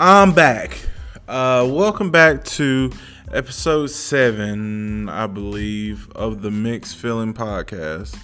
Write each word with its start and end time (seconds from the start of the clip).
I'm 0.00 0.32
back. 0.32 0.78
Uh, 1.26 1.68
welcome 1.68 2.12
back 2.12 2.44
to 2.44 2.92
episode 3.32 3.88
seven, 3.88 5.08
I 5.08 5.26
believe, 5.26 6.08
of 6.12 6.40
the 6.40 6.52
Mixed 6.52 6.96
Feeling 6.96 7.34
Podcast, 7.34 8.16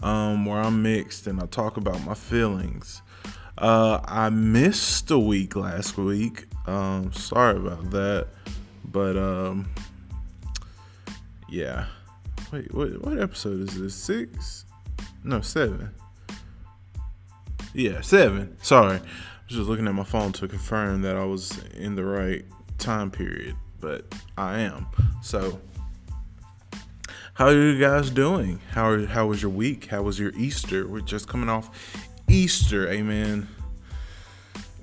um, 0.00 0.46
where 0.46 0.60
I'm 0.60 0.80
mixed 0.80 1.26
and 1.26 1.40
I 1.40 1.46
talk 1.46 1.76
about 1.76 2.04
my 2.04 2.14
feelings. 2.14 3.02
Uh, 3.56 3.98
I 4.04 4.30
missed 4.30 5.10
a 5.10 5.18
week 5.18 5.56
last 5.56 5.98
week. 5.98 6.46
Um, 6.68 7.12
sorry 7.12 7.56
about 7.56 7.90
that, 7.90 8.28
but 8.84 9.16
um, 9.16 9.68
yeah. 11.48 11.86
Wait, 12.52 12.72
what, 12.72 13.04
what 13.04 13.18
episode 13.18 13.68
is 13.68 13.80
this? 13.80 13.94
Six? 13.96 14.66
No, 15.24 15.40
seven. 15.40 15.90
Yeah, 17.74 18.02
seven. 18.02 18.56
Sorry 18.62 19.00
just 19.48 19.66
looking 19.66 19.88
at 19.88 19.94
my 19.94 20.04
phone 20.04 20.30
to 20.32 20.46
confirm 20.46 21.00
that 21.02 21.16
I 21.16 21.24
was 21.24 21.58
in 21.74 21.96
the 21.96 22.04
right 22.04 22.44
time 22.76 23.10
period, 23.10 23.56
but 23.80 24.14
I 24.36 24.60
am. 24.60 24.86
So, 25.22 25.58
how 27.32 27.46
are 27.46 27.54
you 27.54 27.80
guys 27.80 28.10
doing? 28.10 28.60
How 28.72 28.90
are, 28.90 29.06
how 29.06 29.26
was 29.26 29.40
your 29.40 29.50
week? 29.50 29.86
How 29.86 30.02
was 30.02 30.18
your 30.18 30.32
Easter? 30.36 30.86
We're 30.86 31.00
just 31.00 31.28
coming 31.28 31.48
off 31.48 31.70
Easter, 32.28 32.90
amen. 32.90 33.48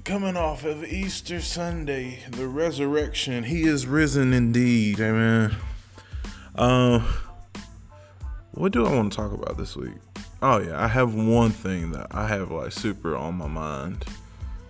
Coming 0.03 0.35
off 0.35 0.65
of 0.65 0.83
Easter 0.83 1.41
Sunday, 1.41 2.23
the 2.31 2.47
resurrection. 2.47 3.43
He 3.43 3.63
is 3.63 3.85
risen 3.85 4.33
indeed, 4.33 4.99
amen. 4.99 5.55
Um, 6.55 7.05
what 8.51 8.71
do 8.71 8.85
I 8.85 8.95
want 8.95 9.11
to 9.11 9.15
talk 9.15 9.31
about 9.31 9.57
this 9.57 9.75
week? 9.75 9.93
Oh 10.41 10.59
yeah, 10.59 10.83
I 10.83 10.87
have 10.87 11.13
one 11.13 11.51
thing 11.51 11.91
that 11.91 12.07
I 12.11 12.27
have 12.27 12.49
like 12.49 12.71
super 12.71 13.15
on 13.15 13.35
my 13.35 13.47
mind 13.47 14.05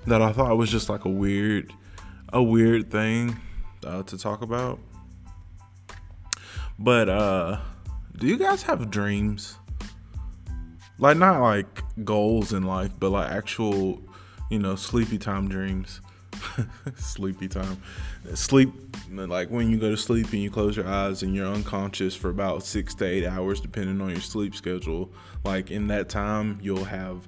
that 0.07 0.21
I 0.21 0.31
thought 0.31 0.55
was 0.57 0.71
just 0.71 0.89
like 0.89 1.05
a 1.05 1.09
weird, 1.09 1.73
a 2.31 2.41
weird 2.41 2.91
thing 2.91 3.39
uh, 3.85 4.03
to 4.03 4.17
talk 4.17 4.41
about. 4.41 4.79
But 6.77 7.09
uh, 7.09 7.59
do 8.17 8.27
you 8.27 8.37
guys 8.37 8.63
have 8.63 8.89
dreams? 8.91 9.57
Like 10.97 11.17
not 11.17 11.41
like 11.41 11.83
goals 12.03 12.53
in 12.53 12.63
life, 12.63 12.91
but 12.99 13.09
like 13.09 13.31
actual, 13.31 14.01
you 14.49 14.59
know, 14.59 14.75
sleepy 14.75 15.17
time 15.17 15.47
dreams. 15.47 16.01
sleepy 16.95 17.47
time. 17.47 17.81
Sleep 18.33 18.71
like 19.11 19.49
when 19.49 19.69
you 19.69 19.77
go 19.77 19.91
to 19.91 19.97
sleep 19.97 20.31
and 20.31 20.41
you 20.41 20.49
close 20.49 20.75
your 20.75 20.87
eyes 20.87 21.23
and 21.23 21.35
you're 21.35 21.47
unconscious 21.47 22.15
for 22.15 22.29
about 22.29 22.63
6 22.63 22.95
to 22.95 23.05
8 23.05 23.25
hours 23.25 23.61
depending 23.61 24.01
on 24.01 24.09
your 24.09 24.21
sleep 24.21 24.55
schedule. 24.55 25.11
Like 25.43 25.71
in 25.71 25.87
that 25.87 26.09
time 26.09 26.59
you'll 26.61 26.85
have 26.85 27.27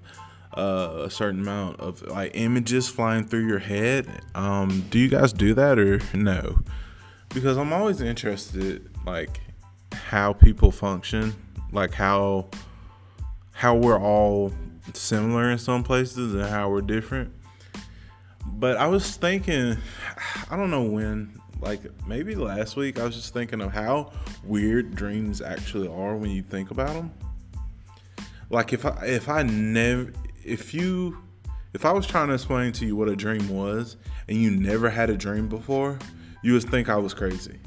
uh, 0.58 1.04
a 1.06 1.10
certain 1.10 1.42
amount 1.42 1.80
of 1.80 2.02
like 2.02 2.32
images 2.34 2.90
flying 2.90 3.26
through 3.26 3.48
your 3.48 3.60
head. 3.60 4.08
Um, 4.34 4.86
do 4.90 4.98
you 4.98 5.08
guys 5.08 5.32
do 5.32 5.54
that 5.54 5.78
or 5.78 6.02
no? 6.14 6.60
Because 7.30 7.58
I'm 7.58 7.72
always 7.72 8.02
interested, 8.02 8.90
like 9.06 9.40
how 9.94 10.34
people 10.34 10.72
function, 10.72 11.36
like 11.72 11.94
how 11.94 12.48
how 13.52 13.76
we're 13.76 14.00
all 14.00 14.52
similar 14.94 15.52
in 15.52 15.60
some 15.60 15.84
places 15.84 16.34
and 16.34 16.46
how 16.46 16.70
we're 16.70 16.82
different. 16.82 17.34
But 18.46 18.78
I 18.78 18.88
was 18.88 19.16
thinking, 19.16 19.78
I 20.50 20.58
don't 20.58 20.72
know 20.72 20.84
when, 20.84 21.40
like 21.60 21.82
maybe 22.08 22.34
last 22.34 22.76
week, 22.76 23.00
I 23.00 23.04
was 23.04 23.16
just 23.16 23.34
thinking 23.34 23.62
of 23.62 23.74
how 23.74 24.12
weird 24.44 24.96
dreams 24.96 25.40
actually 25.40 25.88
are 25.88 26.16
when 26.16 26.32
you 26.32 26.42
think 26.42 26.72
about 26.72 26.94
them. 26.94 27.14
Like 28.50 28.74
if 28.74 28.86
I 28.86 29.06
if 29.06 29.28
I 29.28 29.44
never 29.44 30.14
if 30.48 30.73
you 30.73 31.17
if 31.73 31.86
I 31.86 31.92
was 31.92 32.08
trying 32.08 32.30
to 32.30 32.34
explain 32.34 32.72
to 32.73 32.86
you 32.86 32.95
what 32.95 33.09
a 33.09 33.16
dream 33.16 33.50
was 33.50 33.98
and 34.27 34.38
you 34.42 34.49
never 34.49 34.89
had 34.89 35.10
a 35.10 35.17
dream 35.17 35.48
before, 35.48 35.99
you 36.42 36.54
would 36.54 36.64
think 36.64 36.89
I 36.89 36.95
was 36.95 37.14
crazy. 37.14 37.60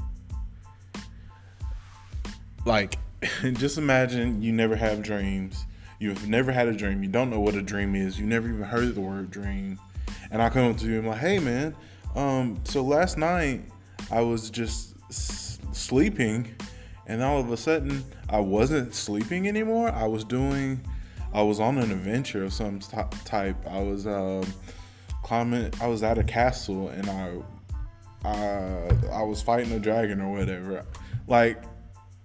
Like, 2.65 2.99
just 3.53 3.79
imagine 3.79 4.43
you 4.43 4.53
never 4.53 4.75
have 4.75 5.03
dreams. 5.03 5.65
You've 6.01 6.29
never 6.29 6.51
had 6.51 6.67
a 6.67 6.73
dream. 6.73 7.03
You 7.03 7.11
don't 7.11 7.31
know 7.31 7.41
what 7.41 7.55
a 7.55 7.63
dream 7.63 7.95
is. 7.95 8.19
You 8.19 8.27
never 8.27 8.49
even 8.49 8.63
heard 8.63 8.95
the 8.95 9.01
word 9.01 9.31
dream. 9.31 9.79
And 10.31 10.41
I 10.41 10.49
come 10.49 10.71
up 10.71 10.79
to 10.79 10.87
you 10.87 10.99
and 10.99 11.07
I'm 11.07 11.13
like, 11.13 11.21
hey 11.21 11.39
man, 11.39 11.77
um, 12.17 12.59
so 12.65 12.83
last 12.83 13.19
night 13.19 13.63
I 14.11 14.23
was 14.23 14.51
just 14.51 14.95
s- 15.11 15.59
sleeping 15.73 16.55
and 17.07 17.23
all 17.23 17.39
of 17.39 17.53
a 17.53 17.57
sudden 17.57 18.03
I 18.29 18.41
wasn't 18.41 18.95
sleeping 18.95 19.47
anymore. 19.47 19.91
I 19.91 20.07
was 20.07 20.25
doing 20.25 20.81
I 21.33 21.43
was 21.43 21.61
on 21.61 21.79
an 21.79 21.93
adventure 21.93 22.45
of 22.45 22.53
some 22.53 22.81
t- 22.81 22.97
type. 23.25 23.57
I 23.69 23.81
was 23.83 24.07
um, 24.07 24.45
climbing. 25.23 25.73
I 25.81 25.87
was 25.87 26.03
at 26.03 26.19
a 26.19 26.25
castle 26.25 26.89
and 26.89 27.09
I, 27.09 28.29
I, 28.29 28.91
I 29.13 29.23
was 29.23 29.41
fighting 29.41 29.73
a 29.73 29.79
dragon 29.79 30.21
or 30.21 30.33
whatever. 30.33 30.85
Like, 31.29 31.63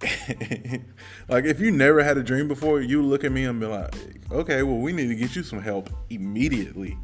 like 1.28 1.44
if 1.44 1.60
you 1.60 1.70
never 1.70 2.02
had 2.02 2.18
a 2.18 2.22
dream 2.22 2.48
before, 2.48 2.80
you 2.80 3.02
look 3.02 3.24
at 3.24 3.32
me 3.32 3.44
and 3.44 3.60
be 3.60 3.66
like, 3.66 3.94
okay, 4.30 4.62
well 4.62 4.78
we 4.78 4.92
need 4.92 5.08
to 5.08 5.14
get 5.14 5.36
you 5.36 5.42
some 5.42 5.62
help 5.62 5.90
immediately. 6.10 6.98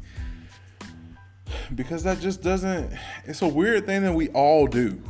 Because 1.73 2.03
that 2.03 2.19
just 2.19 2.41
doesn't. 2.41 2.91
It's 3.25 3.41
a 3.41 3.47
weird 3.47 3.85
thing 3.85 4.03
that 4.03 4.13
we 4.13 4.27
all 4.29 4.67
do, 4.67 5.01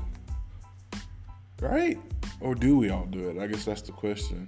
right? 1.60 2.00
Or 2.40 2.54
do 2.54 2.78
we 2.78 2.90
all 2.90 3.06
do 3.06 3.30
it? 3.30 3.38
I 3.38 3.48
guess 3.48 3.66
that's 3.66 3.82
the 3.82 3.92
question. 3.92 4.48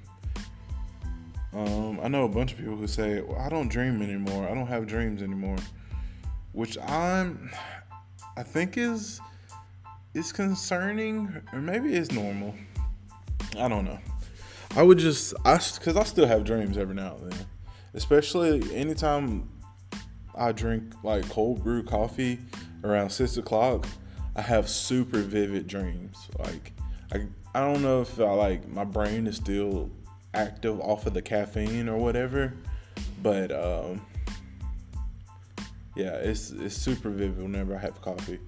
Um, 1.56 2.02
I 2.04 2.10
know 2.10 2.26
a 2.26 2.30
bunch 2.30 2.52
of 2.52 2.58
people 2.58 2.76
who 2.76 2.86
say, 2.86 3.22
well, 3.22 3.40
I 3.40 3.48
don't 3.48 3.70
dream 3.70 4.02
anymore. 4.02 4.46
I 4.46 4.54
don't 4.54 4.68
have 4.68 4.88
dreams 4.88 5.22
anymore. 5.22 5.56
Which 6.52 6.78
I'm, 6.80 7.50
I 8.36 8.44
think 8.44 8.78
is, 8.78 9.22
is 10.14 10.34
concerning 10.34 11.42
or 11.54 11.60
maybe 11.60 11.96
it's 11.96 12.12
normal. 12.12 12.54
I 13.58 13.70
don't 13.70 13.86
know. 13.86 14.00
I 14.76 14.84
would 14.84 14.98
just, 14.98 15.34
I, 15.46 15.54
cause 15.56 15.96
I 15.96 16.04
still 16.04 16.28
have 16.28 16.44
dreams 16.44 16.78
every 16.78 16.96
now 16.96 17.16
and 17.22 17.32
then. 17.32 17.46
Especially 17.94 18.62
anytime 18.76 19.50
I 20.36 20.52
drink 20.52 20.94
like 21.04 21.30
cold 21.30 21.64
brew 21.64 21.84
coffee 21.84 22.40
around 22.84 23.12
six 23.12 23.38
o'clock, 23.38 23.88
I 24.36 24.42
have 24.42 24.68
super 24.68 25.20
vivid 25.20 25.68
dreams. 25.68 26.18
Like, 26.38 26.74
I, 27.14 27.28
I 27.54 27.62
don't 27.62 27.82
know 27.82 28.02
if 28.02 28.20
I 28.20 28.34
like, 28.34 28.68
my 28.68 28.84
brain 28.84 29.28
is 29.28 29.38
still 29.38 29.90
active 30.36 30.80
off 30.80 31.06
of 31.06 31.14
the 31.14 31.22
caffeine 31.22 31.90
or 31.90 31.98
whatever. 31.98 32.54
But 33.22 33.52
um, 33.52 34.02
yeah, 35.96 36.16
it's 36.16 36.52
it's 36.52 36.76
super 36.76 37.10
vivid 37.10 37.42
whenever 37.42 37.76
I 37.76 37.80
have 37.80 38.02
coffee. 38.02 38.40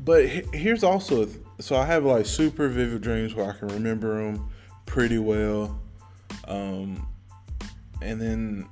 But 0.00 0.26
here's 0.26 0.84
also 0.84 1.28
so 1.60 1.76
I 1.76 1.86
have 1.86 2.04
like 2.04 2.26
super 2.26 2.68
vivid 2.68 3.02
dreams 3.02 3.34
where 3.34 3.50
I 3.50 3.52
can 3.52 3.68
remember 3.68 4.22
them 4.22 4.50
pretty 4.86 5.18
well, 5.18 5.80
um, 6.46 7.06
and 8.02 8.20
then 8.20 8.68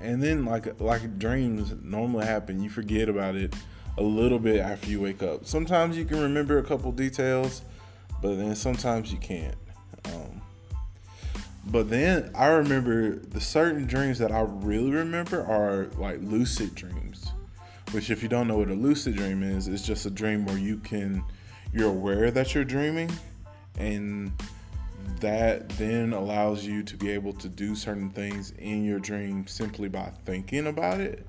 and 0.00 0.22
then 0.22 0.44
like 0.44 0.80
like 0.80 1.18
dreams 1.18 1.74
normally 1.82 2.26
happen, 2.26 2.62
you 2.62 2.70
forget 2.70 3.08
about 3.08 3.36
it 3.36 3.54
a 3.96 4.02
little 4.02 4.38
bit 4.38 4.60
after 4.60 4.90
you 4.90 5.00
wake 5.00 5.22
up. 5.22 5.46
Sometimes 5.46 5.96
you 5.96 6.04
can 6.04 6.20
remember 6.20 6.58
a 6.58 6.64
couple 6.64 6.90
details, 6.92 7.62
but 8.20 8.36
then 8.36 8.54
sometimes 8.54 9.12
you 9.12 9.18
can't. 9.18 9.56
Um, 10.06 10.42
but 11.66 11.88
then 11.90 12.30
I 12.34 12.46
remember 12.46 13.16
the 13.16 13.40
certain 13.40 13.86
dreams 13.86 14.18
that 14.18 14.30
I 14.32 14.40
really 14.42 14.90
remember 14.90 15.44
are 15.44 15.86
like 15.98 16.18
lucid 16.20 16.74
dreams. 16.74 17.32
Which 17.90 18.10
if 18.10 18.22
you 18.22 18.28
don't 18.28 18.48
know 18.48 18.58
what 18.58 18.70
a 18.70 18.74
lucid 18.74 19.16
dream 19.16 19.42
is, 19.42 19.68
it's 19.68 19.86
just 19.86 20.04
a 20.04 20.10
dream 20.10 20.44
where 20.46 20.58
you 20.58 20.78
can 20.78 21.24
you're 21.72 21.88
aware 21.88 22.30
that 22.30 22.54
you're 22.54 22.64
dreaming 22.64 23.10
and 23.78 24.32
that 25.20 25.68
then 25.70 26.12
allows 26.12 26.64
you 26.64 26.82
to 26.82 26.96
be 26.96 27.10
able 27.10 27.32
to 27.32 27.48
do 27.48 27.74
certain 27.74 28.10
things 28.10 28.52
in 28.58 28.84
your 28.84 28.98
dream 28.98 29.46
simply 29.46 29.88
by 29.88 30.10
thinking 30.24 30.66
about 30.66 31.00
it. 31.00 31.26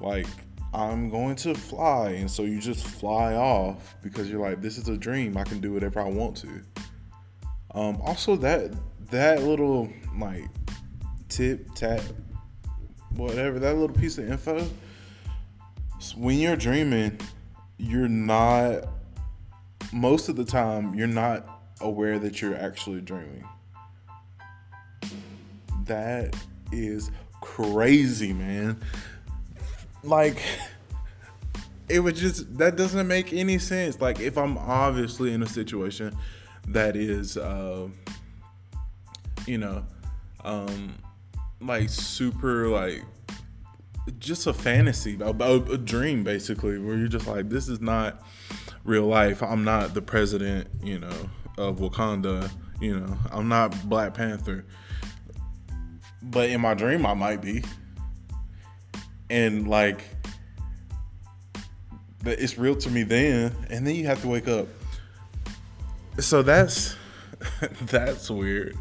Like 0.00 0.26
I'm 0.74 1.08
going 1.08 1.36
to 1.36 1.54
fly, 1.54 2.10
and 2.10 2.30
so 2.30 2.42
you 2.42 2.60
just 2.60 2.86
fly 2.86 3.34
off 3.34 3.96
because 4.02 4.30
you're 4.30 4.40
like, 4.40 4.60
this 4.60 4.76
is 4.76 4.88
a 4.88 4.96
dream. 4.96 5.36
I 5.36 5.44
can 5.44 5.60
do 5.60 5.72
whatever 5.72 6.00
I 6.00 6.08
want 6.08 6.36
to. 6.38 6.60
Um, 7.76 8.00
also, 8.00 8.36
that 8.36 8.72
that 9.10 9.42
little 9.42 9.92
like 10.18 10.48
tip 11.28 11.72
tap 11.74 12.00
whatever 13.10 13.58
that 13.58 13.76
little 13.76 13.94
piece 13.94 14.18
of 14.18 14.28
info 14.28 14.66
when 16.16 16.38
you're 16.38 16.56
dreaming 16.56 17.18
you're 17.78 18.08
not 18.08 18.88
most 19.92 20.28
of 20.28 20.36
the 20.36 20.44
time 20.44 20.94
you're 20.94 21.06
not 21.06 21.62
aware 21.80 22.18
that 22.18 22.40
you're 22.40 22.56
actually 22.56 23.00
dreaming. 23.00 23.44
That 25.84 26.34
is 26.72 27.10
crazy 27.40 28.32
man. 28.32 28.80
Like 30.02 30.42
it 31.88 32.00
would 32.00 32.16
just 32.16 32.56
that 32.58 32.76
doesn't 32.76 33.06
make 33.06 33.32
any 33.32 33.58
sense. 33.58 34.00
Like 34.00 34.20
if 34.20 34.38
i'm 34.38 34.56
obviously 34.58 35.32
in 35.32 35.42
a 35.42 35.46
situation 35.46 36.16
that 36.68 36.96
is 36.96 37.36
uh 37.36 37.88
you 39.46 39.58
know, 39.58 39.84
um, 40.44 40.94
like 41.60 41.88
super 41.88 42.68
like 42.68 43.02
just 44.18 44.46
a 44.46 44.52
fantasy, 44.52 45.18
a, 45.20 45.30
a, 45.30 45.78
dream, 45.78 46.22
basically, 46.22 46.78
where 46.78 46.96
you're 46.96 47.08
just 47.08 47.26
like, 47.26 47.48
this 47.48 47.68
is 47.68 47.80
not 47.80 48.22
real 48.84 49.06
life. 49.06 49.42
I'm 49.42 49.64
not 49.64 49.94
the 49.94 50.02
president, 50.02 50.68
you 50.82 50.98
know, 50.98 51.30
of 51.58 51.78
Wakanda. 51.78 52.50
You 52.80 53.00
know, 53.00 53.18
I'm 53.32 53.48
not 53.48 53.88
Black 53.88 54.14
Panther. 54.14 54.64
But 56.22 56.50
in 56.50 56.60
my 56.60 56.74
dream, 56.74 57.06
I 57.06 57.14
might 57.14 57.40
be. 57.40 57.62
And 59.30 59.66
like, 59.68 60.04
it's 62.24 62.58
real 62.58 62.76
to 62.76 62.90
me 62.90 63.02
then, 63.02 63.54
and 63.70 63.86
then 63.86 63.94
you 63.94 64.06
have 64.06 64.20
to 64.22 64.28
wake 64.28 64.48
up. 64.48 64.68
So 66.18 66.42
that's 66.42 66.96
that's 67.82 68.30
weird. 68.30 68.76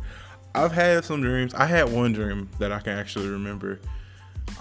I've 0.53 0.71
had 0.71 1.03
some 1.03 1.21
dreams. 1.21 1.53
I 1.53 1.65
had 1.65 1.91
one 1.91 2.13
dream 2.13 2.49
that 2.59 2.71
I 2.71 2.79
can 2.79 2.97
actually 2.97 3.27
remember. 3.27 3.81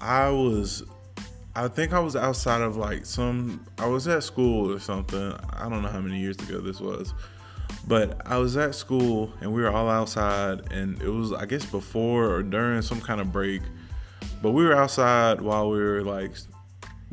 I 0.00 0.29
was 0.31 0.82
I 1.55 1.69
think 1.69 1.93
I 1.93 2.00
was 2.00 2.17
outside 2.17 2.62
of 2.62 2.76
like 2.76 3.06
some 3.06 3.65
I 3.79 3.87
was 3.87 4.09
at 4.09 4.25
school 4.25 4.73
or 4.73 4.81
something. 4.81 5.35
I 5.50 5.69
don't 5.69 5.82
know 5.82 5.88
how 5.88 6.00
many 6.00 6.19
years 6.19 6.37
ago 6.37 6.61
this 6.61 6.81
was. 6.81 7.15
But 7.87 8.21
I 8.26 8.38
was 8.38 8.56
at 8.56 8.75
school 8.75 9.32
and 9.41 9.53
we 9.53 9.62
were 9.62 9.71
all 9.71 9.88
outside 9.88 10.73
and 10.73 11.00
it 11.00 11.09
was 11.09 11.32
I 11.32 11.47
guess 11.47 11.65
before 11.65 12.29
or 12.29 12.43
during 12.43 12.82
some 12.82 13.00
kind 13.00 13.21
of 13.21 13.31
break. 13.31 13.62
But 14.43 14.50
we 14.50 14.65
were 14.65 14.75
outside 14.75 15.41
while 15.41 15.71
we 15.71 15.79
were 15.79 16.03
like 16.03 16.32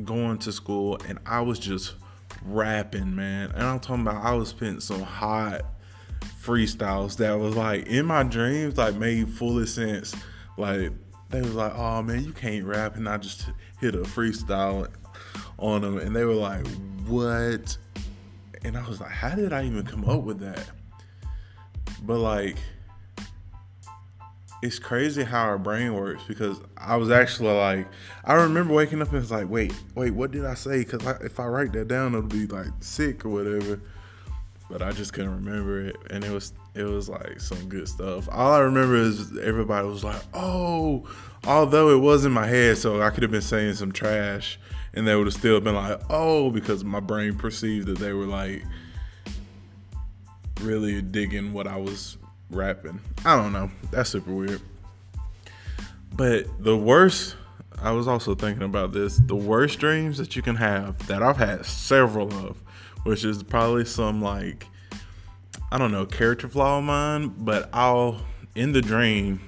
going 0.03 0.39
to 0.39 0.51
school 0.51 0.97
and 1.07 1.19
I 1.27 1.41
was 1.41 1.59
just 1.59 1.93
rapping, 2.43 3.15
man. 3.15 3.51
And 3.51 3.63
I'm 3.63 3.79
talking 3.79 4.07
about 4.07 4.23
I 4.23 4.33
was 4.33 4.49
spitting 4.49 4.79
some 4.79 5.01
hot 5.01 5.61
freestyles 6.41 7.17
that 7.17 7.33
was 7.39 7.55
like 7.55 7.87
in 7.87 8.05
my 8.05 8.23
dreams, 8.23 8.77
like 8.77 8.95
made 8.95 9.29
full 9.29 9.65
sense. 9.65 10.15
Like 10.57 10.91
they 11.29 11.41
was 11.41 11.55
like, 11.55 11.73
"Oh 11.75 12.01
man, 12.01 12.23
you 12.23 12.33
can't 12.33 12.65
rap," 12.65 12.95
and 12.95 13.07
I 13.07 13.17
just 13.17 13.49
hit 13.79 13.95
a 13.95 13.99
freestyle 13.99 14.87
on 15.57 15.81
them, 15.81 15.97
and 15.97 16.15
they 16.15 16.25
were 16.25 16.33
like, 16.33 16.67
"What?" 17.07 17.77
And 18.63 18.77
I 18.77 18.87
was 18.87 18.99
like, 18.99 19.11
"How 19.11 19.35
did 19.35 19.53
I 19.53 19.63
even 19.63 19.85
come 19.85 20.05
up 20.05 20.23
with 20.23 20.39
that?" 20.39 20.69
But 22.03 22.19
like, 22.19 22.57
it's 24.61 24.79
crazy 24.79 25.23
how 25.23 25.43
our 25.43 25.57
brain 25.57 25.93
works 25.93 26.23
because 26.27 26.59
I 26.77 26.95
was 26.95 27.09
actually 27.09 27.53
like, 27.53 27.87
I 28.23 28.35
remember 28.35 28.73
waking 28.73 29.01
up 29.01 29.11
and 29.11 29.21
it's 29.21 29.31
like, 29.31 29.49
wait, 29.49 29.73
wait, 29.95 30.11
what 30.11 30.31
did 30.31 30.45
I 30.45 30.53
say? 30.53 30.83
Because 30.83 31.05
if 31.21 31.39
I 31.39 31.45
write 31.45 31.73
that 31.73 31.87
down, 31.87 32.13
it'll 32.13 32.27
be 32.27 32.47
like 32.47 32.67
sick 32.79 33.25
or 33.25 33.29
whatever 33.29 33.81
but 34.71 34.81
I 34.81 34.93
just 34.93 35.11
couldn't 35.11 35.35
remember 35.45 35.81
it, 35.81 35.97
and 36.09 36.23
it 36.23 36.31
was 36.31 36.53
it 36.73 36.83
was 36.83 37.09
like 37.09 37.41
some 37.41 37.67
good 37.67 37.89
stuff. 37.89 38.29
All 38.31 38.53
I 38.53 38.59
remember 38.59 38.95
is 38.95 39.37
everybody 39.37 39.85
was 39.85 40.03
like, 40.03 40.21
"Oh," 40.33 41.05
although 41.45 41.89
it 41.89 41.99
was 41.99 42.23
in 42.23 42.31
my 42.31 42.47
head, 42.47 42.77
so 42.77 43.01
I 43.01 43.09
could 43.09 43.23
have 43.23 43.31
been 43.31 43.41
saying 43.41 43.73
some 43.73 43.91
trash, 43.91 44.57
and 44.93 45.05
they 45.05 45.13
would 45.15 45.27
have 45.27 45.33
still 45.33 45.59
been 45.59 45.75
like, 45.75 45.99
"Oh," 46.09 46.49
because 46.51 46.85
my 46.85 47.01
brain 47.01 47.37
perceived 47.37 47.87
that 47.87 47.99
they 47.99 48.13
were 48.13 48.25
like 48.25 48.63
really 50.61 51.01
digging 51.01 51.51
what 51.51 51.67
I 51.67 51.75
was 51.75 52.17
rapping. 52.51 52.99
I 53.25 53.35
don't 53.35 53.53
know. 53.53 53.71
That's 53.91 54.09
super 54.09 54.33
weird. 54.33 54.61
But 56.13 56.63
the 56.63 56.77
worst, 56.77 57.35
I 57.81 57.91
was 57.91 58.07
also 58.07 58.35
thinking 58.35 58.63
about 58.63 58.91
this. 58.91 59.17
The 59.17 59.35
worst 59.35 59.79
dreams 59.79 60.17
that 60.17 60.35
you 60.35 60.41
can 60.41 60.57
have 60.57 61.07
that 61.07 61.23
I've 61.23 61.37
had 61.37 61.65
several 61.65 62.31
of 62.33 62.57
which 63.03 63.25
is 63.25 63.43
probably 63.43 63.85
some 63.85 64.21
like 64.21 64.67
I 65.71 65.77
don't 65.77 65.91
know 65.91 66.05
character 66.05 66.47
flaw 66.47 66.79
of 66.79 66.83
mine, 66.83 67.33
but 67.37 67.69
I'll 67.73 68.21
in 68.55 68.73
the 68.73 68.81
dream 68.81 69.39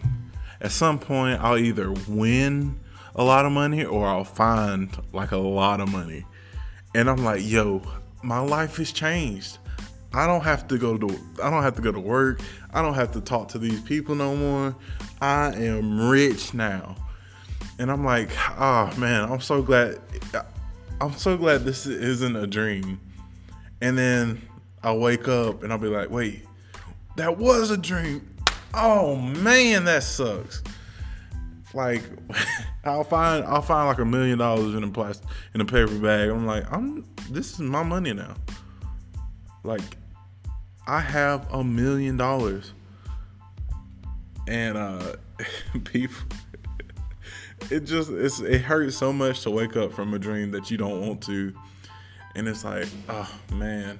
at 0.61 0.71
some 0.71 0.97
point 0.97 1.41
I'll 1.41 1.57
either 1.57 1.91
win 2.07 2.79
a 3.15 3.23
lot 3.23 3.45
of 3.45 3.51
money 3.51 3.83
or 3.83 4.07
I'll 4.07 4.23
find 4.23 4.89
like 5.11 5.31
a 5.31 5.37
lot 5.37 5.81
of 5.81 5.91
money. 5.91 6.25
And 6.95 7.09
I'm 7.09 7.23
like, 7.23 7.41
yo, 7.43 7.81
my 8.21 8.39
life 8.39 8.77
has 8.77 8.91
changed. 8.91 9.57
I 10.13 10.27
don't 10.27 10.43
have 10.43 10.67
to 10.67 10.77
go 10.77 10.97
to 10.97 11.19
I 11.41 11.49
don't 11.49 11.63
have 11.63 11.75
to 11.75 11.81
go 11.81 11.91
to 11.91 11.99
work. 11.99 12.41
I 12.71 12.81
don't 12.81 12.93
have 12.93 13.11
to 13.13 13.21
talk 13.21 13.49
to 13.49 13.59
these 13.59 13.81
people 13.81 14.15
no 14.15 14.35
more. 14.35 14.75
I 15.21 15.53
am 15.53 16.09
rich 16.09 16.53
now. 16.53 16.95
And 17.79 17.91
I'm 17.91 18.05
like, 18.05 18.29
oh 18.59 18.93
man, 18.97 19.31
I'm 19.31 19.41
so 19.41 19.61
glad 19.61 19.99
I'm 21.01 21.13
so 21.13 21.35
glad 21.37 21.65
this 21.65 21.85
isn't 21.85 22.35
a 22.35 22.47
dream 22.47 22.99
and 23.81 23.97
then 23.97 24.41
I'll 24.83 24.99
wake 24.99 25.27
up 25.27 25.63
and 25.63 25.71
I'll 25.71 25.79
be 25.79 25.87
like, 25.87 26.09
wait, 26.09 26.45
that 27.15 27.37
was 27.37 27.71
a 27.71 27.77
dream. 27.77 28.35
Oh 28.73 29.15
man, 29.15 29.85
that 29.85 30.03
sucks. 30.03 30.63
Like 31.73 32.03
I'll 32.85 33.03
find 33.03 33.43
I'll 33.45 33.61
find 33.61 33.87
like 33.87 33.99
a 33.99 34.05
million 34.05 34.37
dollars 34.37 34.75
in 34.75 34.83
a 34.83 34.89
plastic 34.89 35.27
in 35.55 35.61
a 35.61 35.65
paper 35.65 35.97
bag. 35.97 36.29
I'm 36.29 36.45
like, 36.45 36.71
I'm 36.71 37.05
this 37.31 37.53
is 37.53 37.59
my 37.59 37.81
money 37.81 38.13
now. 38.13 38.35
Like 39.63 39.97
I 40.87 40.99
have 40.99 41.51
a 41.51 41.63
million 41.63 42.17
dollars. 42.17 42.73
And 44.47 44.77
uh 44.77 45.15
people 45.85 46.17
it 47.71 47.81
just 47.81 48.09
it's 48.09 48.39
it 48.39 48.61
hurts 48.61 48.97
so 48.97 49.13
much 49.13 49.41
to 49.41 49.49
wake 49.49 49.75
up 49.77 49.93
from 49.93 50.13
a 50.13 50.19
dream 50.19 50.51
that 50.51 50.69
you 50.69 50.77
don't 50.77 51.05
want 51.05 51.21
to 51.23 51.53
and 52.35 52.47
it's 52.47 52.63
like, 52.63 52.87
oh 53.09 53.31
man, 53.53 53.99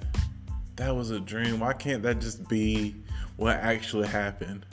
that 0.76 0.94
was 0.94 1.10
a 1.10 1.20
dream. 1.20 1.60
Why 1.60 1.72
can't 1.72 2.02
that 2.02 2.20
just 2.20 2.48
be 2.48 2.96
what 3.36 3.56
actually 3.56 4.08
happened? 4.08 4.66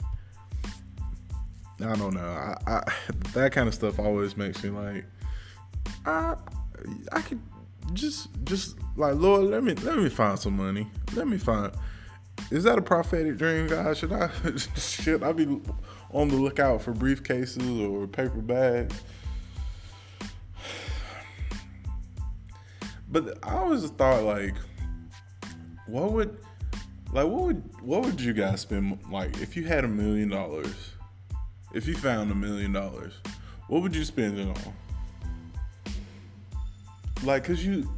I 1.80 1.94
don't 1.96 2.14
know. 2.14 2.20
I, 2.20 2.56
I 2.66 2.92
that 3.34 3.52
kind 3.52 3.68
of 3.68 3.74
stuff 3.74 3.98
always 3.98 4.36
makes 4.36 4.62
me 4.62 4.70
like, 4.70 5.04
I 6.06 6.36
I 7.12 7.22
could 7.22 7.40
just 7.92 8.28
just 8.44 8.76
like 8.96 9.14
Lord, 9.14 9.44
let 9.44 9.62
me 9.62 9.74
let 9.74 9.98
me 9.98 10.08
find 10.08 10.38
some 10.38 10.56
money. 10.56 10.88
Let 11.14 11.28
me 11.28 11.38
find. 11.38 11.72
Is 12.50 12.64
that 12.64 12.78
a 12.78 12.82
prophetic 12.82 13.38
dream, 13.38 13.66
guys? 13.66 13.98
Should 13.98 14.12
I 14.12 14.30
should 14.76 15.22
I 15.22 15.32
be 15.32 15.60
on 16.10 16.28
the 16.28 16.36
lookout 16.36 16.82
for 16.82 16.92
briefcases 16.92 17.90
or 17.90 18.06
paper 18.06 18.40
bags? 18.40 19.00
But 23.12 23.38
I 23.42 23.56
always 23.56 23.84
thought 23.90 24.22
like, 24.22 24.54
what 25.86 26.12
would, 26.12 26.38
like, 27.12 27.26
what 27.26 27.42
would, 27.42 27.82
what 27.82 28.04
would 28.06 28.18
you 28.18 28.32
guys 28.32 28.62
spend 28.62 28.98
like 29.10 29.38
if 29.42 29.54
you 29.54 29.64
had 29.64 29.84
a 29.84 29.88
million 29.88 30.30
dollars? 30.30 30.92
If 31.74 31.86
you 31.86 31.94
found 31.94 32.30
a 32.30 32.34
million 32.34 32.72
dollars, 32.72 33.14
what 33.68 33.82
would 33.82 33.94
you 33.94 34.04
spend 34.04 34.38
it 34.38 34.48
on? 34.48 34.74
Like, 37.22 37.44
cause 37.44 37.64
you, 37.64 37.90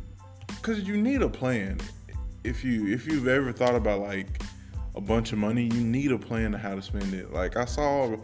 cause 0.62 0.80
you 0.80 0.96
need 0.96 1.22
a 1.22 1.28
plan. 1.28 1.80
If 2.44 2.62
you, 2.62 2.86
if 2.86 3.06
you've 3.06 3.26
ever 3.26 3.52
thought 3.52 3.74
about 3.74 4.00
like 4.00 4.42
a 4.94 5.00
bunch 5.00 5.32
of 5.32 5.38
money, 5.38 5.64
you 5.64 5.80
need 5.80 6.12
a 6.12 6.18
plan 6.18 6.52
to 6.52 6.58
how 6.58 6.74
to 6.74 6.82
spend 6.82 7.14
it. 7.14 7.32
Like 7.32 7.56
I 7.56 7.64
saw 7.64 8.16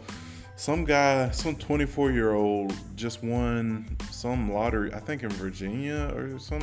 some 0.55 0.85
guy, 0.85 1.31
some 1.31 1.55
24 1.55 2.11
year 2.11 2.33
old 2.33 2.73
just 2.95 3.23
won 3.23 3.97
some 4.11 4.51
lottery, 4.51 4.93
I 4.93 4.99
think 4.99 5.23
in 5.23 5.29
Virginia 5.29 6.11
or 6.15 6.37
some 6.37 6.61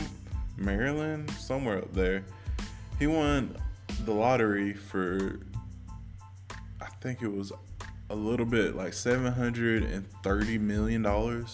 Maryland, 0.56 1.30
somewhere 1.32 1.78
up 1.78 1.92
there. 1.92 2.24
He 2.98 3.08
won 3.08 3.56
the 4.04 4.12
lottery 4.12 4.72
for, 4.72 5.40
I 6.80 6.86
think 7.00 7.22
it 7.22 7.32
was 7.32 7.52
a 8.10 8.14
little 8.14 8.46
bit 8.46 8.76
like 8.76 8.92
$730 8.92 10.60
million. 10.60 11.46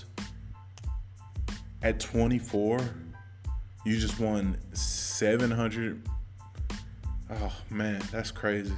At 1.82 2.00
24, 2.00 2.80
you 3.84 3.98
just 3.98 4.18
won 4.20 4.56
700. 5.14 6.02
Oh 7.30 7.52
man, 7.70 8.02
that's 8.12 8.30
crazy 8.30 8.74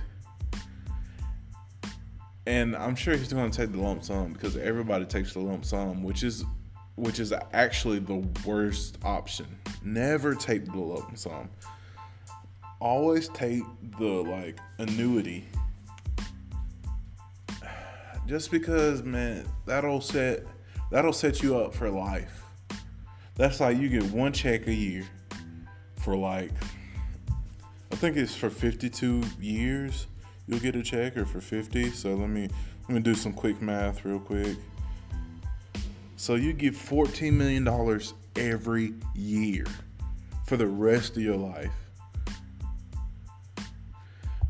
and 2.47 2.77
I'm 2.77 2.95
sure 2.95 3.17
he's 3.17 3.33
going 3.33 3.51
to 3.51 3.57
take 3.57 3.73
the 3.73 3.81
lump 3.81 4.05
sum 4.05 4.33
because 4.33 4.57
everybody 4.57 5.05
takes 5.05 5.33
the 5.33 5.41
lump 5.41 5.65
sum, 5.65 6.03
which 6.03 6.23
is 6.23 6.45
which 6.95 7.19
is 7.21 7.33
actually 7.53 7.99
the 7.99 8.27
worst 8.47 8.99
option. 9.05 9.47
Never 9.83 10.35
take 10.35 10.65
the 10.65 10.79
lump 10.79 11.19
sum. 11.19 11.51
Always 12.81 13.29
take 13.31 13.65
the 13.99 14.05
like 14.05 14.59
annuity. 14.79 15.45
Just 18.27 18.51
because, 18.51 19.03
man, 19.03 19.47
that'll 19.67 20.01
set 20.01 20.45
that'll 20.91 21.13
set 21.13 21.43
you 21.43 21.59
up 21.59 21.75
for 21.75 21.91
life. 21.91 22.45
That's 23.35 23.61
like 23.61 23.77
you 23.77 23.89
get 23.89 24.05
one 24.05 24.33
check 24.33 24.67
a 24.67 24.73
year 24.73 25.05
for 26.07 26.17
like 26.17 26.53
I 27.91 27.97
think 27.97 28.17
it's 28.17 28.33
for 28.33 28.49
52 28.49 29.25
years 29.41 30.07
you'll 30.47 30.61
get 30.61 30.77
a 30.77 30.83
check 30.85 31.17
or 31.17 31.27
for 31.27 31.41
50 31.41 31.91
so 31.91 32.15
let 32.15 32.29
me 32.29 32.49
let 32.83 32.95
me 32.95 33.01
do 33.01 33.13
some 33.13 33.33
quick 33.33 33.61
math 33.61 34.05
real 34.05 34.21
quick. 34.21 34.57
So 36.15 36.37
you 36.37 36.53
get 36.53 36.77
14 36.77 37.37
million 37.37 37.65
dollars 37.65 38.15
every 38.37 38.95
year 39.17 39.65
for 40.47 40.57
the 40.57 40.69
rest 40.69 41.17
of 41.17 41.25
your 41.25 41.35
life. 41.35 41.73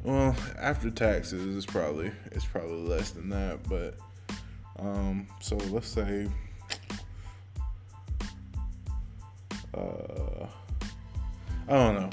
Well 0.04 0.36
after 0.58 0.90
taxes 0.90 1.56
it's 1.56 1.64
probably 1.64 2.12
it's 2.32 2.44
probably 2.44 2.86
less 2.86 3.12
than 3.12 3.30
that 3.30 3.66
but 3.66 3.96
um 4.78 5.26
so 5.40 5.56
let's 5.56 5.88
say 5.88 6.28
uh, 9.72 10.05
I 11.68 11.72
don't 11.72 11.94
know. 11.94 12.10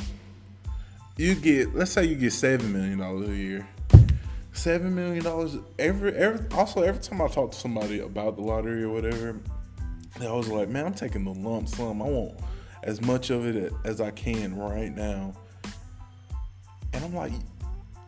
You 1.18 1.36
get, 1.36 1.76
let's 1.76 1.92
say 1.92 2.06
you 2.06 2.16
get 2.16 2.34
seven 2.34 2.74
million 2.74 2.98
dollars 2.98 3.30
a 3.30 3.36
year. 3.36 3.68
Seven 4.54 4.94
million 4.96 5.24
dollars 5.24 5.58
every 5.80 6.14
every. 6.14 6.46
Also, 6.56 6.82
every 6.82 7.02
time 7.02 7.22
I 7.22 7.28
talk 7.28 7.52
to 7.52 7.58
somebody 7.58 8.00
about 8.00 8.36
the 8.36 8.42
lottery 8.42 8.84
or 8.84 8.90
whatever, 8.90 9.40
they 10.20 10.28
always 10.28 10.48
like, 10.48 10.70
"Man, 10.70 10.86
I'm 10.86 10.94
taking 10.94 11.24
the 11.24 11.34
lump 11.34 11.68
sum. 11.68 12.02
I 12.02 12.06
want 12.06 12.40
as 12.84 13.02
much 13.02 13.30
of 13.30 13.46
it 13.46 13.74
as 13.86 14.02
I 14.02 14.12
can 14.12 14.56
right 14.56 14.96
now." 14.96 15.34
And 16.94 17.04
I'm 17.04 17.16
like, 17.16 17.34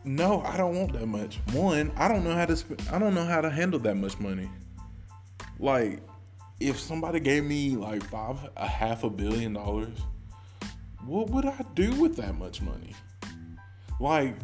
no, 0.06 0.40
I 0.42 0.56
don't 0.56 0.76
want 0.76 0.92
that 0.92 1.06
much. 1.06 1.40
One, 1.52 1.90
I 1.96 2.06
don't 2.06 2.22
know 2.22 2.32
how 2.32 2.46
to 2.46 2.56
sp- 2.56 2.78
I 2.92 2.98
don't 2.98 3.14
know 3.14 3.24
how 3.24 3.40
to 3.40 3.50
handle 3.50 3.80
that 3.80 3.96
much 3.96 4.18
money. 4.20 4.48
Like, 5.58 6.00
if 6.60 6.78
somebody 6.78 7.18
gave 7.18 7.44
me 7.44 7.70
like 7.70 8.04
five 8.04 8.38
a 8.56 8.68
half 8.68 9.02
a 9.02 9.10
billion 9.10 9.54
dollars, 9.54 9.98
what 11.06 11.30
would 11.30 11.46
I 11.46 11.64
do 11.74 11.92
with 12.00 12.16
that 12.16 12.36
much 12.36 12.62
money? 12.62 12.94
Like, 14.00 14.36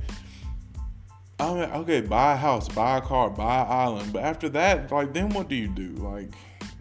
I 1.39 1.55
mean, 1.55 1.65
okay, 1.65 2.01
buy 2.01 2.35
a 2.35 2.37
house, 2.37 2.69
buy 2.69 2.99
a 2.99 3.01
car, 3.01 3.31
buy 3.31 3.63
an 3.63 3.67
island, 3.69 4.13
but 4.13 4.23
after 4.23 4.49
that, 4.51 4.91
like, 4.91 5.13
then 5.13 5.31
what 5.31 5.49
do 5.49 5.55
you 5.55 5.69
do? 5.69 5.91
Like, 5.95 6.31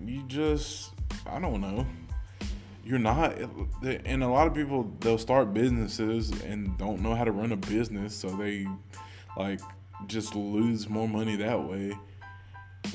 you 0.04 0.24
just, 0.28 0.92
I 1.26 1.40
don't 1.40 1.62
know 1.62 1.86
you're 2.84 3.00
not 3.00 3.38
and 3.84 4.24
a 4.24 4.28
lot 4.28 4.48
of 4.48 4.54
people 4.54 4.92
they'll 5.00 5.18
start 5.18 5.54
businesses 5.54 6.32
and 6.42 6.78
don't 6.78 7.02
know 7.02 7.14
how 7.14 7.24
to 7.24 7.32
run 7.32 7.52
a 7.52 7.56
business 7.56 8.16
so 8.16 8.30
they 8.30 8.68
like 9.38 9.60
just 10.08 10.36
lose 10.36 10.90
more 10.90 11.08
money 11.08 11.36
that 11.36 11.62
way 11.62 11.96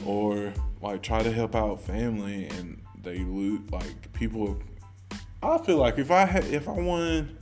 or 0.04 0.52
like 0.82 1.02
try 1.02 1.22
to 1.22 1.30
help 1.30 1.54
out 1.54 1.80
family 1.80 2.46
and 2.46 2.82
they 3.02 3.18
lose 3.20 3.60
like 3.70 4.12
people 4.12 4.60
i 5.52 5.58
feel 5.64 5.76
like 5.78 5.98
if 5.98 6.10
i 6.10 6.24
had 6.24 6.44
if 6.44 6.68
i 6.68 6.72
won 6.72 7.36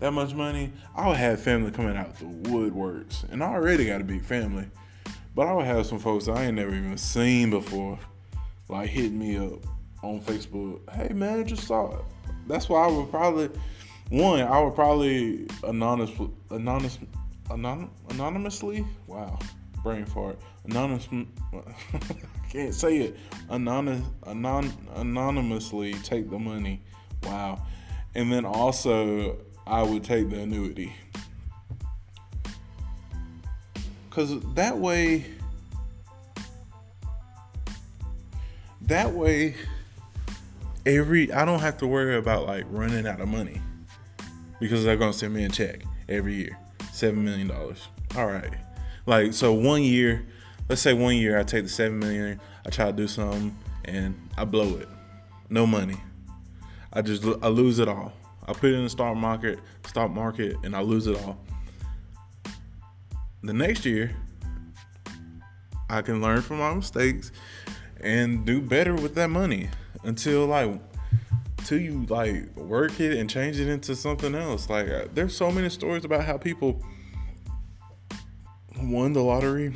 that 0.00 0.12
much 0.12 0.34
money 0.34 0.72
i 0.94 1.06
would 1.08 1.16
have 1.16 1.40
family 1.40 1.70
coming 1.70 1.96
out 1.96 2.16
the 2.18 2.24
woodworks 2.24 3.28
and 3.32 3.42
i 3.42 3.48
already 3.48 3.86
got 3.86 4.00
a 4.00 4.04
big 4.04 4.22
family 4.24 4.66
but 5.34 5.46
i 5.46 5.52
would 5.52 5.66
have 5.66 5.86
some 5.86 5.98
folks 5.98 6.28
i 6.28 6.44
ain't 6.44 6.54
never 6.54 6.74
even 6.74 6.96
seen 6.96 7.50
before 7.50 7.98
like 8.68 8.90
hit 8.90 9.12
me 9.12 9.36
up 9.38 9.64
on 10.02 10.20
Facebook, 10.20 10.80
hey 10.90 11.12
man, 11.12 11.46
just 11.46 11.66
saw 11.66 11.96
it. 11.96 12.04
That's 12.46 12.68
why 12.68 12.84
I 12.84 12.86
would 12.88 13.10
probably 13.10 13.50
one, 14.10 14.40
I 14.40 14.60
would 14.60 14.74
probably 14.74 15.46
anonymous 15.64 16.10
anonymous 16.50 16.98
anon, 17.50 17.90
anonymously. 18.10 18.86
Wow, 19.06 19.38
brain 19.82 20.04
fart. 20.06 20.38
Anonymous. 20.64 21.08
Can't 22.50 22.74
say 22.74 22.98
it. 22.98 23.16
Anonymous 23.50 24.06
anon, 24.26 24.72
anonymously 24.94 25.94
take 25.94 26.30
the 26.30 26.38
money. 26.38 26.82
Wow, 27.24 27.64
and 28.14 28.32
then 28.32 28.44
also 28.44 29.38
I 29.66 29.82
would 29.82 30.04
take 30.04 30.30
the 30.30 30.40
annuity 30.40 30.94
because 34.08 34.40
that 34.54 34.78
way. 34.78 35.26
That 38.82 39.12
way 39.12 39.54
every 40.86 41.30
I 41.30 41.44
don't 41.44 41.60
have 41.60 41.76
to 41.78 41.86
worry 41.86 42.16
about 42.16 42.46
like 42.46 42.64
running 42.70 43.06
out 43.06 43.20
of 43.20 43.28
money 43.28 43.60
because 44.60 44.84
they're 44.84 44.96
gonna 44.96 45.12
send 45.12 45.34
me 45.34 45.44
a 45.44 45.48
check 45.48 45.82
every 46.08 46.34
year, 46.34 46.58
seven 46.92 47.24
million 47.24 47.48
dollars. 47.48 47.88
All 48.16 48.26
right, 48.26 48.52
like 49.06 49.34
so 49.34 49.52
one 49.52 49.82
year, 49.82 50.26
let's 50.68 50.80
say 50.80 50.94
one 50.94 51.16
year 51.16 51.38
I 51.38 51.42
take 51.42 51.64
the 51.64 51.68
seven 51.68 51.98
million, 51.98 52.40
I 52.66 52.70
try 52.70 52.86
to 52.86 52.92
do 52.92 53.06
something 53.06 53.56
and 53.84 54.16
I 54.36 54.44
blow 54.44 54.76
it, 54.78 54.88
no 55.50 55.66
money. 55.66 55.96
I 56.92 57.02
just 57.02 57.24
I 57.42 57.48
lose 57.48 57.78
it 57.78 57.88
all. 57.88 58.12
I 58.46 58.52
put 58.52 58.70
it 58.70 58.74
in 58.74 58.84
the 58.84 58.90
stock 58.90 59.16
market, 59.16 59.58
stock 59.86 60.10
market, 60.10 60.56
and 60.64 60.74
I 60.74 60.80
lose 60.80 61.06
it 61.06 61.16
all. 61.16 61.38
The 63.42 63.52
next 63.52 63.84
year, 63.84 64.16
I 65.90 66.02
can 66.02 66.20
learn 66.20 66.42
from 66.42 66.58
my 66.58 66.74
mistakes 66.74 67.30
and 68.00 68.44
do 68.44 68.60
better 68.60 68.94
with 68.94 69.14
that 69.16 69.28
money 69.30 69.68
until 70.04 70.46
like 70.46 70.80
till 71.64 71.80
you 71.80 72.06
like 72.08 72.56
work 72.56 73.00
it 73.00 73.18
and 73.18 73.28
change 73.28 73.60
it 73.60 73.68
into 73.68 73.94
something 73.94 74.34
else. 74.34 74.70
Like 74.70 74.88
uh, 74.88 75.04
there's 75.12 75.36
so 75.36 75.50
many 75.50 75.68
stories 75.68 76.04
about 76.04 76.24
how 76.24 76.38
people 76.38 76.82
won 78.80 79.12
the 79.12 79.22
lottery 79.22 79.74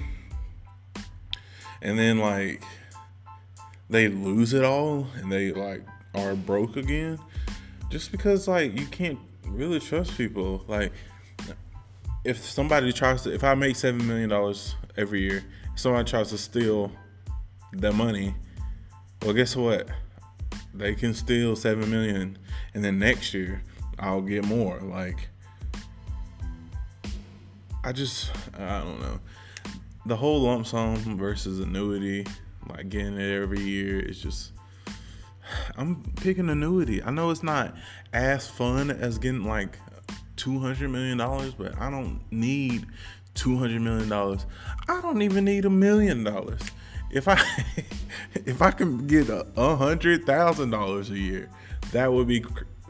and 1.83 1.99
then 1.99 2.19
like 2.19 2.63
they 3.91 4.09
lose 4.09 4.55
it 4.55 4.65
all 4.65 5.07
and 5.17 5.31
they 5.31 5.53
like 5.53 5.83
are 6.15 6.35
broke 6.35 6.77
again 6.77 7.19
just 7.91 8.13
because 8.13 8.49
like 8.49 8.79
you 8.79 8.87
can't 8.87 9.19
really 9.47 9.81
trust 9.81 10.17
people 10.17 10.65
like 10.69 10.93
if 12.25 12.43
somebody 12.45 12.93
tries 12.93 13.23
to 13.23 13.33
if 13.33 13.43
i 13.45 13.55
make 13.55 13.77
seven 13.77 14.07
million 14.07 14.29
dollars 14.29 14.77
every 14.97 15.21
year 15.21 15.43
somebody 15.75 16.09
tries 16.09 16.31
to 16.31 16.39
steal 16.39 16.93
the 17.73 17.93
money 17.93 18.35
well 19.23 19.33
guess 19.33 19.57
what 19.57 19.89
they 20.75 20.95
can 20.95 21.15
steal 21.15 21.55
seven 21.55 21.91
million, 21.91 22.39
and 22.75 22.85
then 22.85 22.99
next 22.99 23.35
year 23.35 23.63
I'll 23.99 24.23
get 24.23 24.45
more. 24.45 24.81
Like, 24.81 25.29
I 27.85 27.93
just 27.93 28.31
I 28.59 28.81
don't 28.81 29.01
know. 29.01 29.21
The 30.07 30.17
whole 30.17 30.41
lump 30.41 30.67
sum 30.67 30.97
versus 31.17 31.61
annuity, 31.61 32.27
like 32.69 32.89
getting 32.89 33.19
it 33.19 33.43
every 33.43 33.61
year, 33.61 34.01
is 34.01 34.21
just. 34.21 34.53
I'm 35.77 36.03
picking 36.17 36.49
annuity. 36.49 37.03
I 37.03 37.11
know 37.11 37.31
it's 37.31 37.43
not 37.43 37.75
as 38.13 38.49
fun 38.49 38.91
as 38.91 39.19
getting 39.19 39.45
like 39.45 39.79
two 40.37 40.59
hundred 40.59 40.91
million 40.91 41.19
dollars, 41.19 41.55
but 41.55 41.79
I 41.81 41.91
don't 41.91 42.21
need 42.31 42.87
two 43.35 43.57
hundred 43.57 43.83
million 43.83 44.09
dollars. 44.09 44.47
I 44.89 45.01
don't 45.01 45.23
even 45.23 45.45
need 45.45 45.65
a 45.65 45.71
million 45.71 46.25
dollars 46.25 46.63
if 47.13 47.29
I 47.29 47.41
if 48.35 48.61
I 48.61 48.73
can 48.73 49.07
get 49.07 49.29
a 49.29 49.77
hundred 49.77 50.25
thousand 50.27 50.71
dollars 50.71 51.11
a 51.11 51.19
year, 51.19 51.49
that 51.93 52.13
would 52.13 52.27
be 52.27 52.45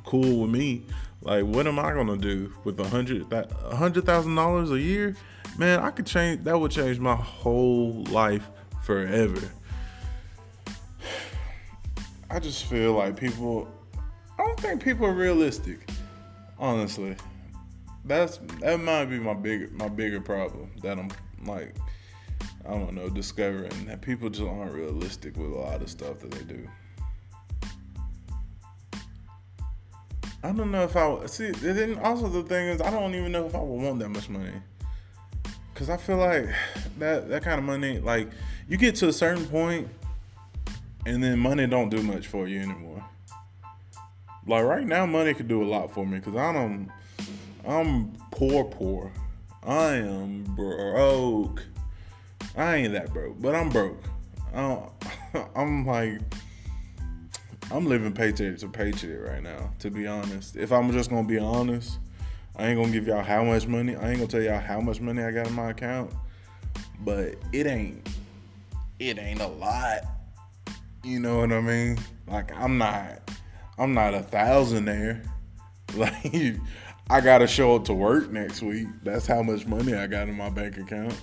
cool 0.04 0.42
with 0.42 0.50
me. 0.50 0.86
Like, 1.20 1.44
what 1.44 1.66
am 1.66 1.78
I 1.78 1.92
gonna 1.92 2.16
do 2.16 2.52
with 2.64 2.80
a 2.80 2.88
hundred 2.88 3.28
that 3.30 3.50
a 3.64 3.76
hundred 3.76 4.06
thousand 4.06 4.34
dollars 4.34 4.70
a 4.70 4.78
year? 4.78 5.16
Man, 5.58 5.80
I 5.80 5.90
could 5.90 6.06
change. 6.06 6.44
That 6.44 6.58
would 6.58 6.70
change 6.70 6.98
my 6.98 7.14
whole 7.14 8.04
life 8.04 8.48
forever. 8.82 9.50
I 12.32 12.38
just 12.38 12.64
feel 12.64 12.94
like 12.94 13.14
people. 13.14 13.68
I 14.38 14.42
don't 14.42 14.58
think 14.58 14.82
people 14.82 15.04
are 15.04 15.12
realistic. 15.12 15.86
Honestly, 16.58 17.14
that's 18.06 18.38
that 18.60 18.80
might 18.80 19.04
be 19.04 19.18
my 19.18 19.34
bigger 19.34 19.68
my 19.72 19.88
bigger 19.88 20.18
problem 20.18 20.70
that 20.80 20.98
I'm 20.98 21.10
like 21.44 21.76
I 22.64 22.70
don't 22.70 22.94
know, 22.94 23.10
discovering 23.10 23.84
that 23.84 24.00
people 24.00 24.30
just 24.30 24.48
aren't 24.48 24.72
realistic 24.72 25.36
with 25.36 25.50
a 25.50 25.54
lot 25.56 25.82
of 25.82 25.90
stuff 25.90 26.20
that 26.20 26.30
they 26.30 26.44
do. 26.44 26.66
I 30.42 30.52
don't 30.52 30.70
know 30.70 30.84
if 30.84 30.96
I 30.96 31.26
see. 31.26 31.50
Then 31.50 31.98
also 31.98 32.28
the 32.28 32.44
thing 32.44 32.68
is, 32.68 32.80
I 32.80 32.90
don't 32.90 33.14
even 33.14 33.30
know 33.30 33.44
if 33.44 33.54
I 33.54 33.60
would 33.60 33.82
want 33.82 33.98
that 33.98 34.08
much 34.08 34.30
money. 34.30 34.54
Cause 35.74 35.90
I 35.90 35.98
feel 35.98 36.16
like 36.16 36.46
that 36.98 37.28
that 37.28 37.42
kind 37.42 37.58
of 37.58 37.64
money, 37.64 37.98
like 37.98 38.30
you 38.68 38.78
get 38.78 38.94
to 38.96 39.08
a 39.08 39.12
certain 39.12 39.44
point, 39.46 39.88
and 41.06 41.22
then 41.22 41.38
money 41.38 41.66
don't 41.66 41.88
do 41.88 42.02
much 42.02 42.26
for 42.26 42.46
you 42.46 42.60
anymore. 42.60 43.04
Like 44.46 44.64
right 44.64 44.86
now, 44.86 45.06
money 45.06 45.34
could 45.34 45.48
do 45.48 45.62
a 45.62 45.66
lot 45.66 45.92
for 45.92 46.06
me. 46.06 46.20
Cause 46.20 46.34
I 46.36 46.52
don't, 46.52 46.90
I'm 47.66 48.12
poor, 48.30 48.64
poor. 48.64 49.12
I 49.62 49.94
am 49.94 50.42
broke. 50.44 51.64
I 52.56 52.76
ain't 52.76 52.92
that 52.92 53.12
broke, 53.12 53.40
but 53.40 53.54
I'm 53.54 53.68
broke. 53.68 54.02
I 54.54 54.78
am 55.54 55.86
like, 55.86 56.20
I'm 57.70 57.86
living 57.86 58.12
paycheck 58.12 58.58
to 58.58 58.68
paycheck 58.68 59.20
right 59.20 59.42
now. 59.42 59.70
To 59.80 59.90
be 59.90 60.06
honest, 60.06 60.56
if 60.56 60.72
I'm 60.72 60.92
just 60.92 61.10
gonna 61.10 61.26
be 61.26 61.38
honest, 61.38 61.98
I 62.56 62.66
ain't 62.66 62.78
gonna 62.78 62.92
give 62.92 63.06
y'all 63.06 63.22
how 63.22 63.44
much 63.44 63.66
money. 63.66 63.96
I 63.96 64.10
ain't 64.10 64.18
gonna 64.18 64.26
tell 64.26 64.42
y'all 64.42 64.60
how 64.60 64.80
much 64.80 65.00
money 65.00 65.22
I 65.22 65.30
got 65.30 65.46
in 65.46 65.54
my 65.54 65.70
account, 65.70 66.12
but 67.00 67.36
it 67.52 67.66
ain't, 67.66 68.06
it 68.98 69.18
ain't 69.18 69.40
a 69.40 69.46
lot. 69.46 70.02
You 71.04 71.20
know 71.20 71.38
what 71.38 71.52
I 71.52 71.60
mean? 71.60 71.98
Like 72.26 72.52
I'm 72.56 72.78
not, 72.78 73.30
I'm 73.78 73.94
not 73.94 74.14
a 74.14 74.20
thousandaire. 74.20 75.26
Like 75.94 76.56
I 77.10 77.20
gotta 77.20 77.46
show 77.46 77.76
up 77.76 77.84
to 77.84 77.92
work 77.92 78.32
next 78.32 78.62
week. 78.62 78.88
That's 79.02 79.26
how 79.26 79.42
much 79.42 79.66
money 79.66 79.92
I 79.92 80.06
got 80.06 80.26
in 80.26 80.34
my 80.34 80.48
bank 80.48 80.78
account. 80.78 81.14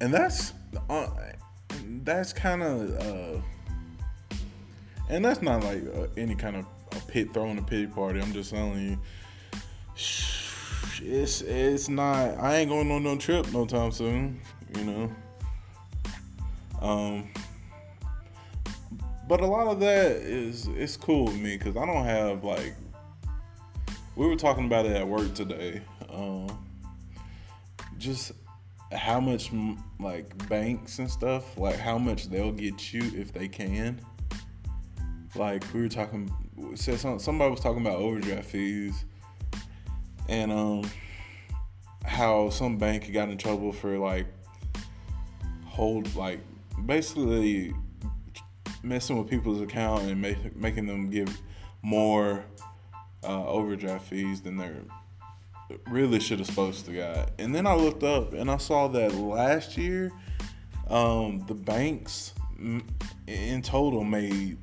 and 0.00 0.12
that's 0.12 0.52
uh, 0.88 1.06
that's 2.04 2.32
kind 2.32 2.62
of 2.62 2.98
uh, 3.00 3.40
and 5.08 5.24
that's 5.24 5.42
not 5.42 5.62
like 5.62 5.82
uh, 5.94 6.06
any 6.16 6.34
kind 6.34 6.56
of 6.56 6.66
a 6.92 7.00
pit 7.06 7.32
throwing 7.32 7.58
a 7.58 7.62
pity 7.62 7.86
party. 7.86 8.20
I'm 8.20 8.32
just 8.32 8.50
telling 8.50 8.90
you, 8.90 8.98
it's 9.94 11.42
it's 11.42 11.88
not. 11.88 12.38
I 12.38 12.56
ain't 12.56 12.70
going 12.70 12.90
on 12.90 13.02
no 13.02 13.16
trip 13.16 13.52
no 13.52 13.66
time 13.66 13.92
soon. 13.92 14.40
You 14.76 14.84
know. 14.84 15.12
Um. 16.80 17.28
but 19.28 19.40
a 19.40 19.46
lot 19.46 19.68
of 19.68 19.80
that 19.80 20.12
is 20.12 20.66
it's 20.68 20.96
cool 20.96 21.26
with 21.26 21.36
me 21.38 21.56
because 21.56 21.76
I 21.76 21.86
don't 21.86 22.04
have 22.04 22.42
like. 22.44 22.74
We 24.16 24.26
were 24.26 24.36
talking 24.36 24.66
about 24.66 24.86
it 24.86 24.96
at 24.96 25.06
work 25.06 25.34
today. 25.34 25.82
Um, 26.12 26.48
just 27.96 28.32
how 28.92 29.20
much 29.20 29.50
like 30.00 30.48
banks 30.48 30.98
and 30.98 31.10
stuff, 31.10 31.56
like 31.56 31.76
how 31.76 31.96
much 31.96 32.28
they'll 32.28 32.52
get 32.52 32.92
you 32.92 33.02
if 33.14 33.32
they 33.32 33.46
can. 33.46 34.00
Like 35.36 35.64
we 35.72 35.82
were 35.82 35.88
talking, 35.88 36.30
said 36.74 36.98
somebody 37.20 37.50
was 37.50 37.60
talking 37.60 37.82
about 37.82 37.96
overdraft 37.98 38.46
fees, 38.46 39.04
and 40.28 40.50
um, 40.50 40.90
how 42.04 42.50
some 42.50 42.78
bank 42.78 43.12
got 43.12 43.28
in 43.28 43.38
trouble 43.38 43.72
for 43.72 43.96
like 43.96 44.26
hold 45.66 46.14
like 46.16 46.40
basically 46.86 47.74
messing 48.82 49.18
with 49.18 49.28
people's 49.28 49.60
account 49.60 50.02
and 50.02 50.20
make, 50.20 50.56
making 50.56 50.86
them 50.86 51.10
give 51.10 51.40
more 51.82 52.44
uh, 53.22 53.46
overdraft 53.46 54.06
fees 54.06 54.40
than 54.40 54.56
they're 54.56 54.82
really 55.88 56.20
should 56.20 56.38
have 56.38 56.48
supposed 56.48 56.86
to 56.86 56.92
got. 56.92 57.30
And 57.38 57.54
then 57.54 57.66
I 57.66 57.74
looked 57.74 58.02
up 58.02 58.32
and 58.32 58.50
I 58.50 58.56
saw 58.56 58.88
that 58.88 59.14
last 59.14 59.76
year, 59.76 60.10
um, 60.88 61.44
the 61.46 61.54
banks 61.54 62.34
in 63.26 63.62
total 63.62 64.04
made, 64.04 64.58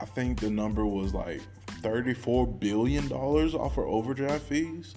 I 0.00 0.04
think 0.04 0.40
the 0.40 0.50
number 0.50 0.86
was 0.86 1.12
like 1.12 1.40
$34 1.82 2.60
billion 2.60 3.10
off 3.12 3.78
of 3.78 3.84
overdraft 3.84 4.44
fees. 4.44 4.94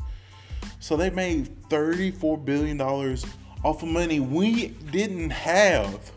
So 0.79 0.95
they 0.95 1.09
made 1.09 1.61
$34 1.69 2.45
billion 2.45 2.79
off 2.81 3.83
of 3.83 3.89
money 3.89 4.19
we 4.19 4.67
didn't 4.91 5.31
have. 5.31 6.11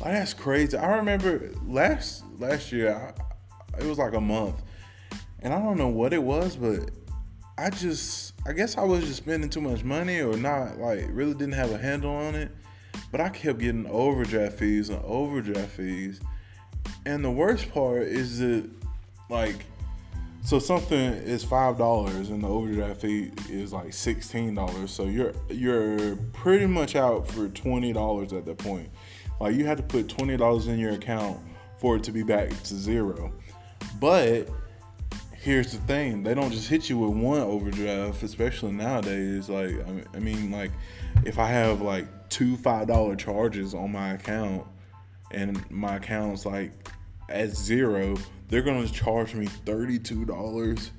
Like, 0.00 0.12
that's 0.12 0.34
crazy. 0.34 0.76
I 0.76 0.96
remember 0.96 1.50
last 1.66 2.24
last 2.38 2.72
year, 2.72 2.94
I, 2.94 3.78
it 3.80 3.86
was 3.86 3.98
like 3.98 4.14
a 4.14 4.20
month, 4.20 4.62
and 5.40 5.52
I 5.52 5.58
don't 5.58 5.78
know 5.78 5.88
what 5.88 6.12
it 6.12 6.22
was, 6.22 6.56
but 6.56 6.90
I 7.56 7.70
just, 7.70 8.34
I 8.46 8.52
guess 8.52 8.76
I 8.76 8.82
was 8.82 9.04
just 9.04 9.18
spending 9.18 9.48
too 9.48 9.60
much 9.60 9.84
money 9.84 10.20
or 10.20 10.36
not, 10.36 10.78
like, 10.78 11.06
really 11.10 11.34
didn't 11.34 11.54
have 11.54 11.70
a 11.70 11.78
handle 11.78 12.10
on 12.10 12.34
it. 12.34 12.50
But 13.10 13.20
I 13.20 13.28
kept 13.28 13.60
getting 13.60 13.86
overdraft 13.86 14.58
fees 14.58 14.88
and 14.88 15.02
overdraft 15.04 15.70
fees. 15.70 16.20
And 17.06 17.24
the 17.24 17.30
worst 17.30 17.70
part 17.72 18.02
is 18.02 18.40
that, 18.40 18.68
like, 19.30 19.64
so 20.42 20.58
something 20.58 20.98
is 20.98 21.42
five 21.42 21.78
dollars 21.78 22.28
and 22.28 22.42
the 22.42 22.48
overdraft 22.48 23.00
fee 23.00 23.32
is 23.48 23.72
like 23.72 23.92
sixteen 23.92 24.54
dollars. 24.54 24.90
So 24.90 25.04
you're 25.04 25.32
you're 25.48 26.16
pretty 26.34 26.66
much 26.66 26.96
out 26.96 27.26
for 27.26 27.48
twenty 27.48 27.92
dollars 27.92 28.32
at 28.32 28.44
that 28.44 28.58
point. 28.58 28.90
Like 29.40 29.54
you 29.54 29.66
have 29.66 29.76
to 29.78 29.82
put 29.82 30.08
twenty 30.08 30.36
dollars 30.36 30.68
in 30.68 30.78
your 30.78 30.92
account 30.92 31.38
for 31.78 31.96
it 31.96 32.02
to 32.04 32.12
be 32.12 32.22
back 32.22 32.48
to 32.48 32.74
zero. 32.74 33.32
But 34.00 34.48
here's 35.44 35.72
the 35.72 35.78
thing 35.80 36.22
they 36.22 36.32
don't 36.32 36.50
just 36.50 36.68
hit 36.68 36.88
you 36.88 36.96
with 36.96 37.10
one 37.10 37.38
overdraft 37.38 38.22
especially 38.22 38.72
nowadays 38.72 39.50
like 39.50 39.76
i 40.14 40.18
mean 40.18 40.50
like 40.50 40.70
if 41.26 41.38
i 41.38 41.46
have 41.46 41.82
like 41.82 42.06
two 42.30 42.56
five 42.56 42.86
dollar 42.88 43.14
charges 43.14 43.74
on 43.74 43.92
my 43.92 44.14
account 44.14 44.66
and 45.32 45.70
my 45.70 45.96
account's 45.96 46.46
like 46.46 46.72
at 47.28 47.50
zero 47.50 48.16
they're 48.48 48.62
gonna 48.62 48.88
charge 48.88 49.34
me 49.34 49.46
$32 49.66 50.90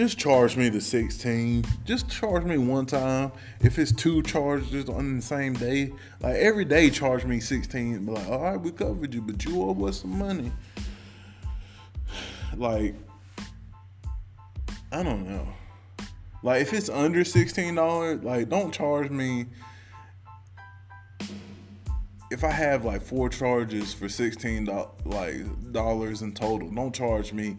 just 0.00 0.18
charge 0.18 0.56
me 0.56 0.68
the 0.68 0.80
16 0.80 1.64
just 1.84 2.08
charge 2.08 2.44
me 2.44 2.56
one 2.56 2.86
time 2.86 3.30
if 3.60 3.78
it's 3.78 3.92
two 3.92 4.22
charges 4.22 4.88
on 4.88 5.16
the 5.16 5.22
same 5.22 5.52
day 5.52 5.92
like 6.20 6.36
every 6.36 6.64
day 6.64 6.88
charge 6.90 7.24
me 7.24 7.38
16 7.38 8.06
be 8.06 8.12
like 8.12 8.28
all 8.28 8.42
right 8.42 8.60
we 8.60 8.70
covered 8.70 9.12
you 9.12 9.20
but 9.20 9.44
you 9.44 9.62
owe 9.62 9.86
us 9.86 10.00
some 10.00 10.18
money 10.18 10.50
like 12.56 12.94
I 14.92 15.02
don't 15.02 15.28
know. 15.28 15.46
Like 16.42 16.62
if 16.62 16.72
it's 16.72 16.88
under 16.88 17.24
sixteen 17.24 17.76
dollars, 17.76 18.22
like 18.24 18.48
don't 18.48 18.72
charge 18.72 19.10
me. 19.10 19.46
If 22.30 22.44
I 22.44 22.50
have 22.50 22.84
like 22.84 23.02
four 23.02 23.28
charges 23.28 23.92
for 23.94 24.08
sixteen 24.08 24.68
like 25.04 25.72
dollars 25.72 26.22
in 26.22 26.32
total, 26.32 26.70
don't 26.70 26.94
charge 26.94 27.32
me 27.32 27.56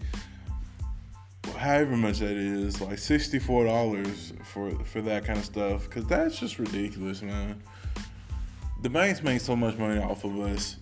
however 1.61 1.95
much 1.95 2.19
that 2.19 2.35
is, 2.35 2.81
like 2.81 2.97
sixty 2.97 3.39
four 3.39 3.65
dollars 3.65 4.33
for 4.43 4.71
for 4.85 5.01
that 5.01 5.23
kind 5.25 5.37
of 5.37 5.45
stuff, 5.45 5.85
because 5.85 6.05
that's 6.05 6.39
just 6.39 6.59
ridiculous, 6.59 7.21
man. 7.21 7.61
The 8.81 8.89
banks 8.89 9.21
make 9.21 9.41
so 9.41 9.55
much 9.55 9.77
money 9.77 10.01
off 10.01 10.23
of 10.23 10.39
us, 10.39 10.77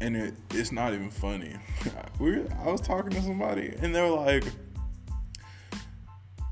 and 0.00 0.16
it 0.16 0.34
it's 0.50 0.72
not 0.72 0.94
even 0.94 1.10
funny. 1.10 1.54
we 2.18 2.40
I 2.64 2.70
was 2.70 2.80
talking 2.80 3.10
to 3.10 3.22
somebody, 3.22 3.74
and 3.80 3.94
they 3.94 4.00
were 4.00 4.16
like 4.16 4.44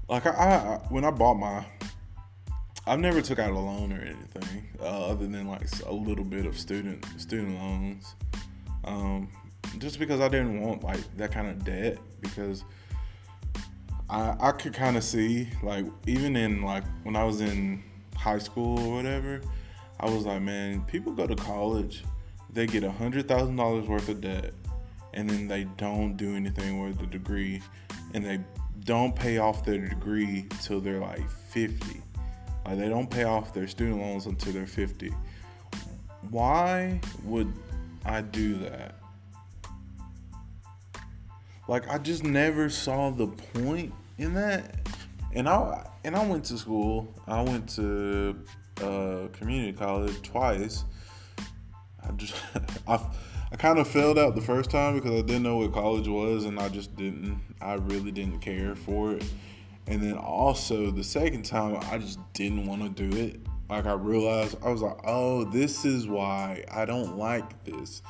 like 0.08 0.26
I, 0.26 0.30
I 0.30 0.80
when 0.90 1.04
I 1.04 1.10
bought 1.10 1.34
my 1.34 1.64
I've 2.86 2.98
never 2.98 3.22
took 3.22 3.38
out 3.38 3.52
a 3.52 3.58
loan 3.58 3.92
or 3.92 4.00
anything 4.00 4.66
uh, 4.80 5.06
other 5.06 5.26
than 5.26 5.46
like 5.46 5.66
a 5.86 5.92
little 5.92 6.24
bit 6.24 6.44
of 6.44 6.58
student 6.58 7.06
student 7.16 7.58
loans, 7.58 8.16
um, 8.84 9.30
just 9.78 9.98
because 9.98 10.20
I 10.20 10.28
didn't 10.28 10.60
want 10.60 10.82
like 10.82 11.00
that 11.16 11.32
kind 11.32 11.48
of 11.48 11.64
debt 11.64 11.98
because 12.20 12.64
I 14.12 14.36
I 14.38 14.52
could 14.52 14.74
kind 14.74 14.96
of 14.96 15.02
see 15.02 15.48
like 15.62 15.86
even 16.06 16.36
in 16.36 16.62
like 16.62 16.84
when 17.02 17.16
I 17.16 17.24
was 17.24 17.40
in 17.40 17.82
high 18.14 18.38
school 18.38 18.78
or 18.78 18.96
whatever, 18.96 19.40
I 19.98 20.10
was 20.10 20.26
like, 20.26 20.42
man, 20.42 20.82
people 20.82 21.12
go 21.12 21.26
to 21.26 21.34
college, 21.34 22.04
they 22.52 22.66
get 22.66 22.84
a 22.84 22.90
hundred 22.90 23.26
thousand 23.26 23.56
dollars 23.56 23.88
worth 23.88 24.08
of 24.10 24.20
debt, 24.20 24.52
and 25.14 25.28
then 25.28 25.48
they 25.48 25.64
don't 25.64 26.16
do 26.16 26.36
anything 26.36 26.82
with 26.82 26.98
the 26.98 27.06
degree, 27.06 27.62
and 28.12 28.24
they 28.24 28.40
don't 28.84 29.16
pay 29.16 29.38
off 29.38 29.64
their 29.64 29.78
degree 29.78 30.46
till 30.60 30.80
they're 30.80 31.00
like 31.00 31.28
50. 31.30 32.02
Like 32.66 32.78
they 32.78 32.88
don't 32.88 33.10
pay 33.10 33.24
off 33.24 33.54
their 33.54 33.66
student 33.66 33.98
loans 33.98 34.26
until 34.26 34.52
they're 34.52 34.66
50. 34.66 35.12
Why 36.30 37.00
would 37.24 37.52
I 38.04 38.20
do 38.20 38.56
that? 38.58 38.96
Like 41.66 41.88
I 41.88 41.96
just 41.96 42.24
never 42.24 42.68
saw 42.68 43.10
the 43.10 43.28
point 43.28 43.94
in 44.18 44.34
that. 44.34 44.76
And 45.34 45.48
I 45.48 45.88
and 46.04 46.14
I 46.16 46.26
went 46.26 46.44
to 46.46 46.58
school. 46.58 47.14
I 47.26 47.42
went 47.42 47.68
to 47.70 48.38
uh, 48.82 49.28
community 49.32 49.72
college 49.72 50.20
twice. 50.22 50.84
I 52.02 52.12
just 52.12 52.34
I 52.88 53.00
I 53.52 53.56
kind 53.56 53.78
of 53.78 53.86
failed 53.86 54.18
out 54.18 54.34
the 54.34 54.40
first 54.40 54.70
time 54.70 54.94
because 54.94 55.10
I 55.10 55.20
didn't 55.20 55.42
know 55.42 55.58
what 55.58 55.74
college 55.74 56.08
was 56.08 56.46
and 56.46 56.58
I 56.58 56.70
just 56.70 56.96
didn't, 56.96 57.38
I 57.60 57.74
really 57.74 58.10
didn't 58.10 58.38
care 58.38 58.74
for 58.74 59.12
it. 59.12 59.24
And 59.86 60.02
then 60.02 60.14
also 60.14 60.90
the 60.90 61.04
second 61.04 61.42
time, 61.42 61.76
I 61.90 61.98
just 61.98 62.18
didn't 62.32 62.66
want 62.66 62.82
to 62.82 62.88
do 62.88 63.14
it. 63.14 63.40
Like 63.68 63.84
I 63.84 63.92
realized, 63.92 64.56
I 64.64 64.70
was 64.70 64.80
like, 64.80 64.96
oh, 65.04 65.44
this 65.44 65.84
is 65.84 66.06
why 66.06 66.64
I 66.72 66.86
don't 66.86 67.18
like 67.18 67.62
this. 67.64 68.00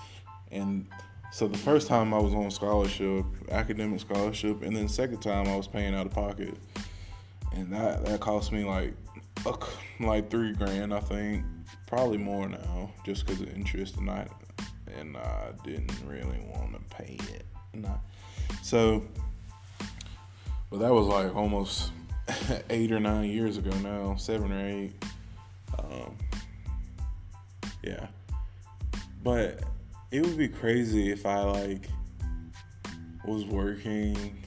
And 0.53 0.87
so 1.33 1.49
the 1.49 1.57
first 1.57 1.89
time 1.89 2.13
I 2.13 2.19
was 2.19 2.35
on 2.35 2.51
scholarship, 2.51 3.25
academic 3.51 4.01
scholarship, 4.01 4.63
and 4.63 4.77
then 4.77 4.87
second 4.87 5.21
time 5.21 5.49
I 5.49 5.57
was 5.57 5.67
paying 5.67 5.95
out 5.95 6.05
of 6.05 6.13
pocket. 6.13 6.55
And 7.55 7.73
that, 7.73 8.05
that 8.05 8.21
cost 8.21 8.53
me 8.53 8.65
like, 8.65 8.93
like 9.99 10.31
three 10.31 10.53
grand, 10.53 10.93
I 10.93 11.01
think. 11.01 11.45
Probably 11.87 12.19
more 12.19 12.49
now, 12.49 12.91
just 13.05 13.27
because 13.27 13.41
of 13.41 13.49
interest 13.55 13.97
and 13.97 14.11
I 14.11 14.27
and 14.99 15.17
I 15.17 15.53
didn't 15.65 15.93
really 16.07 16.45
want 16.55 16.75
to 16.75 16.97
pay 16.97 17.19
it. 17.35 17.47
I, 17.75 17.95
so, 18.63 19.03
but 20.71 20.81
that 20.81 20.93
was 20.93 21.07
like 21.07 21.35
almost 21.35 21.93
eight 22.71 22.93
or 22.93 23.01
nine 23.01 23.31
years 23.31 23.57
ago 23.57 23.71
now, 23.79 24.17
seven 24.17 24.53
or 24.53 24.67
eight. 24.67 24.93
Um, 25.79 26.17
yeah, 27.83 28.07
but 29.23 29.63
it 30.13 30.25
would 30.25 30.39
be 30.39 30.49
crazy 30.49 31.11
if 31.11 31.27
I 31.27 31.43
like 31.43 31.89
was 33.25 33.45
working. 33.45 34.39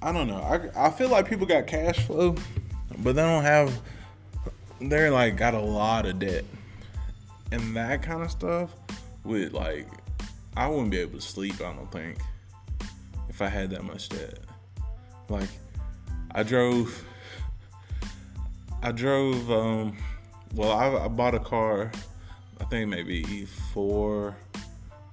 I 0.00 0.10
don't 0.10 0.26
know. 0.26 0.38
I, 0.74 0.86
I 0.86 0.90
feel 0.90 1.08
like 1.08 1.28
people 1.28 1.46
got 1.46 1.68
cash 1.68 2.00
flow, 2.00 2.34
but 2.98 3.14
they 3.14 3.22
don't 3.22 3.44
have. 3.44 3.80
They're 4.80 5.12
like 5.12 5.36
got 5.36 5.54
a 5.54 5.60
lot 5.60 6.06
of 6.06 6.18
debt 6.18 6.44
and 7.52 7.76
that 7.76 8.02
kind 8.02 8.22
of 8.22 8.30
stuff 8.30 8.70
would 9.24 9.52
like 9.52 9.86
I 10.56 10.66
wouldn't 10.66 10.90
be 10.90 10.98
able 10.98 11.18
to 11.18 11.20
sleep. 11.20 11.60
I 11.60 11.72
don't 11.72 11.90
think 11.92 12.18
if 13.28 13.40
I 13.40 13.48
had 13.48 13.70
that 13.70 13.84
much 13.84 14.08
debt. 14.08 14.38
Like 15.28 15.48
I 16.34 16.42
drove. 16.42 17.04
I 18.82 18.90
drove. 18.90 19.50
Um, 19.50 19.96
well, 20.54 20.72
I, 20.72 21.04
I 21.04 21.08
bought 21.08 21.34
a 21.34 21.40
car. 21.40 21.92
I 22.62 22.64
think 22.66 22.88
maybe 22.88 23.44
four 23.44 24.36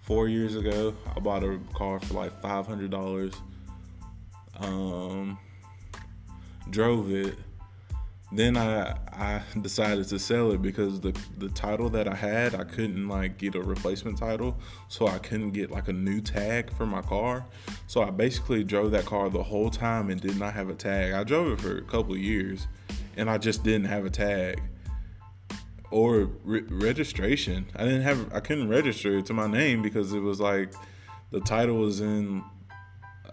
four 0.04 0.28
years 0.30 0.56
ago. 0.56 0.96
I 1.16 1.20
bought 1.20 1.44
a 1.44 1.60
car 1.74 2.00
for 2.00 2.14
like 2.14 2.40
five 2.42 2.68
hundred 2.68 2.92
dollars. 2.92 3.34
Um, 4.60 5.38
drove 6.70 7.12
it 7.12 7.36
then 8.32 8.58
I 8.58 8.96
I 9.12 9.42
decided 9.60 10.08
to 10.10 10.20
sell 10.20 10.52
it 10.52 10.62
because 10.62 11.00
the 11.02 11.18
the 11.38 11.50
title 11.50 11.90
that 11.90 12.08
I 12.08 12.16
had 12.16 12.54
I 12.54 12.64
couldn't 12.64 13.08
like 13.08 13.38
get 13.38 13.56
a 13.56 13.62
replacement 13.62 14.18
title, 14.18 14.58
so 14.88 15.08
I 15.08 15.18
couldn't 15.18 15.52
get 15.52 15.72
like 15.72 15.88
a 15.88 15.94
new 15.94 16.22
tag 16.22 16.72
for 16.74 16.86
my 16.86 17.02
car. 17.02 17.46
So 17.88 18.04
I 18.04 18.12
basically 18.12 18.64
drove 18.64 18.92
that 18.92 19.06
car 19.06 19.30
the 19.30 19.44
whole 19.44 19.72
time 19.72 20.10
and 20.10 20.22
did 20.22 20.38
not 20.38 20.54
have 20.54 20.70
a 20.70 20.76
tag. 20.76 21.14
I 21.14 21.24
drove 21.24 21.54
it 21.54 21.62
for 21.62 21.78
a 21.78 21.82
couple 21.82 22.16
years, 22.16 22.68
and 23.18 23.30
I 23.30 23.40
just 23.40 23.64
didn't 23.64 23.88
have 23.88 24.06
a 24.06 24.12
tag 24.12 24.62
or 25.91 26.30
re- 26.43 26.65
registration. 26.69 27.67
I 27.75 27.84
didn't 27.84 28.02
have 28.02 28.34
I 28.34 28.39
couldn't 28.39 28.69
register 28.69 29.17
it 29.17 29.25
to 29.28 29.34
my 29.34 29.47
name 29.47 29.82
because 29.82 30.13
it 30.13 30.19
was 30.19 30.39
like 30.39 30.73
the 31.32 31.39
title 31.39 31.78
was 31.78 32.02
in 32.02 32.43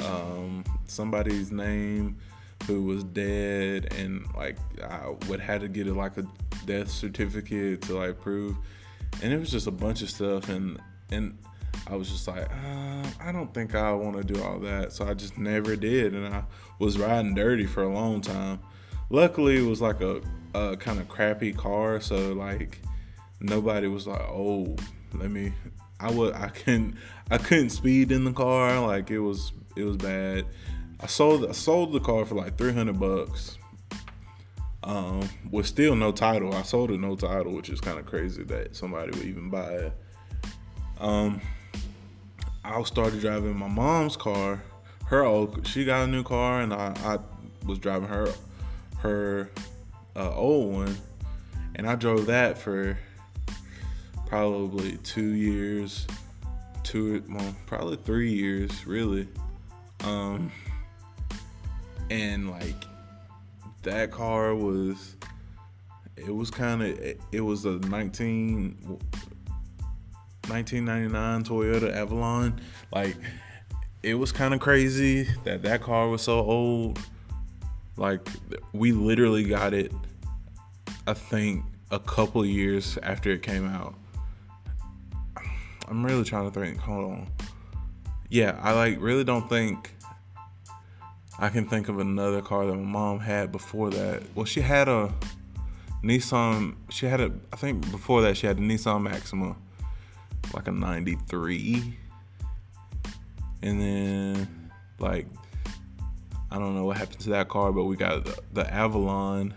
um, 0.00 0.64
somebody's 0.86 1.50
name 1.50 2.18
who 2.66 2.82
was 2.82 3.04
dead 3.04 3.92
and 3.94 4.26
like 4.34 4.56
I 4.82 5.14
would 5.28 5.40
have 5.40 5.60
to 5.60 5.68
get 5.68 5.86
it 5.86 5.94
like 5.94 6.16
a 6.16 6.26
death 6.64 6.90
certificate 6.90 7.82
to 7.82 7.96
like 7.98 8.20
prove. 8.20 8.56
And 9.22 9.32
it 9.32 9.38
was 9.38 9.50
just 9.50 9.66
a 9.66 9.72
bunch 9.72 10.02
of 10.02 10.10
stuff 10.10 10.48
and 10.48 10.80
and 11.10 11.38
I 11.86 11.94
was 11.94 12.10
just 12.10 12.26
like 12.26 12.50
uh, 12.50 13.02
I 13.20 13.32
don't 13.32 13.52
think 13.52 13.74
I 13.74 13.92
want 13.92 14.16
to 14.16 14.24
do 14.24 14.42
all 14.42 14.58
that. 14.60 14.92
So 14.92 15.06
I 15.06 15.14
just 15.14 15.38
never 15.38 15.76
did 15.76 16.14
and 16.14 16.26
I 16.26 16.44
was 16.78 16.98
riding 16.98 17.34
dirty 17.34 17.66
for 17.66 17.82
a 17.82 17.92
long 17.92 18.20
time 18.20 18.60
luckily 19.10 19.56
it 19.58 19.68
was 19.68 19.80
like 19.80 20.00
a, 20.00 20.20
a 20.54 20.76
kind 20.76 20.98
of 20.98 21.08
crappy 21.08 21.52
car 21.52 22.00
so 22.00 22.32
like 22.32 22.80
nobody 23.40 23.86
was 23.86 24.06
like 24.06 24.22
oh 24.22 24.76
let 25.14 25.30
me 25.30 25.52
I 26.00 26.10
would 26.10 26.34
I 26.34 26.48
couldn't 26.48 26.96
I 27.30 27.38
couldn't 27.38 27.70
speed 27.70 28.12
in 28.12 28.24
the 28.24 28.32
car 28.32 28.80
like 28.80 29.10
it 29.10 29.20
was 29.20 29.52
it 29.76 29.84
was 29.84 29.96
bad 29.96 30.46
I 30.98 31.06
sold 31.06 31.46
I 31.46 31.52
sold 31.52 31.92
the 31.92 32.00
car 32.00 32.24
for 32.24 32.34
like 32.34 32.56
300 32.56 32.98
bucks. 32.98 33.58
Um, 34.82 35.28
with 35.50 35.66
still 35.66 35.96
no 35.96 36.12
title. 36.12 36.54
I 36.54 36.62
sold 36.62 36.92
it 36.92 37.00
no 37.00 37.16
title, 37.16 37.52
which 37.52 37.70
is 37.70 37.80
kind 37.80 37.98
of 37.98 38.06
crazy 38.06 38.44
that 38.44 38.76
somebody 38.76 39.10
would 39.10 39.26
even 39.26 39.50
buy 39.50 39.72
it. 39.72 39.92
Um, 41.00 41.40
I 42.64 42.80
started 42.84 43.20
driving 43.20 43.58
my 43.58 43.66
mom's 43.66 44.16
car. 44.16 44.62
Her 45.06 45.24
old, 45.24 45.66
she 45.66 45.84
got 45.84 46.04
a 46.04 46.06
new 46.06 46.22
car, 46.22 46.60
and 46.60 46.72
I, 46.72 46.94
I 47.04 47.18
was 47.66 47.78
driving 47.78 48.08
her 48.08 48.28
her 49.06 49.50
uh, 50.16 50.34
old 50.34 50.72
one, 50.72 50.96
and 51.76 51.88
I 51.88 51.94
drove 51.94 52.26
that 52.26 52.58
for 52.58 52.98
probably 54.26 54.96
two 54.98 55.34
years, 55.34 56.06
two 56.82 57.22
well, 57.28 57.54
probably 57.66 57.96
three 57.96 58.32
years, 58.32 58.86
really. 58.86 59.28
Um, 60.04 60.50
and 62.10 62.50
like 62.50 62.84
that 63.82 64.10
car 64.10 64.54
was 64.54 65.16
it 66.16 66.34
was 66.34 66.50
kind 66.50 66.82
of 66.82 66.98
it 67.32 67.40
was 67.40 67.64
a 67.64 67.78
19 67.78 68.76
1999 70.48 71.44
Toyota 71.44 71.94
Avalon. 71.94 72.60
Like 72.92 73.16
it 74.02 74.14
was 74.14 74.32
kind 74.32 74.52
of 74.54 74.60
crazy 74.60 75.28
that 75.44 75.62
that 75.62 75.82
car 75.82 76.08
was 76.08 76.22
so 76.22 76.40
old 76.40 76.98
like 77.96 78.26
we 78.72 78.92
literally 78.92 79.44
got 79.44 79.74
it 79.74 79.92
I 81.06 81.14
think 81.14 81.64
a 81.90 81.98
couple 81.98 82.44
years 82.44 82.98
after 83.02 83.30
it 83.30 83.42
came 83.42 83.66
out 83.66 83.94
I'm 85.88 86.04
really 86.04 86.24
trying 86.24 86.50
to 86.50 86.61
think 86.61 86.78
hold 86.78 87.12
on 87.12 87.28
yeah 88.28 88.59
I 88.62 88.72
like 88.72 89.00
really 89.00 89.24
don't 89.24 89.48
think 89.48 89.92
I 91.38 91.50
can 91.50 91.66
think 91.66 91.88
of 91.88 91.98
another 91.98 92.40
car 92.40 92.66
that 92.66 92.74
my 92.74 92.82
mom 92.82 93.20
had 93.20 93.52
before 93.52 93.90
that. 93.90 94.22
Well, 94.35 94.46
she 94.46 94.62
had 94.62 94.88
a 94.88 95.12
Nissan. 96.02 96.74
She 96.88 97.06
had 97.06 97.20
a. 97.20 97.30
I 97.52 97.56
think 97.56 97.90
before 97.90 98.22
that 98.22 98.38
she 98.38 98.46
had 98.46 98.56
a 98.59 98.61
Nissan 98.61 99.02
Maxima, 99.02 99.54
like 100.54 100.66
a 100.66 100.72
'93, 100.72 101.98
and 103.62 103.80
then 103.80 104.70
like 104.98 105.26
I 106.50 106.59
don't 106.59 106.74
know 106.74 106.85
what 106.85 106.96
happened 106.96 107.20
to 107.20 107.30
that 107.30 107.48
car, 107.48 107.72
but 107.72 107.85
we 107.85 107.96
got 107.96 108.24
the, 108.24 108.38
the 108.52 108.72
Avalon. 108.72 109.54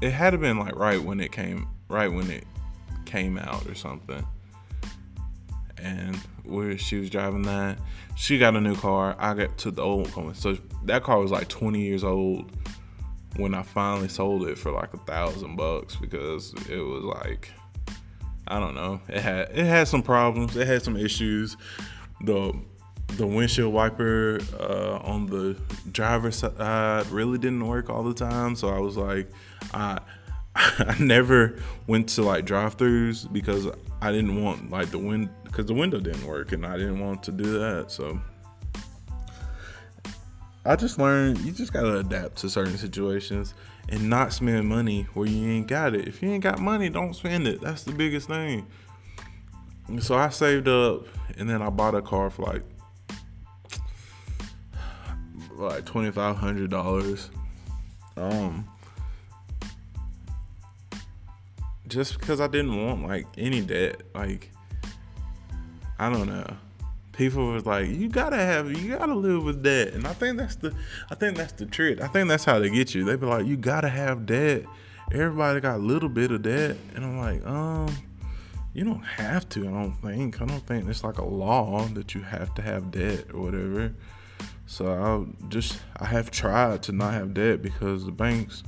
It 0.00 0.10
had 0.10 0.30
to 0.30 0.38
been 0.38 0.58
like 0.58 0.76
right 0.76 1.02
when 1.02 1.20
it 1.20 1.30
came, 1.32 1.68
right 1.88 2.08
when 2.08 2.30
it 2.30 2.44
came 3.04 3.38
out 3.38 3.66
or 3.66 3.74
something 3.74 4.26
and 5.82 6.16
where 6.44 6.76
she 6.78 6.98
was 6.98 7.10
driving 7.10 7.42
that. 7.42 7.78
She 8.16 8.38
got 8.38 8.54
a 8.54 8.60
new 8.60 8.76
car. 8.76 9.16
I 9.18 9.34
got 9.34 9.58
to 9.58 9.70
the 9.70 9.82
old 9.82 10.14
one. 10.14 10.34
So 10.34 10.58
that 10.84 11.02
car 11.02 11.18
was 11.18 11.30
like 11.30 11.48
20 11.48 11.80
years 11.80 12.04
old 12.04 12.50
when 13.36 13.54
I 13.54 13.62
finally 13.62 14.08
sold 14.08 14.46
it 14.46 14.58
for 14.58 14.72
like 14.72 14.92
a 14.94 14.98
thousand 14.98 15.56
bucks 15.56 15.96
because 15.96 16.52
it 16.68 16.78
was 16.78 17.04
like 17.04 17.50
I 18.46 18.58
don't 18.58 18.74
know. 18.74 19.00
It 19.08 19.20
had 19.20 19.50
it 19.50 19.64
had 19.64 19.88
some 19.88 20.02
problems. 20.02 20.56
It 20.56 20.66
had 20.66 20.82
some 20.82 20.96
issues. 20.96 21.56
The 22.24 22.52
the 23.16 23.26
windshield 23.26 23.72
wiper 23.72 24.40
uh, 24.58 24.98
on 25.02 25.26
the 25.26 25.56
driver's 25.92 26.36
side 26.36 27.06
really 27.08 27.38
didn't 27.38 27.66
work 27.66 27.90
all 27.90 28.02
the 28.02 28.14
time. 28.14 28.56
So 28.56 28.68
I 28.68 28.78
was 28.78 28.96
like, 28.96 29.30
I 29.72 29.98
I 30.54 30.96
never 30.98 31.60
went 31.86 32.08
to 32.10 32.22
like 32.22 32.44
drive-throughs 32.44 33.32
because 33.32 33.68
I 34.02 34.12
didn't 34.12 34.42
want 34.42 34.70
like 34.70 34.90
the 34.90 34.98
wind 34.98 35.30
because 35.44 35.66
the 35.66 35.74
window 35.74 36.00
didn't 36.00 36.24
work 36.26 36.52
and 36.52 36.66
I 36.66 36.76
didn't 36.76 37.00
want 37.00 37.22
to 37.24 37.32
do 37.32 37.58
that. 37.58 37.90
So 37.90 38.20
I 40.64 40.76
just 40.76 40.98
learned 40.98 41.38
you 41.38 41.52
just 41.52 41.72
gotta 41.72 41.98
adapt 41.98 42.36
to 42.38 42.50
certain 42.50 42.76
situations 42.76 43.54
and 43.88 44.08
not 44.08 44.32
spend 44.32 44.68
money 44.68 45.06
where 45.14 45.26
you 45.26 45.50
ain't 45.50 45.66
got 45.66 45.94
it. 45.94 46.06
If 46.06 46.22
you 46.22 46.30
ain't 46.30 46.42
got 46.42 46.60
money, 46.60 46.88
don't 46.88 47.14
spend 47.14 47.46
it. 47.46 47.60
That's 47.60 47.82
the 47.82 47.92
biggest 47.92 48.28
thing. 48.28 48.66
So 50.00 50.16
I 50.16 50.28
saved 50.28 50.68
up 50.68 51.06
and 51.38 51.48
then 51.48 51.62
I 51.62 51.70
bought 51.70 51.94
a 51.94 52.02
car 52.02 52.30
for 52.30 52.42
like 52.42 52.62
like 55.68 55.84
twenty 55.84 56.10
five 56.10 56.36
hundred 56.36 56.70
dollars. 56.70 57.30
Um 58.16 58.66
just 61.88 62.18
because 62.18 62.40
I 62.40 62.46
didn't 62.46 62.84
want 62.84 63.06
like 63.06 63.26
any 63.36 63.60
debt. 63.60 64.02
Like 64.14 64.50
I 65.98 66.08
don't 66.08 66.28
know. 66.28 66.56
People 67.12 67.52
was 67.52 67.66
like, 67.66 67.86
you 67.88 68.08
gotta 68.08 68.38
have, 68.38 68.72
you 68.72 68.96
gotta 68.96 69.14
live 69.14 69.44
with 69.44 69.62
debt, 69.62 69.88
and 69.92 70.06
I 70.06 70.14
think 70.14 70.38
that's 70.38 70.56
the, 70.56 70.74
I 71.10 71.14
think 71.14 71.36
that's 71.36 71.52
the 71.52 71.66
trick. 71.66 72.00
I 72.00 72.06
think 72.06 72.28
that's 72.28 72.46
how 72.46 72.58
they 72.58 72.70
get 72.70 72.94
you. 72.94 73.04
They 73.04 73.16
be 73.16 73.26
like, 73.26 73.44
you 73.44 73.58
gotta 73.58 73.90
have 73.90 74.24
debt. 74.24 74.64
Everybody 75.12 75.60
got 75.60 75.76
a 75.76 75.82
little 75.82 76.08
bit 76.08 76.30
of 76.30 76.40
debt, 76.40 76.78
and 76.94 77.04
I'm 77.04 77.18
like, 77.18 77.46
um, 77.46 77.94
you 78.72 78.84
don't 78.84 79.04
have 79.04 79.46
to. 79.50 79.68
I 79.68 79.70
don't 79.70 79.92
think. 80.00 80.40
I 80.40 80.46
don't 80.46 80.66
think 80.66 80.88
it's 80.88 81.04
like 81.04 81.18
a 81.18 81.24
law 81.24 81.84
that 81.88 82.14
you 82.14 82.22
have 82.22 82.54
to 82.54 82.62
have 82.62 82.90
debt 82.90 83.26
or 83.34 83.42
whatever. 83.42 83.92
So 84.70 84.86
I 84.86 85.48
just, 85.48 85.80
I 85.96 86.04
have 86.04 86.30
tried 86.30 86.84
to 86.84 86.92
not 86.92 87.12
have 87.14 87.34
debt 87.34 87.60
because 87.60 88.04
the 88.04 88.12
banks 88.12 88.62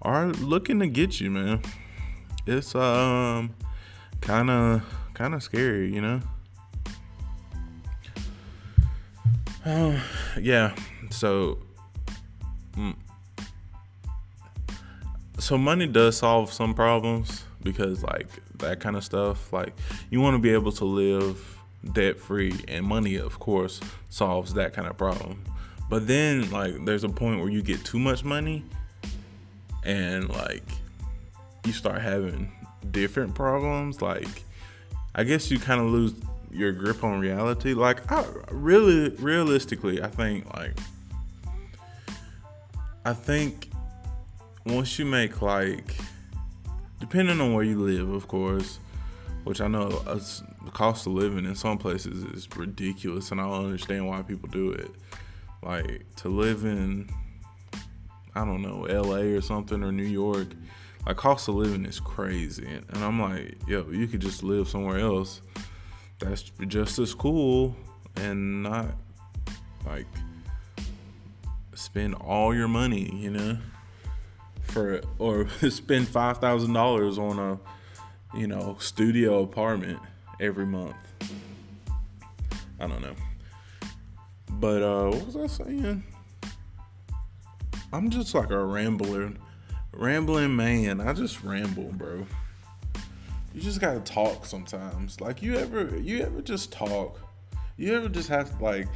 are 0.00 0.28
looking 0.28 0.78
to 0.78 0.86
get 0.86 1.20
you, 1.20 1.32
man. 1.32 1.60
It's 2.46 2.76
um, 2.76 3.52
kind 4.20 4.48
of, 4.48 4.84
kind 5.14 5.34
of 5.34 5.42
scary, 5.42 5.92
you 5.92 6.00
know. 6.00 6.20
Uh, 9.66 10.00
yeah. 10.40 10.76
So, 11.10 11.58
mm, 12.76 12.94
so 15.38 15.58
money 15.58 15.88
does 15.88 16.18
solve 16.18 16.52
some 16.52 16.72
problems 16.72 17.42
because 17.64 18.04
like 18.04 18.28
that 18.58 18.78
kind 18.78 18.94
of 18.94 19.02
stuff. 19.02 19.52
Like 19.52 19.74
you 20.08 20.20
want 20.20 20.34
to 20.34 20.38
be 20.38 20.50
able 20.50 20.70
to 20.70 20.84
live 20.84 21.51
debt 21.92 22.18
free, 22.18 22.54
and 22.68 22.86
money, 22.86 23.16
of 23.16 23.38
course, 23.38 23.80
solves 24.08 24.54
that 24.54 24.72
kind 24.72 24.86
of 24.86 24.96
problem. 24.96 25.42
But 25.88 26.06
then 26.06 26.50
like 26.50 26.84
there's 26.84 27.04
a 27.04 27.08
point 27.08 27.40
where 27.40 27.50
you 27.50 27.62
get 27.62 27.84
too 27.84 27.98
much 27.98 28.24
money, 28.24 28.64
and 29.84 30.28
like 30.28 30.64
you 31.64 31.72
start 31.72 32.00
having 32.00 32.50
different 32.90 33.34
problems. 33.34 34.00
Like 34.00 34.44
I 35.14 35.24
guess 35.24 35.50
you 35.50 35.58
kind 35.58 35.80
of 35.80 35.88
lose 35.88 36.14
your 36.50 36.72
grip 36.72 37.02
on 37.04 37.20
reality. 37.20 37.74
Like 37.74 38.10
I 38.10 38.24
really 38.50 39.10
realistically, 39.16 40.02
I 40.02 40.08
think 40.08 40.52
like 40.54 40.78
I 43.04 43.12
think 43.12 43.70
once 44.64 44.98
you 44.98 45.04
make 45.04 45.42
like 45.42 45.96
depending 47.00 47.40
on 47.40 47.52
where 47.52 47.64
you 47.64 47.80
live, 47.80 48.08
of 48.10 48.28
course, 48.28 48.78
which 49.44 49.60
I 49.60 49.66
know 49.66 50.02
the 50.64 50.70
cost 50.70 51.06
of 51.06 51.12
living 51.12 51.44
in 51.44 51.54
some 51.54 51.78
places 51.78 52.24
is 52.24 52.48
ridiculous, 52.56 53.30
and 53.30 53.40
I 53.40 53.44
don't 53.44 53.66
understand 53.66 54.06
why 54.06 54.22
people 54.22 54.48
do 54.48 54.72
it. 54.72 54.90
Like 55.62 56.04
to 56.16 56.28
live 56.28 56.64
in, 56.64 57.08
I 58.34 58.44
don't 58.44 58.62
know, 58.62 58.84
L.A. 58.84 59.34
or 59.34 59.40
something 59.40 59.82
or 59.82 59.92
New 59.92 60.02
York, 60.02 60.48
like 61.06 61.16
cost 61.16 61.48
of 61.48 61.54
living 61.54 61.84
is 61.84 62.00
crazy, 62.00 62.66
and 62.66 63.04
I'm 63.04 63.20
like, 63.20 63.56
yo, 63.66 63.88
you 63.90 64.06
could 64.06 64.20
just 64.20 64.42
live 64.42 64.68
somewhere 64.68 64.98
else 64.98 65.40
that's 66.18 66.42
just 66.68 66.98
as 66.98 67.14
cool 67.14 67.76
and 68.16 68.62
not 68.62 68.94
like 69.86 70.06
spend 71.74 72.14
all 72.14 72.54
your 72.54 72.68
money, 72.68 73.12
you 73.14 73.30
know? 73.30 73.58
for 74.72 75.02
or 75.18 75.48
spend 75.70 76.08
five 76.08 76.38
thousand 76.38 76.72
dollars 76.72 77.18
on 77.18 77.38
a 77.38 78.36
you 78.36 78.46
know 78.46 78.76
studio 78.80 79.42
apartment 79.42 79.98
every 80.42 80.66
month. 80.66 80.96
I 82.80 82.88
don't 82.88 83.00
know. 83.00 83.14
But 84.50 84.82
uh 84.82 85.10
what 85.10 85.26
was 85.26 85.36
I 85.36 85.46
saying? 85.46 86.02
I'm 87.92 88.10
just 88.10 88.34
like 88.34 88.50
a 88.50 88.64
rambler 88.64 89.32
rambling 89.92 90.56
man. 90.56 91.00
I 91.00 91.12
just 91.12 91.44
ramble, 91.44 91.92
bro. 91.92 92.26
You 93.54 93.60
just 93.60 93.80
gotta 93.80 94.00
talk 94.00 94.44
sometimes. 94.44 95.20
Like 95.20 95.42
you 95.42 95.56
ever 95.56 95.96
you 95.96 96.22
ever 96.22 96.42
just 96.42 96.72
talk. 96.72 97.20
You 97.76 97.94
ever 97.94 98.08
just 98.08 98.28
have 98.28 98.58
to 98.58 98.64
like 98.64 98.88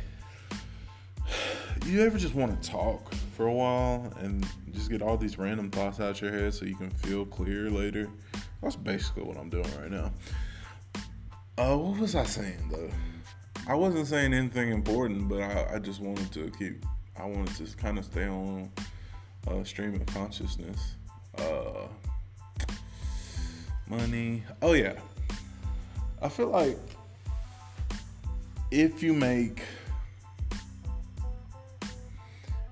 you 1.84 2.02
ever 2.02 2.18
just 2.18 2.34
want 2.34 2.60
to 2.60 2.68
talk 2.68 3.14
for 3.36 3.46
a 3.46 3.52
while 3.52 4.12
and 4.18 4.44
just 4.72 4.90
get 4.90 5.00
all 5.00 5.16
these 5.16 5.38
random 5.38 5.70
thoughts 5.70 6.00
out 6.00 6.20
your 6.20 6.32
head 6.32 6.54
so 6.54 6.64
you 6.64 6.74
can 6.74 6.90
feel 6.90 7.24
clear 7.24 7.70
later? 7.70 8.08
That's 8.62 8.74
basically 8.74 9.22
what 9.22 9.36
I'm 9.36 9.48
doing 9.48 9.70
right 9.80 9.90
now. 9.90 10.10
Uh, 11.58 11.74
what 11.76 11.98
was 11.98 12.14
I 12.14 12.24
saying 12.24 12.68
though? 12.70 12.90
I 13.66 13.74
wasn't 13.74 14.06
saying 14.06 14.34
anything 14.34 14.70
important, 14.72 15.28
but 15.28 15.40
I, 15.40 15.74
I 15.74 15.78
just 15.78 16.00
wanted 16.00 16.30
to 16.32 16.50
keep. 16.58 16.84
I 17.18 17.24
wanted 17.24 17.54
to 17.56 17.76
kind 17.76 17.98
of 17.98 18.04
stay 18.04 18.28
on 18.28 18.70
uh, 19.48 19.64
stream 19.64 19.94
of 19.94 20.04
consciousness. 20.06 20.96
Uh, 21.38 21.88
money. 23.88 24.42
Oh 24.60 24.74
yeah. 24.74 24.98
I 26.20 26.28
feel 26.28 26.48
like 26.48 26.78
if 28.70 29.02
you 29.02 29.14
make 29.14 29.62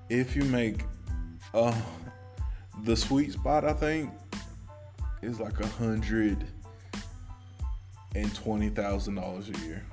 if 0.09 0.35
you 0.35 0.43
make 0.43 0.83
uh 1.53 1.73
the 2.83 2.95
sweet 2.95 3.31
spot 3.31 3.63
I 3.63 3.73
think 3.73 4.11
is 5.21 5.39
like 5.39 5.59
a 5.59 5.67
hundred 5.67 6.45
and 8.15 8.33
twenty 8.33 8.69
thousand 8.69 9.15
dollars 9.15 9.49
a 9.49 9.65
year. 9.65 9.85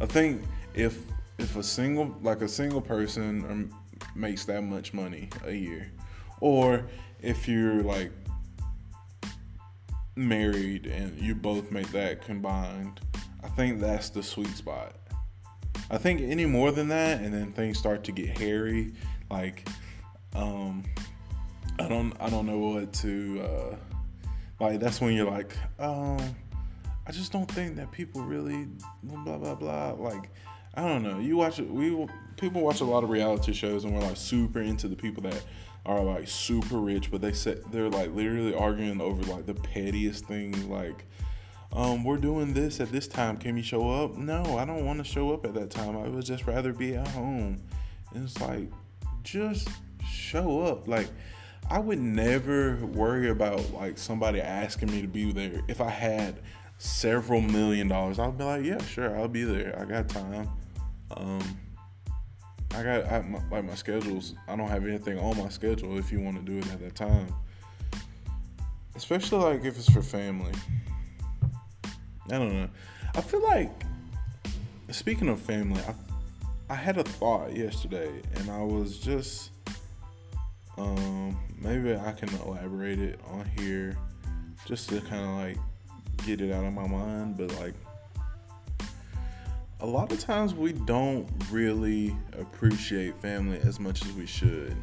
I 0.00 0.06
think 0.06 0.42
if 0.74 0.98
if 1.38 1.56
a 1.56 1.62
single 1.62 2.16
like 2.22 2.42
a 2.42 2.48
single 2.48 2.80
person 2.80 3.44
um, 3.50 3.74
makes 4.14 4.44
that 4.44 4.62
much 4.62 4.94
money 4.94 5.28
a 5.44 5.52
year, 5.52 5.90
or 6.40 6.86
if 7.20 7.48
you're 7.48 7.82
like 7.82 8.12
married 10.16 10.86
and 10.86 11.18
you 11.18 11.34
both 11.34 11.70
make 11.70 11.90
that 11.92 12.22
combined, 12.24 13.00
I 13.42 13.48
think 13.48 13.80
that's 13.80 14.10
the 14.10 14.22
sweet 14.22 14.54
spot. 14.56 14.96
I 15.90 15.98
think 15.98 16.20
any 16.20 16.46
more 16.46 16.70
than 16.70 16.88
that, 16.88 17.20
and 17.20 17.34
then 17.34 17.52
things 17.52 17.78
start 17.78 18.04
to 18.04 18.12
get 18.12 18.38
hairy. 18.38 18.92
Like, 19.28 19.68
um, 20.34 20.84
I 21.78 21.88
don't, 21.88 22.12
I 22.20 22.30
don't 22.30 22.46
know 22.46 22.58
what 22.58 22.92
to. 22.94 23.42
Uh, 23.42 23.76
like, 24.60 24.78
that's 24.78 25.00
when 25.00 25.14
you're 25.14 25.30
like, 25.30 25.56
um, 25.78 26.18
I 27.10 27.12
just 27.12 27.32
don't 27.32 27.50
think 27.50 27.74
that 27.74 27.90
people 27.90 28.22
really 28.22 28.68
blah 29.02 29.36
blah 29.36 29.56
blah. 29.56 29.94
Like, 29.98 30.30
I 30.74 30.86
don't 30.86 31.02
know. 31.02 31.18
You 31.18 31.38
watch. 31.38 31.58
We 31.58 32.06
people 32.36 32.60
watch 32.60 32.82
a 32.82 32.84
lot 32.84 33.02
of 33.02 33.10
reality 33.10 33.52
shows, 33.52 33.82
and 33.82 33.92
we're 33.92 34.00
like 34.00 34.16
super 34.16 34.60
into 34.60 34.86
the 34.86 34.94
people 34.94 35.24
that 35.24 35.42
are 35.84 36.04
like 36.04 36.28
super 36.28 36.76
rich, 36.76 37.10
but 37.10 37.20
they 37.20 37.32
said 37.32 37.64
they're 37.72 37.88
like 37.88 38.14
literally 38.14 38.54
arguing 38.54 39.00
over 39.00 39.24
like 39.24 39.44
the 39.44 39.54
pettiest 39.54 40.26
things, 40.26 40.64
like, 40.66 41.04
um, 41.72 42.04
we're 42.04 42.16
doing 42.16 42.54
this 42.54 42.78
at 42.78 42.92
this 42.92 43.08
time. 43.08 43.38
Can 43.38 43.56
you 43.56 43.64
show 43.64 43.90
up? 43.90 44.16
No, 44.16 44.56
I 44.56 44.64
don't 44.64 44.86
want 44.86 44.98
to 44.98 45.04
show 45.04 45.34
up 45.34 45.44
at 45.44 45.54
that 45.54 45.68
time. 45.68 45.96
I 45.96 46.06
would 46.06 46.24
just 46.24 46.46
rather 46.46 46.72
be 46.72 46.94
at 46.94 47.08
home. 47.08 47.60
And 48.14 48.22
it's 48.22 48.40
like, 48.40 48.70
just 49.24 49.68
show 50.08 50.60
up. 50.60 50.86
Like, 50.86 51.08
I 51.68 51.80
would 51.80 51.98
never 51.98 52.76
worry 52.76 53.30
about 53.30 53.72
like 53.72 53.98
somebody 53.98 54.40
asking 54.40 54.92
me 54.92 55.02
to 55.02 55.08
be 55.08 55.32
there. 55.32 55.62
If 55.66 55.80
I 55.80 55.90
had 55.90 56.40
several 56.80 57.42
million 57.42 57.88
dollars, 57.88 58.18
I'll 58.18 58.32
be 58.32 58.42
like, 58.42 58.64
yeah, 58.64 58.82
sure, 58.84 59.14
I'll 59.16 59.28
be 59.28 59.44
there. 59.44 59.78
I 59.78 59.84
got 59.84 60.08
time. 60.08 60.48
Um, 61.14 61.58
I 62.74 62.82
got 62.82 63.12
I, 63.12 63.20
my, 63.20 63.38
like 63.50 63.64
my 63.64 63.74
schedules. 63.74 64.34
I 64.48 64.56
don't 64.56 64.68
have 64.68 64.86
anything 64.86 65.18
on 65.18 65.36
my 65.36 65.50
schedule 65.50 65.98
if 65.98 66.10
you 66.10 66.20
want 66.20 66.38
to 66.38 66.42
do 66.42 66.58
it 66.58 66.72
at 66.72 66.80
that 66.80 66.94
time. 66.94 67.32
Especially 68.96 69.38
like 69.38 69.64
if 69.64 69.76
it's 69.76 69.90
for 69.92 70.02
family. 70.02 70.52
I 72.30 72.38
don't 72.38 72.54
know. 72.54 72.68
I 73.14 73.20
feel 73.20 73.42
like 73.42 73.70
speaking 74.90 75.28
of 75.28 75.38
family, 75.40 75.82
I 75.82 75.94
I 76.72 76.76
had 76.76 76.96
a 76.96 77.04
thought 77.04 77.54
yesterday 77.54 78.10
and 78.36 78.50
I 78.50 78.62
was 78.62 78.98
just 78.98 79.50
um 80.78 81.36
maybe 81.58 81.94
I 81.94 82.12
can 82.12 82.28
elaborate 82.46 83.00
it 83.00 83.20
on 83.26 83.44
here 83.58 83.98
just 84.64 84.88
to 84.90 85.00
kind 85.02 85.24
of 85.24 85.30
like 85.36 85.58
get 86.26 86.40
it 86.40 86.52
out 86.52 86.64
of 86.64 86.72
my 86.72 86.86
mind, 86.86 87.36
but 87.36 87.52
like 87.60 87.74
a 89.80 89.86
lot 89.86 90.12
of 90.12 90.20
times 90.20 90.54
we 90.54 90.72
don't 90.72 91.26
really 91.50 92.14
appreciate 92.38 93.20
family 93.22 93.58
as 93.64 93.80
much 93.80 94.04
as 94.04 94.12
we 94.12 94.26
should. 94.26 94.76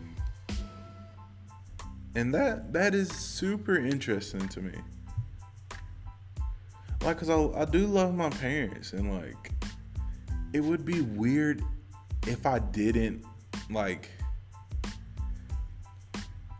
And 2.16 2.34
that 2.34 2.74
that 2.74 2.96
is 2.96 3.10
super 3.10 3.78
interesting 3.78 4.48
to 4.50 4.62
me. 4.62 4.74
Like 7.04 7.18
cuz 7.18 7.30
I 7.30 7.38
I 7.56 7.66
do 7.66 7.86
love 7.86 8.16
my 8.16 8.30
parents 8.30 8.94
and 8.94 9.14
like 9.22 9.52
it 10.54 10.62
would 10.62 10.84
be 10.84 11.02
weird 11.02 11.64
if 12.26 12.46
I 12.46 12.60
didn't 12.60 13.24
like 13.70 14.10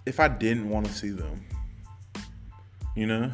if 0.06 0.20
I 0.20 0.28
didn't 0.28 0.70
want 0.70 0.86
to 0.86 0.94
see 0.94 1.10
them. 1.10 1.44
You 2.96 3.08
know? 3.08 3.32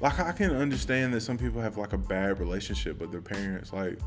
Like 0.00 0.20
I 0.20 0.32
can 0.32 0.54
understand 0.54 1.14
that 1.14 1.20
some 1.20 1.38
people 1.38 1.60
have 1.60 1.76
like 1.76 1.92
a 1.92 1.98
bad 1.98 2.40
relationship 2.40 3.00
with 3.00 3.10
their 3.10 3.22
parents 3.22 3.72
like 3.72 3.98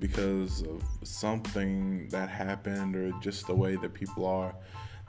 because 0.00 0.62
of 0.62 0.82
something 1.02 2.08
that 2.08 2.28
happened 2.28 2.96
or 2.96 3.12
just 3.20 3.46
the 3.46 3.54
way 3.54 3.76
that 3.76 3.94
people 3.94 4.26
are. 4.26 4.54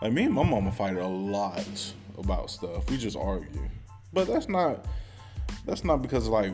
Like 0.02 0.14
me 0.14 0.24
and 0.24 0.34
my 0.34 0.44
mama 0.44 0.72
fight 0.72 0.98
a 0.98 1.08
lot 1.08 1.94
about 2.18 2.50
stuff. 2.50 2.90
We 2.90 2.98
just 2.98 3.18
argue. 3.18 3.70
But 4.14 4.28
that's 4.28 4.50
not 4.50 4.86
that's 5.66 5.84
not 5.84 6.02
because 6.02 6.28
like 6.28 6.54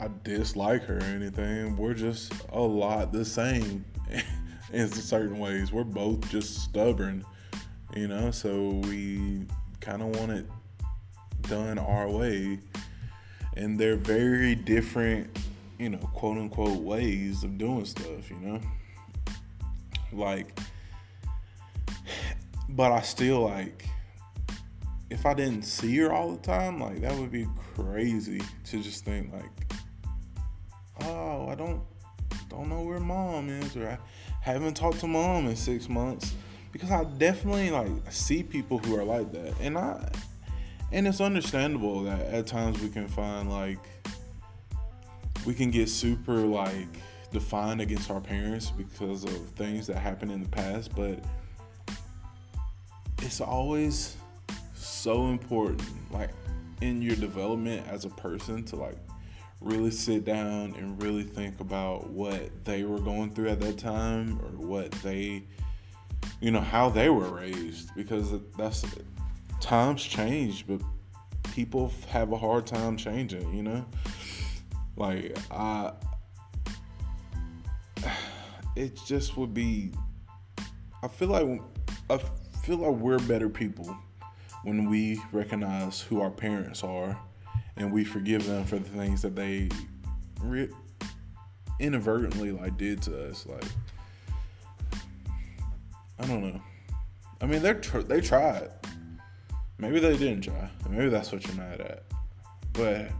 I 0.00 0.08
dislike 0.24 0.84
her 0.84 0.98
or 0.98 1.02
anything. 1.02 1.76
We're 1.76 1.94
just 1.94 2.32
a 2.50 2.60
lot 2.60 3.12
the 3.12 3.24
same 3.24 3.84
in 4.72 4.88
certain 4.88 5.38
ways. 5.38 5.72
We're 5.72 5.84
both 5.84 6.28
just 6.30 6.62
stubborn, 6.64 7.24
you 7.94 8.08
know, 8.08 8.30
so 8.30 8.80
we 8.84 9.46
kind 9.80 10.02
of 10.02 10.08
want 10.18 10.32
it 10.32 10.46
done 11.42 11.78
our 11.78 12.10
way. 12.10 12.58
And 13.56 13.78
they're 13.78 13.96
very 13.96 14.54
different 14.54 15.36
you 15.78 15.90
know, 15.90 15.98
quote 15.98 16.38
unquote 16.38 16.80
ways 16.82 17.44
of 17.44 17.58
doing 17.58 17.84
stuff, 17.84 18.30
you 18.30 18.36
know? 18.36 18.60
Like, 20.12 20.58
but 22.68 22.92
I 22.92 23.02
still 23.02 23.40
like, 23.42 23.86
if 25.10 25.26
I 25.26 25.34
didn't 25.34 25.62
see 25.62 25.96
her 25.98 26.12
all 26.12 26.32
the 26.32 26.38
time, 26.38 26.80
like, 26.80 27.00
that 27.02 27.14
would 27.14 27.30
be 27.30 27.46
crazy 27.74 28.40
to 28.64 28.82
just 28.82 29.04
think, 29.04 29.32
like, 29.32 29.74
oh, 31.02 31.48
I 31.48 31.54
don't, 31.54 31.82
don't 32.48 32.68
know 32.68 32.82
where 32.82 32.98
mom 32.98 33.48
is, 33.50 33.76
or 33.76 33.88
I 33.88 33.98
haven't 34.40 34.74
talked 34.74 35.00
to 35.00 35.06
mom 35.06 35.46
in 35.46 35.56
six 35.56 35.88
months. 35.88 36.34
Because 36.72 36.90
I 36.90 37.04
definitely, 37.04 37.70
like, 37.70 37.90
see 38.10 38.42
people 38.42 38.78
who 38.78 38.96
are 38.96 39.04
like 39.04 39.32
that. 39.32 39.54
And 39.60 39.78
I, 39.78 40.10
and 40.92 41.06
it's 41.06 41.20
understandable 41.20 42.02
that 42.04 42.20
at 42.26 42.46
times 42.46 42.80
we 42.80 42.88
can 42.88 43.08
find, 43.08 43.50
like, 43.50 43.78
we 45.46 45.54
can 45.54 45.70
get 45.70 45.88
super 45.88 46.34
like 46.34 46.88
defined 47.32 47.80
against 47.80 48.10
our 48.10 48.20
parents 48.20 48.70
because 48.70 49.24
of 49.24 49.48
things 49.50 49.86
that 49.86 49.96
happened 49.96 50.32
in 50.32 50.42
the 50.42 50.48
past, 50.48 50.94
but 50.94 51.18
it's 53.22 53.40
always 53.40 54.16
so 54.74 55.28
important, 55.28 55.88
like 56.12 56.30
in 56.80 57.00
your 57.00 57.16
development 57.16 57.86
as 57.88 58.04
a 58.04 58.10
person, 58.10 58.64
to 58.64 58.76
like 58.76 58.98
really 59.60 59.90
sit 59.90 60.24
down 60.24 60.74
and 60.76 61.00
really 61.02 61.22
think 61.22 61.60
about 61.60 62.10
what 62.10 62.50
they 62.64 62.82
were 62.82 63.00
going 63.00 63.30
through 63.30 63.48
at 63.48 63.60
that 63.60 63.78
time 63.78 64.38
or 64.40 64.66
what 64.66 64.90
they, 65.02 65.44
you 66.40 66.50
know, 66.50 66.60
how 66.60 66.88
they 66.88 67.08
were 67.08 67.28
raised 67.28 67.94
because 67.94 68.32
that's 68.58 68.84
times 69.60 70.02
change, 70.02 70.66
but 70.66 70.80
people 71.52 71.92
have 72.08 72.32
a 72.32 72.36
hard 72.36 72.66
time 72.66 72.96
changing, 72.96 73.54
you 73.54 73.62
know? 73.62 73.84
Like 74.96 75.36
I, 75.50 75.92
it 78.76 78.98
just 79.06 79.36
would 79.36 79.54
be. 79.54 79.92
I 81.02 81.08
feel 81.08 81.28
like 81.28 81.60
I 82.10 82.18
feel 82.62 82.78
like 82.78 82.96
we're 82.96 83.18
better 83.20 83.48
people 83.48 83.96
when 84.64 84.88
we 84.88 85.20
recognize 85.32 86.00
who 86.00 86.20
our 86.20 86.30
parents 86.30 86.82
are, 86.82 87.18
and 87.76 87.92
we 87.92 88.04
forgive 88.04 88.46
them 88.46 88.64
for 88.64 88.78
the 88.78 88.88
things 88.88 89.22
that 89.22 89.36
they 89.36 89.68
re- 90.40 90.70
inadvertently 91.78 92.52
like 92.52 92.76
did 92.76 93.02
to 93.02 93.28
us. 93.28 93.46
Like 93.46 93.64
I 96.18 96.26
don't 96.26 96.42
know. 96.42 96.60
I 97.40 97.46
mean, 97.46 97.62
they're 97.62 97.74
tr- 97.74 98.00
they 98.00 98.22
tried. 98.22 98.70
Maybe 99.78 100.00
they 100.00 100.16
didn't 100.16 100.42
try. 100.42 100.70
Maybe 100.88 101.08
that's 101.08 101.32
what 101.32 101.46
you're 101.46 101.56
mad 101.56 101.80
at. 101.80 102.04
But 102.72 103.10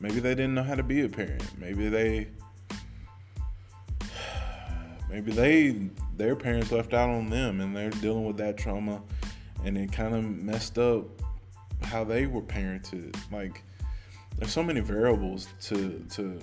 maybe 0.00 0.20
they 0.20 0.34
didn't 0.34 0.54
know 0.54 0.62
how 0.62 0.74
to 0.74 0.82
be 0.82 1.02
a 1.02 1.08
parent. 1.08 1.44
Maybe 1.58 1.88
they 1.88 2.28
maybe 5.10 5.32
they 5.32 5.90
their 6.16 6.36
parents 6.36 6.70
left 6.72 6.92
out 6.92 7.08
on 7.08 7.30
them 7.30 7.60
and 7.60 7.76
they're 7.76 7.90
dealing 7.90 8.26
with 8.26 8.36
that 8.38 8.56
trauma 8.56 9.02
and 9.64 9.76
it 9.76 9.92
kind 9.92 10.14
of 10.14 10.24
messed 10.24 10.78
up 10.78 11.04
how 11.82 12.04
they 12.04 12.26
were 12.26 12.42
parented. 12.42 13.16
Like 13.32 13.62
there's 14.36 14.52
so 14.52 14.62
many 14.62 14.80
variables 14.80 15.48
to 15.62 16.04
to 16.10 16.40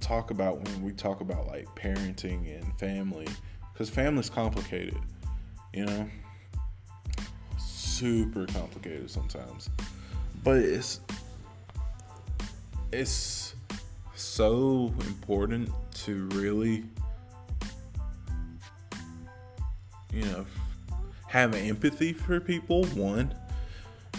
talk 0.00 0.30
about 0.30 0.60
when 0.64 0.82
we 0.82 0.92
talk 0.92 1.20
about 1.20 1.46
like 1.46 1.66
parenting 1.76 2.60
and 2.60 2.76
family 2.78 3.28
because 3.72 3.88
family's 3.88 4.30
complicated, 4.30 4.98
you 5.72 5.84
know, 5.86 6.08
super 8.00 8.46
complicated 8.46 9.10
sometimes, 9.10 9.68
but 10.42 10.56
it's 10.56 11.00
it's 12.92 13.54
so 14.14 14.92
important 15.06 15.68
to 15.92 16.26
really 16.28 16.84
you 20.10 20.24
know 20.24 20.46
have 21.28 21.54
empathy 21.54 22.14
for 22.14 22.40
people. 22.40 22.84
One 22.86 23.34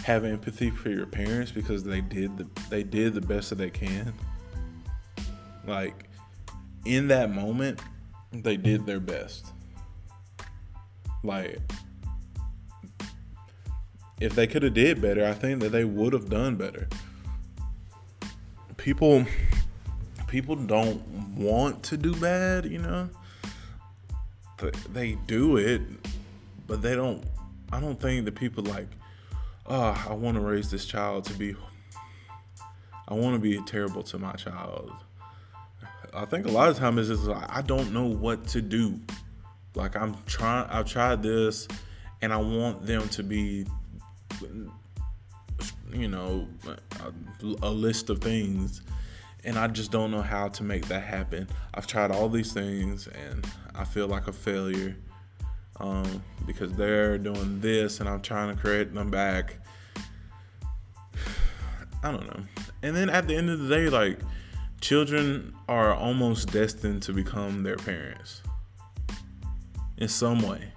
have 0.04 0.24
empathy 0.24 0.70
for 0.70 0.90
your 0.90 1.06
parents 1.06 1.50
because 1.50 1.82
they 1.82 2.00
did 2.00 2.38
the 2.38 2.46
they 2.70 2.84
did 2.84 3.14
the 3.14 3.20
best 3.20 3.50
that 3.50 3.56
they 3.56 3.70
can. 3.70 4.14
Like 5.66 6.08
in 6.84 7.08
that 7.08 7.32
moment 7.32 7.80
they 8.30 8.56
did 8.56 8.86
their 8.86 9.00
best. 9.00 9.46
Like 11.24 11.58
if 14.22 14.34
they 14.34 14.46
could 14.46 14.62
have 14.62 14.74
did 14.74 15.00
better 15.00 15.26
i 15.26 15.32
think 15.32 15.60
that 15.60 15.70
they 15.70 15.84
would 15.84 16.12
have 16.12 16.28
done 16.28 16.56
better. 16.56 16.88
People 18.76 19.24
people 20.26 20.56
don't 20.56 21.06
want 21.36 21.82
to 21.84 21.96
do 21.96 22.14
bad 22.16 22.64
you 22.64 22.78
know? 22.78 23.08
They 24.92 25.16
do 25.26 25.56
it 25.56 25.82
but 26.66 26.82
they 26.82 26.94
don't 26.94 27.24
i 27.72 27.80
don't 27.80 28.00
think 28.00 28.24
that 28.24 28.34
people 28.34 28.64
like 28.64 28.88
oh 29.66 30.06
i 30.08 30.14
want 30.14 30.36
to 30.36 30.40
raise 30.40 30.70
this 30.70 30.84
child 30.84 31.24
to 31.24 31.34
be 31.34 31.54
i 33.08 33.14
want 33.14 33.34
to 33.34 33.40
be 33.40 33.60
terrible 33.62 34.02
to 34.04 34.18
my 34.18 34.32
child. 34.32 34.92
I 36.14 36.26
think 36.26 36.46
a 36.46 36.50
lot 36.50 36.68
of 36.68 36.76
times 36.76 37.08
it's 37.08 37.22
like 37.22 37.44
I 37.48 37.62
don't 37.62 37.92
know 37.92 38.04
what 38.04 38.46
to 38.48 38.60
do. 38.60 39.00
Like 39.74 39.96
I'm 39.96 40.16
trying, 40.26 40.68
I've 40.68 40.86
tried 40.86 41.22
this, 41.22 41.66
and 42.20 42.32
I 42.32 42.36
want 42.36 42.84
them 42.84 43.08
to 43.10 43.22
be, 43.22 43.66
you 45.92 46.08
know, 46.08 46.48
a, 46.66 47.46
a 47.62 47.70
list 47.70 48.10
of 48.10 48.20
things, 48.20 48.82
and 49.44 49.58
I 49.58 49.66
just 49.68 49.90
don't 49.90 50.10
know 50.10 50.22
how 50.22 50.48
to 50.48 50.62
make 50.62 50.86
that 50.88 51.02
happen. 51.02 51.48
I've 51.74 51.86
tried 51.86 52.10
all 52.10 52.28
these 52.28 52.52
things, 52.52 53.06
and 53.08 53.46
I 53.74 53.84
feel 53.84 54.08
like 54.08 54.28
a 54.28 54.32
failure 54.32 54.96
um, 55.80 56.22
because 56.46 56.72
they're 56.74 57.18
doing 57.18 57.60
this, 57.60 58.00
and 58.00 58.08
I'm 58.08 58.22
trying 58.22 58.54
to 58.54 58.60
create 58.60 58.94
them 58.94 59.10
back. 59.10 59.56
I 62.02 62.10
don't 62.10 62.26
know. 62.26 62.42
And 62.82 62.96
then 62.96 63.10
at 63.10 63.28
the 63.28 63.36
end 63.36 63.50
of 63.50 63.60
the 63.60 63.68
day, 63.68 63.88
like 63.88 64.18
children 64.80 65.54
are 65.68 65.94
almost 65.94 66.50
destined 66.52 67.02
to 67.04 67.12
become 67.12 67.62
their 67.62 67.76
parents 67.76 68.42
in 69.96 70.08
some 70.08 70.42
way. 70.42 70.72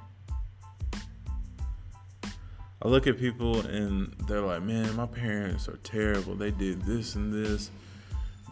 I 2.86 2.88
look 2.88 3.08
at 3.08 3.18
people 3.18 3.62
and 3.62 4.14
they're 4.28 4.42
like, 4.42 4.62
man, 4.62 4.96
my 4.96 5.08
parents 5.08 5.68
are 5.68 5.78
terrible. 5.78 6.36
They 6.36 6.52
did 6.52 6.84
this 6.84 7.16
and 7.16 7.34
this, 7.34 7.72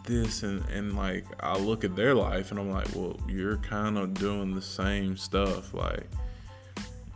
this, 0.06 0.42
and, 0.42 0.68
and 0.70 0.96
like, 0.96 1.24
I 1.38 1.56
look 1.56 1.84
at 1.84 1.94
their 1.94 2.16
life 2.16 2.50
and 2.50 2.58
I'm 2.58 2.68
like, 2.68 2.88
well, 2.96 3.16
you're 3.28 3.58
kind 3.58 3.96
of 3.96 4.12
doing 4.14 4.52
the 4.52 4.60
same 4.60 5.16
stuff. 5.16 5.72
Like, 5.72 6.08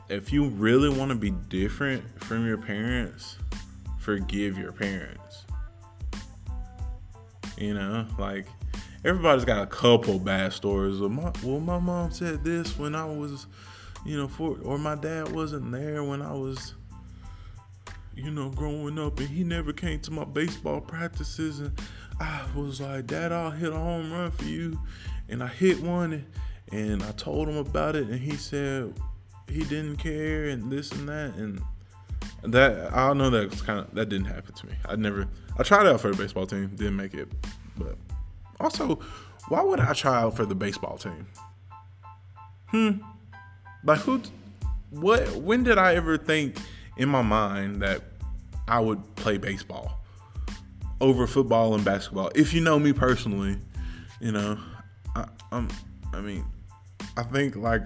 if 0.08 0.32
you 0.32 0.46
really 0.46 0.88
want 0.88 1.10
to 1.10 1.16
be 1.16 1.32
different 1.32 2.04
from 2.22 2.46
your 2.46 2.56
parents, 2.56 3.36
forgive 3.98 4.56
your 4.56 4.70
parents. 4.70 5.44
You 7.56 7.74
know, 7.74 8.06
like 8.16 8.46
everybody's 9.04 9.44
got 9.44 9.64
a 9.64 9.66
couple 9.66 10.20
bad 10.20 10.52
stories. 10.52 11.00
Of 11.00 11.10
my, 11.10 11.32
well, 11.42 11.58
my 11.58 11.80
mom 11.80 12.12
said 12.12 12.44
this 12.44 12.78
when 12.78 12.94
I 12.94 13.06
was, 13.06 13.48
you 14.06 14.16
know, 14.16 14.28
for 14.28 14.56
or 14.62 14.78
my 14.78 14.94
dad 14.94 15.32
wasn't 15.32 15.72
there 15.72 16.04
when 16.04 16.22
I 16.22 16.32
was, 16.32 16.74
you 18.18 18.30
know, 18.30 18.50
growing 18.50 18.98
up, 18.98 19.18
and 19.20 19.28
he 19.28 19.44
never 19.44 19.72
came 19.72 20.00
to 20.00 20.10
my 20.10 20.24
baseball 20.24 20.80
practices, 20.80 21.60
and 21.60 21.72
I 22.20 22.44
was 22.54 22.80
like, 22.80 23.06
Dad, 23.06 23.32
I'll 23.32 23.50
hit 23.50 23.72
a 23.72 23.76
home 23.76 24.12
run 24.12 24.30
for 24.32 24.44
you, 24.44 24.78
and 25.28 25.42
I 25.42 25.46
hit 25.46 25.80
one, 25.80 26.12
and, 26.72 26.90
and 26.90 27.02
I 27.02 27.12
told 27.12 27.48
him 27.48 27.56
about 27.56 27.94
it, 27.96 28.08
and 28.08 28.18
he 28.18 28.36
said 28.36 28.92
he 29.48 29.60
didn't 29.60 29.96
care, 29.96 30.46
and 30.46 30.70
this 30.70 30.90
and 30.92 31.08
that, 31.08 31.34
and 31.36 31.62
that 32.42 32.92
I 32.92 33.08
don't 33.08 33.18
know 33.18 33.30
that 33.30 33.50
kind 33.64 33.80
of 33.80 33.94
that 33.94 34.08
didn't 34.08 34.26
happen 34.26 34.54
to 34.54 34.66
me. 34.66 34.72
I 34.86 34.96
never 34.96 35.28
I 35.58 35.62
tried 35.62 35.86
out 35.86 36.00
for 36.00 36.10
the 36.10 36.16
baseball 36.16 36.46
team, 36.46 36.68
didn't 36.74 36.96
make 36.96 37.14
it. 37.14 37.28
But 37.76 37.96
also, 38.60 39.00
why 39.48 39.62
would 39.62 39.80
I 39.80 39.92
try 39.92 40.22
out 40.22 40.36
for 40.36 40.44
the 40.44 40.54
baseball 40.54 40.98
team? 40.98 41.26
Hmm. 42.66 42.90
Like 43.84 44.00
who? 44.00 44.22
What? 44.90 45.36
When 45.36 45.62
did 45.62 45.78
I 45.78 45.94
ever 45.94 46.18
think 46.18 46.56
in 46.98 47.08
my 47.08 47.22
mind 47.22 47.80
that 47.82 48.02
I 48.66 48.80
would 48.80 49.16
play 49.16 49.38
baseball 49.38 50.00
over 51.00 51.26
football 51.26 51.74
and 51.74 51.84
basketball? 51.84 52.30
If 52.34 52.52
you 52.52 52.60
know 52.60 52.78
me 52.78 52.92
personally, 52.92 53.56
you 54.20 54.32
know, 54.32 54.58
I, 55.16 55.26
I'm. 55.50 55.68
I 56.12 56.20
mean, 56.20 56.44
I 57.16 57.22
think 57.22 57.56
like 57.56 57.84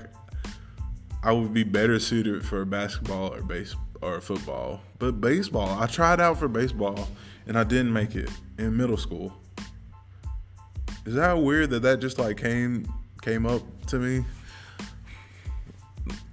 I 1.22 1.32
would 1.32 1.54
be 1.54 1.64
better 1.64 1.98
suited 1.98 2.44
for 2.44 2.64
basketball 2.64 3.34
or 3.34 3.42
base 3.42 3.76
or 4.00 4.20
football. 4.20 4.80
But 4.98 5.20
baseball, 5.20 5.80
I 5.80 5.86
tried 5.86 6.20
out 6.20 6.38
for 6.38 6.48
baseball 6.48 7.08
and 7.46 7.58
I 7.58 7.64
didn't 7.64 7.92
make 7.92 8.14
it 8.14 8.30
in 8.58 8.76
middle 8.76 8.96
school. 8.96 9.32
Is 11.06 11.14
that 11.14 11.32
weird 11.38 11.70
that 11.70 11.82
that 11.82 12.00
just 12.00 12.18
like 12.18 12.36
came 12.36 12.86
came 13.22 13.46
up 13.46 13.62
to 13.86 13.98
me? 13.98 14.24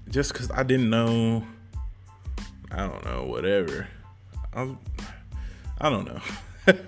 Just 0.09 0.33
because 0.33 0.49
I 0.51 0.63
didn't 0.63 0.89
know. 0.89 1.43
I 2.71 2.87
don't 2.87 3.03
know. 3.05 3.23
Whatever. 3.25 3.87
I, 4.53 4.75
I 5.79 5.89
don't 5.89 6.05
know. 6.05 6.81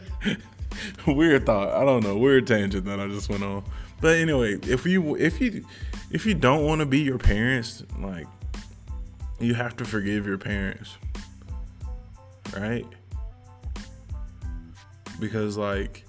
weird 1.14 1.46
thought. 1.46 1.70
I 1.70 1.86
don't 1.86 2.04
know. 2.04 2.18
Weird 2.18 2.48
tangent 2.48 2.86
that 2.86 3.00
I 3.00 3.08
just 3.08 3.30
went 3.30 3.44
on. 3.44 3.64
But 4.00 4.18
anyway, 4.18 4.58
if 4.64 4.86
you 4.86 5.16
if 5.16 5.40
you 5.40 5.66
if 6.12 6.26
you 6.26 6.34
don't 6.34 6.66
want 6.66 6.80
to 6.80 6.86
be 6.86 7.00
your 7.00 7.18
parents, 7.18 7.84
like 8.00 8.28
you 9.40 9.54
have 9.54 9.76
to 9.78 9.86
forgive 9.86 10.26
your 10.26 10.38
parents. 10.38 10.98
Right? 12.56 12.86
Because 15.20 15.58
like 15.58 16.04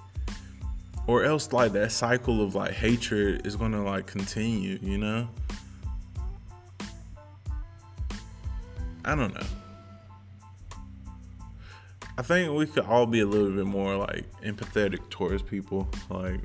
or 1.07 1.25
else 1.25 1.53
like 1.53 1.73
that 1.73 1.93
cycle 1.93 2.43
of 2.43 2.55
like 2.55 2.73
hatred 2.73 3.47
is 3.47 3.57
going 3.57 3.73
to 3.73 3.83
like 3.83 4.07
continue, 4.07 4.79
you 4.83 4.99
know? 4.99 5.29
I 9.05 9.15
don't 9.15 9.35
know. 9.35 9.47
I 12.19 12.23
think 12.23 12.53
we 12.53 12.67
could 12.67 12.85
all 12.85 13.07
be 13.07 13.21
a 13.21 13.27
little 13.27 13.51
bit 13.51 13.67
more 13.67 13.97
like 13.97 14.25
empathetic 14.43 15.09
towards 15.09 15.43
people. 15.43 15.89
Like 16.11 16.41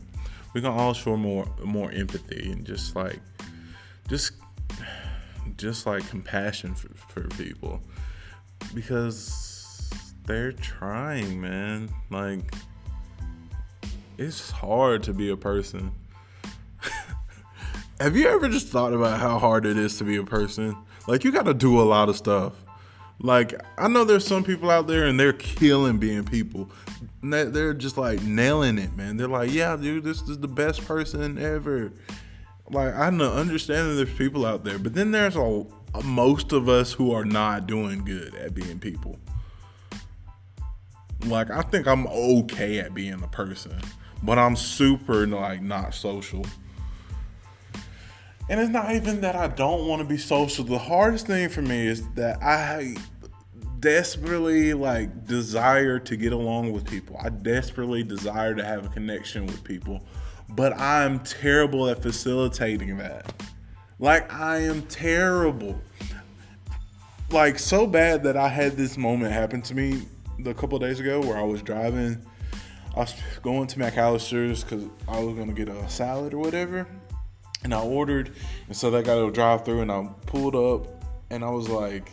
we 0.53 0.61
can 0.61 0.71
all 0.71 0.93
show 0.93 1.17
more 1.17 1.45
more 1.63 1.91
empathy 1.91 2.51
and 2.51 2.65
just 2.65 2.95
like 2.95 3.19
just 4.07 4.31
just 5.57 5.85
like 5.85 6.07
compassion 6.09 6.73
for, 6.75 6.89
for 7.09 7.27
people 7.35 7.81
because 8.73 9.89
they're 10.25 10.51
trying, 10.51 11.41
man. 11.41 11.89
Like 12.09 12.53
it's 14.17 14.49
hard 14.49 15.03
to 15.03 15.13
be 15.13 15.29
a 15.29 15.37
person. 15.37 15.91
Have 17.99 18.15
you 18.15 18.27
ever 18.27 18.47
just 18.47 18.67
thought 18.67 18.93
about 18.93 19.19
how 19.19 19.37
hard 19.37 19.65
it 19.65 19.77
is 19.77 19.97
to 19.97 20.03
be 20.05 20.15
a 20.15 20.23
person? 20.23 20.77
Like 21.07 21.23
you 21.23 21.31
got 21.31 21.45
to 21.45 21.53
do 21.53 21.79
a 21.79 21.83
lot 21.83 22.09
of 22.09 22.15
stuff. 22.15 22.53
Like 23.19 23.59
I 23.77 23.87
know 23.87 24.03
there's 24.03 24.27
some 24.27 24.43
people 24.43 24.69
out 24.69 24.87
there 24.87 25.05
and 25.05 25.19
they're 25.19 25.33
killing 25.33 25.97
being 25.97 26.23
people. 26.23 26.69
They're 27.23 27.73
just 27.73 27.97
like 27.97 28.21
nailing 28.21 28.77
it, 28.77 28.95
man. 28.95 29.17
They're 29.17 29.27
like, 29.27 29.51
yeah, 29.51 29.75
dude, 29.75 30.03
this 30.03 30.21
is 30.21 30.39
the 30.39 30.47
best 30.47 30.85
person 30.85 31.37
ever. 31.37 31.91
Like 32.69 32.93
I 32.93 33.09
know, 33.09 33.33
understand 33.33 33.89
that 33.89 33.93
there's 33.95 34.17
people 34.17 34.45
out 34.45 34.63
there, 34.63 34.77
but 34.77 34.93
then 34.93 35.11
there's 35.11 35.35
a, 35.35 35.65
a 35.95 36.03
most 36.03 36.51
of 36.51 36.69
us 36.69 36.93
who 36.93 37.11
are 37.11 37.25
not 37.25 37.65
doing 37.65 38.05
good 38.05 38.35
at 38.35 38.53
being 38.53 38.79
people. 38.79 39.17
Like 41.25 41.49
I 41.49 41.61
think 41.63 41.87
I'm 41.87 42.05
okay 42.07 42.79
at 42.79 42.93
being 42.93 43.23
a 43.23 43.27
person, 43.27 43.79
but 44.21 44.37
I'm 44.37 44.55
super 44.55 45.25
like 45.25 45.61
not 45.61 45.95
social. 45.95 46.45
And 48.49 48.59
it's 48.59 48.69
not 48.69 48.91
even 48.95 49.21
that 49.21 49.35
I 49.35 49.47
don't 49.47 49.87
want 49.87 50.01
to 50.01 50.07
be 50.07 50.17
social. 50.17 50.63
The 50.63 50.77
hardest 50.77 51.27
thing 51.27 51.49
for 51.49 51.61
me 51.61 51.87
is 51.87 52.07
that 52.11 52.41
I 52.41 52.95
desperately 53.79 54.73
like 54.73 55.25
desire 55.25 55.99
to 55.99 56.15
get 56.15 56.33
along 56.33 56.71
with 56.71 56.85
people. 56.85 57.17
I 57.21 57.29
desperately 57.29 58.03
desire 58.03 58.55
to 58.55 58.63
have 58.63 58.85
a 58.85 58.89
connection 58.89 59.45
with 59.45 59.63
people, 59.63 60.01
but 60.49 60.77
I'm 60.79 61.19
terrible 61.19 61.89
at 61.89 62.01
facilitating 62.01 62.97
that. 62.97 63.33
Like 63.99 64.31
I 64.33 64.59
am 64.59 64.83
terrible. 64.83 65.79
Like 67.29 67.59
so 67.59 67.85
bad 67.85 68.23
that 68.23 68.37
I 68.37 68.47
had 68.47 68.77
this 68.77 68.97
moment 68.97 69.33
happen 69.33 69.61
to 69.63 69.75
me 69.75 70.03
a 70.45 70.53
couple 70.53 70.79
days 70.79 70.99
ago 70.99 71.19
where 71.19 71.37
I 71.37 71.43
was 71.43 71.61
driving. 71.61 72.21
I 72.95 73.01
was 73.01 73.15
going 73.43 73.67
to 73.67 73.79
McAlister's 73.79 74.63
because 74.63 74.85
I 75.07 75.19
was 75.19 75.35
gonna 75.37 75.53
get 75.53 75.69
a 75.69 75.89
salad 75.89 76.33
or 76.33 76.39
whatever, 76.39 76.87
and 77.63 77.73
I 77.73 77.81
ordered, 77.81 78.31
and 78.67 78.75
so 78.75 78.91
they 78.91 79.03
got 79.03 79.17
a 79.17 79.31
drive 79.31 79.65
through, 79.65 79.81
and 79.81 79.91
I 79.91 80.07
pulled 80.25 80.55
up, 80.55 81.03
and 81.29 81.43
I 81.43 81.49
was 81.49 81.69
like, 81.69 82.11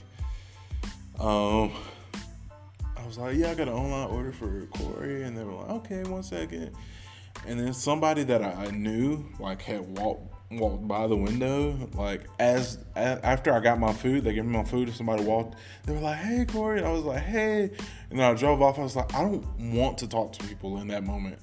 um, 1.21 1.73
I 2.97 3.07
was 3.07 3.19
like, 3.19 3.37
yeah, 3.37 3.51
I 3.51 3.55
got 3.55 3.69
an 3.69 3.75
online 3.75 4.09
order 4.09 4.33
for 4.33 4.67
Corey, 4.67 5.23
and 5.23 5.37
they 5.37 5.45
were 5.45 5.53
like, 5.53 5.71
okay, 5.71 6.03
one 6.05 6.23
second, 6.23 6.73
and 7.47 7.61
then 7.61 7.73
somebody 7.73 8.25
that 8.25 8.43
I 8.43 8.71
knew 8.71 9.25
like 9.39 9.63
had 9.63 9.99
walked 9.99 10.35
walked 10.51 10.87
by 10.87 11.07
the 11.07 11.17
window, 11.17 11.89
like 11.95 12.27
as, 12.39 12.79
as, 12.95 13.19
after 13.21 13.53
I 13.53 13.61
got 13.61 13.79
my 13.79 13.93
food, 13.93 14.25
they 14.25 14.35
gave 14.35 14.45
me 14.45 14.53
my 14.53 14.65
food, 14.65 14.89
and 14.89 14.97
somebody 14.97 15.25
walked. 15.25 15.57
They 15.85 15.93
were 15.93 16.01
like, 16.01 16.19
"Hey, 16.19 16.45
Corey," 16.45 16.83
I 16.83 16.91
was 16.91 17.05
like, 17.05 17.23
"Hey," 17.23 17.71
and 18.11 18.19
then 18.19 18.21
I 18.21 18.35
drove 18.35 18.63
off. 18.63 18.79
I 18.79 18.83
was 18.83 18.97
like, 18.97 19.13
I 19.15 19.23
don't 19.23 19.45
want 19.73 19.99
to 19.99 20.09
talk 20.09 20.33
to 20.35 20.47
people 20.47 20.79
in 20.79 20.89
that 20.89 21.05
moment. 21.05 21.39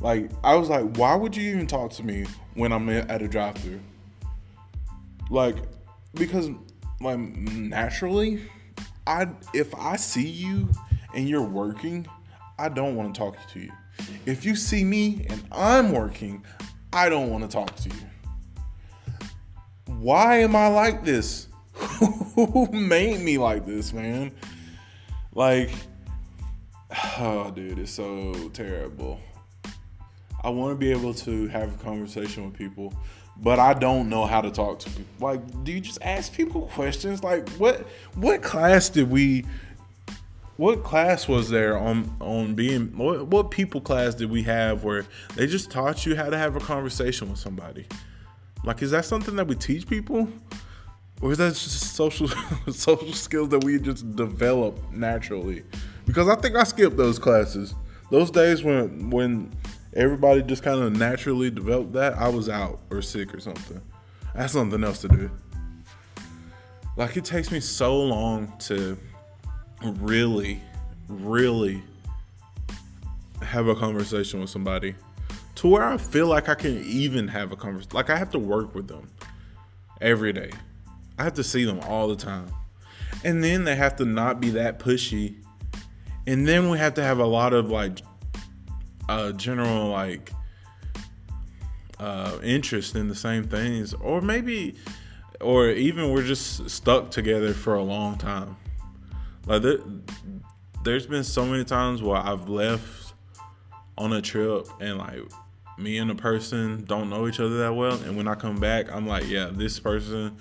Like 0.00 0.30
I 0.44 0.54
was 0.54 0.68
like, 0.68 0.96
why 0.96 1.14
would 1.14 1.36
you 1.36 1.50
even 1.50 1.66
talk 1.66 1.92
to 1.92 2.04
me 2.04 2.26
when 2.54 2.72
I'm 2.72 2.88
at 2.88 3.22
a 3.22 3.28
drive-through? 3.28 3.80
Like 5.30 5.56
because 6.14 6.50
like 7.00 7.18
naturally, 7.18 8.42
I 9.06 9.28
if 9.54 9.74
I 9.74 9.96
see 9.96 10.28
you 10.28 10.68
and 11.14 11.28
you're 11.28 11.42
working, 11.42 12.06
I 12.58 12.68
don't 12.68 12.96
want 12.96 13.14
to 13.14 13.18
talk 13.18 13.36
to 13.52 13.60
you. 13.60 13.72
If 14.26 14.44
you 14.44 14.54
see 14.54 14.84
me 14.84 15.26
and 15.28 15.42
I'm 15.50 15.92
working, 15.92 16.44
I 16.92 17.08
don't 17.08 17.30
want 17.30 17.42
to 17.44 17.48
talk 17.48 17.74
to 17.76 17.88
you 17.88 18.08
why 19.98 20.38
am 20.38 20.54
I 20.54 20.68
like 20.68 21.04
this? 21.04 21.48
Who 22.34 22.68
made 22.70 23.20
me 23.20 23.38
like 23.38 23.66
this, 23.66 23.92
man? 23.92 24.32
Like, 25.34 25.70
oh, 27.18 27.50
dude, 27.54 27.78
it's 27.78 27.92
so 27.92 28.48
terrible. 28.50 29.20
I 30.42 30.50
want 30.50 30.72
to 30.72 30.76
be 30.76 30.90
able 30.90 31.14
to 31.14 31.48
have 31.48 31.74
a 31.74 31.78
conversation 31.78 32.44
with 32.44 32.54
people, 32.54 32.94
but 33.36 33.58
I 33.58 33.74
don't 33.74 34.08
know 34.08 34.24
how 34.24 34.40
to 34.40 34.50
talk 34.50 34.78
to 34.80 34.90
people. 34.90 35.04
Like, 35.20 35.64
do 35.64 35.72
you 35.72 35.80
just 35.80 35.98
ask 36.02 36.32
people 36.32 36.62
questions? 36.62 37.22
Like, 37.22 37.48
what 37.50 37.80
what 38.14 38.42
class 38.42 38.88
did 38.88 39.10
we? 39.10 39.44
What 40.56 40.82
class 40.82 41.28
was 41.28 41.50
there 41.50 41.78
on 41.78 42.16
on 42.20 42.54
being? 42.54 42.96
What, 42.96 43.26
what 43.26 43.50
people 43.50 43.80
class 43.80 44.14
did 44.14 44.30
we 44.30 44.42
have 44.44 44.84
where 44.84 45.06
they 45.34 45.46
just 45.46 45.70
taught 45.70 46.06
you 46.06 46.16
how 46.16 46.30
to 46.30 46.38
have 46.38 46.56
a 46.56 46.60
conversation 46.60 47.30
with 47.30 47.38
somebody? 47.38 47.86
Like, 48.64 48.82
is 48.82 48.90
that 48.90 49.04
something 49.04 49.36
that 49.36 49.46
we 49.46 49.54
teach 49.54 49.88
people? 49.88 50.28
Or 51.20 51.32
is 51.32 51.38
that 51.38 51.54
just 51.54 51.94
social 51.94 52.28
social 52.70 53.12
skills 53.12 53.48
that 53.50 53.64
we 53.64 53.78
just 53.78 54.14
develop 54.14 54.78
naturally? 54.92 55.64
Because 56.06 56.28
I 56.28 56.36
think 56.36 56.56
I 56.56 56.64
skipped 56.64 56.96
those 56.96 57.18
classes. 57.18 57.74
Those 58.10 58.30
days 58.30 58.62
when 58.62 59.10
when 59.10 59.52
everybody 59.98 60.40
just 60.42 60.62
kind 60.62 60.80
of 60.80 60.96
naturally 60.96 61.50
developed 61.50 61.92
that, 61.92 62.14
I 62.14 62.28
was 62.28 62.48
out 62.48 62.80
or 62.88 63.02
sick 63.02 63.34
or 63.34 63.40
something. 63.40 63.82
That's 64.34 64.52
something 64.52 64.82
else 64.84 65.00
to 65.00 65.08
do. 65.08 65.30
Like 66.96 67.16
it 67.16 67.24
takes 67.24 67.50
me 67.50 67.58
so 67.58 68.00
long 68.00 68.52
to 68.60 68.96
really, 69.82 70.62
really 71.08 71.82
have 73.42 73.66
a 73.66 73.74
conversation 73.74 74.40
with 74.40 74.50
somebody 74.50 74.94
to 75.56 75.68
where 75.68 75.82
I 75.82 75.96
feel 75.96 76.28
like 76.28 76.48
I 76.48 76.54
can 76.54 76.80
even 76.84 77.26
have 77.28 77.50
a 77.50 77.56
conversation. 77.56 77.90
Like 77.92 78.10
I 78.10 78.16
have 78.16 78.30
to 78.30 78.38
work 78.38 78.76
with 78.76 78.86
them 78.86 79.10
every 80.00 80.32
day. 80.32 80.52
I 81.18 81.24
have 81.24 81.34
to 81.34 81.44
see 81.44 81.64
them 81.64 81.80
all 81.80 82.06
the 82.06 82.16
time. 82.16 82.52
And 83.24 83.42
then 83.42 83.64
they 83.64 83.74
have 83.74 83.96
to 83.96 84.04
not 84.04 84.40
be 84.40 84.50
that 84.50 84.78
pushy. 84.78 85.34
And 86.24 86.46
then 86.46 86.70
we 86.70 86.78
have 86.78 86.94
to 86.94 87.02
have 87.02 87.18
a 87.18 87.26
lot 87.26 87.52
of 87.52 87.68
like 87.70 87.98
uh 89.08 89.32
general 89.32 89.88
like 89.88 90.32
uh 91.98 92.38
interest 92.42 92.94
in 92.94 93.08
the 93.08 93.14
same 93.14 93.44
things 93.44 93.94
or 93.94 94.20
maybe 94.20 94.76
or 95.40 95.70
even 95.70 96.12
we're 96.12 96.22
just 96.22 96.68
stuck 96.68 97.10
together 97.10 97.54
for 97.54 97.74
a 97.74 97.82
long 97.82 98.18
time. 98.18 98.56
Like 99.46 99.62
there, 99.62 99.78
there's 100.82 101.06
been 101.06 101.24
so 101.24 101.44
many 101.46 101.64
times 101.64 102.02
where 102.02 102.18
I've 102.18 102.48
left 102.48 103.14
on 103.96 104.12
a 104.12 104.22
trip 104.22 104.68
and 104.80 104.98
like 104.98 105.20
me 105.76 105.98
and 105.98 106.10
the 106.10 106.14
person 106.14 106.84
don't 106.84 107.08
know 107.08 107.28
each 107.28 107.40
other 107.40 107.58
that 107.58 107.74
well 107.74 107.94
and 108.02 108.16
when 108.16 108.26
i 108.26 108.34
come 108.34 108.58
back 108.58 108.90
i'm 108.92 109.06
like 109.06 109.28
yeah 109.28 109.48
this 109.52 109.78
person 109.78 110.36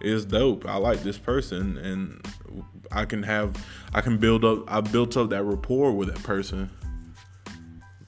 is 0.00 0.24
dope 0.24 0.66
i 0.66 0.76
like 0.76 1.00
this 1.02 1.18
person 1.18 1.76
and 1.78 2.26
i 2.90 3.04
can 3.04 3.22
have 3.22 3.54
i 3.94 4.00
can 4.00 4.16
build 4.16 4.44
up 4.44 4.64
i 4.66 4.80
built 4.80 5.16
up 5.16 5.30
that 5.30 5.44
rapport 5.44 5.92
with 5.92 6.12
that 6.12 6.22
person 6.24 6.68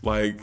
like 0.02 0.38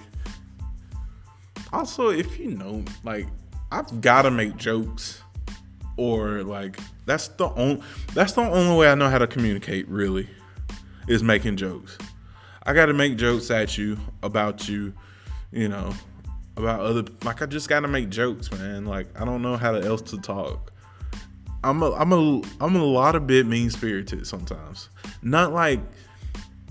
also 1.72 2.10
if 2.10 2.40
you 2.40 2.52
know 2.52 2.84
like 3.04 3.28
i've 3.72 4.02
gotta 4.02 4.32
make 4.32 4.56
jokes 4.58 5.22
or 5.98 6.44
like 6.44 6.80
that's 7.06 7.28
the 7.30 7.50
only 7.54 7.82
that's 8.14 8.34
the 8.34 8.42
only 8.42 8.76
way 8.78 8.90
i 8.90 8.96
know 8.96 9.10
how 9.10 9.18
to 9.18 9.28
communicate 9.28 9.88
really 9.88 10.28
is 11.08 11.22
making 11.22 11.56
jokes 11.56 11.98
i 12.64 12.74
gotta 12.74 12.94
make 12.94 13.18
jokes 13.18 13.52
at 13.52 13.78
you 13.78 13.98
about 14.24 14.68
you 14.68 14.94
you 15.52 15.68
know 15.68 15.94
about 16.60 16.82
other 16.82 17.04
like 17.24 17.42
I 17.42 17.46
just 17.46 17.70
gotta 17.70 17.88
make 17.88 18.10
jokes, 18.10 18.52
man. 18.52 18.86
Like 18.86 19.08
I 19.20 19.26
don't 19.26 19.42
know 19.42 19.58
how 19.58 19.74
else 19.76 20.02
to 20.04 20.20
talk. 20.20 20.72
I'm 21.64 21.82
a 21.82 21.92
I'm 21.94 22.14
a 22.14 22.42
I'm 22.62 22.76
a 22.76 22.84
lot 22.84 23.16
of 23.16 23.26
bit 23.26 23.48
mean 23.48 23.70
spirited 23.70 24.28
sometimes. 24.28 24.90
Not 25.24 25.54
like 25.54 25.80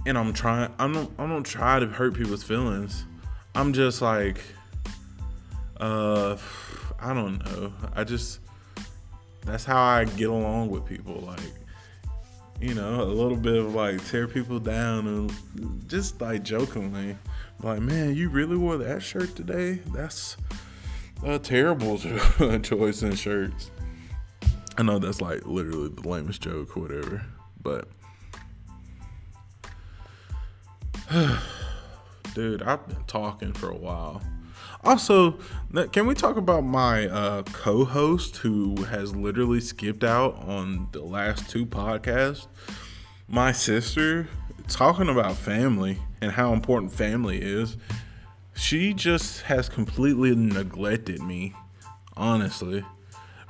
and 0.08 0.16
I'm 0.16 0.32
trying 0.32 0.72
I 0.78 0.90
don't 0.90 1.10
I 1.18 1.26
don't 1.26 1.44
try 1.44 1.78
to 1.78 1.86
hurt 1.86 2.14
people's 2.14 2.42
feelings. 2.42 3.04
I'm 3.54 3.72
just 3.72 4.00
like 4.00 4.40
uh 5.78 6.36
I 6.98 7.14
don't 7.14 7.44
know. 7.44 7.72
I 7.94 8.04
just 8.04 8.40
that's 9.44 9.64
how 9.64 9.80
I 9.80 10.04
get 10.04 10.30
along 10.30 10.70
with 10.70 10.86
people. 10.86 11.20
Like 11.20 11.40
you 12.60 12.74
know, 12.74 13.02
a 13.02 13.04
little 13.04 13.36
bit 13.36 13.56
of 13.56 13.74
like 13.74 14.04
tear 14.08 14.26
people 14.26 14.58
down 14.58 15.06
and 15.06 15.88
just 15.88 16.20
like 16.20 16.42
jokingly. 16.42 17.16
Like, 17.62 17.80
man, 17.80 18.14
you 18.14 18.30
really 18.30 18.56
wore 18.56 18.78
that 18.78 19.02
shirt 19.02 19.36
today? 19.36 19.80
That's 19.92 20.36
a 21.24 21.38
terrible 21.38 21.98
choice 22.62 23.02
in 23.02 23.14
shirts. 23.14 23.70
I 24.76 24.82
know 24.82 24.98
that's 24.98 25.20
like 25.20 25.44
literally 25.46 25.88
the 25.88 26.08
lamest 26.08 26.40
joke 26.42 26.76
or 26.76 26.80
whatever, 26.80 27.24
but 27.62 27.88
dude, 32.34 32.62
I've 32.62 32.86
been 32.86 33.04
talking 33.06 33.52
for 33.54 33.70
a 33.70 33.76
while. 33.76 34.22
Also, 34.84 35.38
can 35.92 36.06
we 36.06 36.14
talk 36.14 36.36
about 36.36 36.64
my 36.64 37.08
uh, 37.08 37.42
co-host 37.44 38.36
who 38.38 38.84
has 38.84 39.16
literally 39.16 39.60
skipped 39.60 40.04
out 40.04 40.36
on 40.44 40.88
the 40.92 41.02
last 41.02 41.48
two 41.48 41.64
podcasts? 41.64 42.46
My 43.26 43.52
sister 43.52 44.28
talking 44.68 45.08
about 45.08 45.34
family 45.36 45.98
and 46.20 46.32
how 46.32 46.52
important 46.52 46.92
family 46.92 47.40
is. 47.40 47.78
She 48.54 48.92
just 48.92 49.42
has 49.42 49.68
completely 49.68 50.34
neglected 50.34 51.22
me, 51.22 51.54
honestly. 52.16 52.84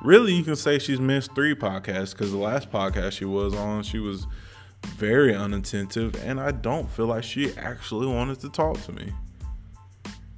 Really, 0.01 0.33
you 0.33 0.45
can 0.45 0.55
say 0.55 0.79
she's 0.79 1.01
missed 1.01 1.35
three 1.35 1.57
podcasts 1.57 2.13
because 2.13 2.31
the 2.31 2.39
last 2.39 2.71
podcast 2.71 3.13
she 3.13 3.25
was 3.25 3.53
on, 3.55 3.83
she 3.83 3.99
was 3.99 4.29
very 4.87 5.35
unattentive, 5.35 6.15
and 6.25 6.41
I 6.41 6.51
don't 6.51 6.91
feel 6.91 7.07
like 7.07 7.25
she 7.25 7.57
actually 7.57 8.07
wanted 8.07 8.41
to 8.41 8.49
talk 8.49 8.81
to 8.85 8.93
me. 8.93 9.13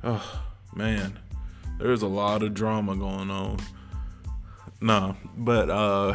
Oh, 0.03 0.43
man. 0.75 1.19
There's 1.79 2.03
a 2.03 2.09
lot 2.09 2.43
of 2.43 2.53
drama 2.53 2.95
going 2.95 3.31
on. 3.31 3.59
No, 4.83 5.17
but 5.37 5.71
uh 5.71 6.15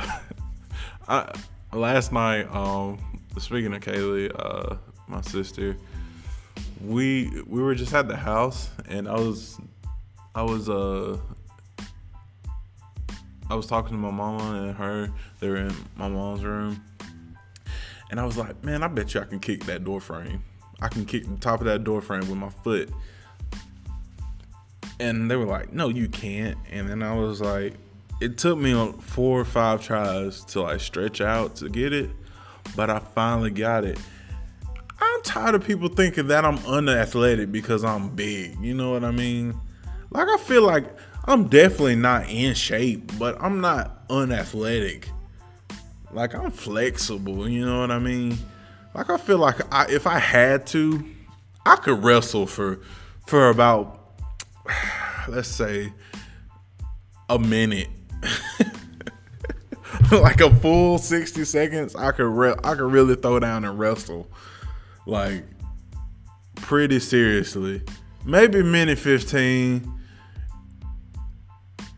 I 1.07 1.33
last 1.73 2.11
night, 2.11 2.43
um, 2.53 2.99
speaking 3.37 3.73
of 3.73 3.81
Kaylee, 3.81 4.31
uh, 4.37 4.77
my 5.07 5.21
sister, 5.21 5.77
we 6.83 7.31
we 7.47 7.61
were 7.61 7.75
just 7.75 7.93
at 7.93 8.07
the 8.07 8.15
house 8.15 8.69
and 8.87 9.07
I 9.07 9.15
was 9.15 9.59
I 10.35 10.43
was 10.43 10.69
uh 10.69 11.17
I 13.49 13.55
was 13.55 13.67
talking 13.67 13.91
to 13.91 13.97
my 13.97 14.11
mama 14.11 14.67
and 14.67 14.75
her. 14.75 15.11
They 15.39 15.49
were 15.49 15.57
in 15.57 15.75
my 15.95 16.07
mom's 16.07 16.43
room. 16.43 16.83
And 18.11 18.19
I 18.19 18.25
was 18.25 18.37
like, 18.37 18.63
man, 18.63 18.83
I 18.83 18.87
bet 18.87 19.13
you 19.13 19.21
I 19.21 19.25
can 19.25 19.39
kick 19.39 19.65
that 19.65 19.83
door 19.83 19.99
frame. 19.99 20.43
I 20.81 20.87
can 20.87 21.05
kick 21.05 21.25
the 21.25 21.37
top 21.37 21.59
of 21.59 21.65
that 21.65 21.83
door 21.83 22.01
frame 22.01 22.21
with 22.21 22.37
my 22.37 22.49
foot. 22.49 22.89
And 24.99 25.29
they 25.29 25.35
were 25.35 25.45
like, 25.45 25.73
no, 25.73 25.89
you 25.89 26.07
can't. 26.07 26.57
And 26.71 26.89
then 26.89 27.03
I 27.03 27.15
was 27.15 27.41
like, 27.41 27.75
it 28.21 28.37
took 28.37 28.57
me 28.57 28.73
four 29.01 29.39
or 29.41 29.45
five 29.45 29.81
tries 29.81 30.43
to 30.45 30.61
like 30.61 30.79
stretch 30.79 31.19
out 31.19 31.55
to 31.57 31.69
get 31.69 31.93
it. 31.93 32.09
but 32.75 32.89
I 32.89 32.99
finally 32.99 33.51
got 33.51 33.83
it. 33.83 33.99
I'm 34.99 35.21
tired 35.23 35.55
of 35.55 35.65
people 35.65 35.89
thinking 35.89 36.27
that 36.27 36.45
I'm 36.45 36.57
unathletic 36.65 37.51
because 37.51 37.83
I'm 37.83 38.09
big. 38.09 38.59
You 38.59 38.73
know 38.73 38.91
what 38.91 39.03
I 39.03 39.11
mean? 39.11 39.59
Like 40.11 40.27
I 40.27 40.37
feel 40.37 40.63
like 40.63 40.85
I'm 41.25 41.47
definitely 41.47 41.97
not 41.97 42.29
in 42.29 42.53
shape, 42.53 43.17
but 43.19 43.37
I'm 43.41 43.61
not 43.61 44.03
unathletic. 44.09 45.09
Like 46.15 46.33
I'm 46.33 46.49
flexible, 46.49 47.47
you 47.49 47.65
know 47.65 47.81
what 47.81 47.91
I 47.91 47.99
mean? 47.99 48.37
Like 48.93 49.09
I 49.09 49.17
feel 49.17 49.37
like 49.37 49.57
I, 49.69 49.85
if 49.89 50.07
I 50.07 50.17
had 50.17 50.65
to, 50.67 51.05
I 51.65 51.75
could 51.75 52.05
wrestle 52.05 52.47
for 52.47 52.79
for 53.27 53.49
about 53.49 53.99
let's 55.27 55.49
say 55.49 55.91
a 57.29 57.37
minute. 57.37 57.89
like 60.11 60.39
a 60.39 60.55
full 60.55 60.99
60 60.99 61.43
seconds, 61.43 61.97
I 61.97 62.13
could 62.13 62.27
re- 62.27 62.55
I 62.63 62.75
could 62.75 62.89
really 62.93 63.15
throw 63.15 63.41
down 63.41 63.65
and 63.65 63.77
wrestle. 63.77 64.31
Like 65.05 65.43
pretty 66.55 67.01
seriously. 67.01 67.81
Maybe 68.23 68.63
minute 68.63 68.99
15 68.99 69.91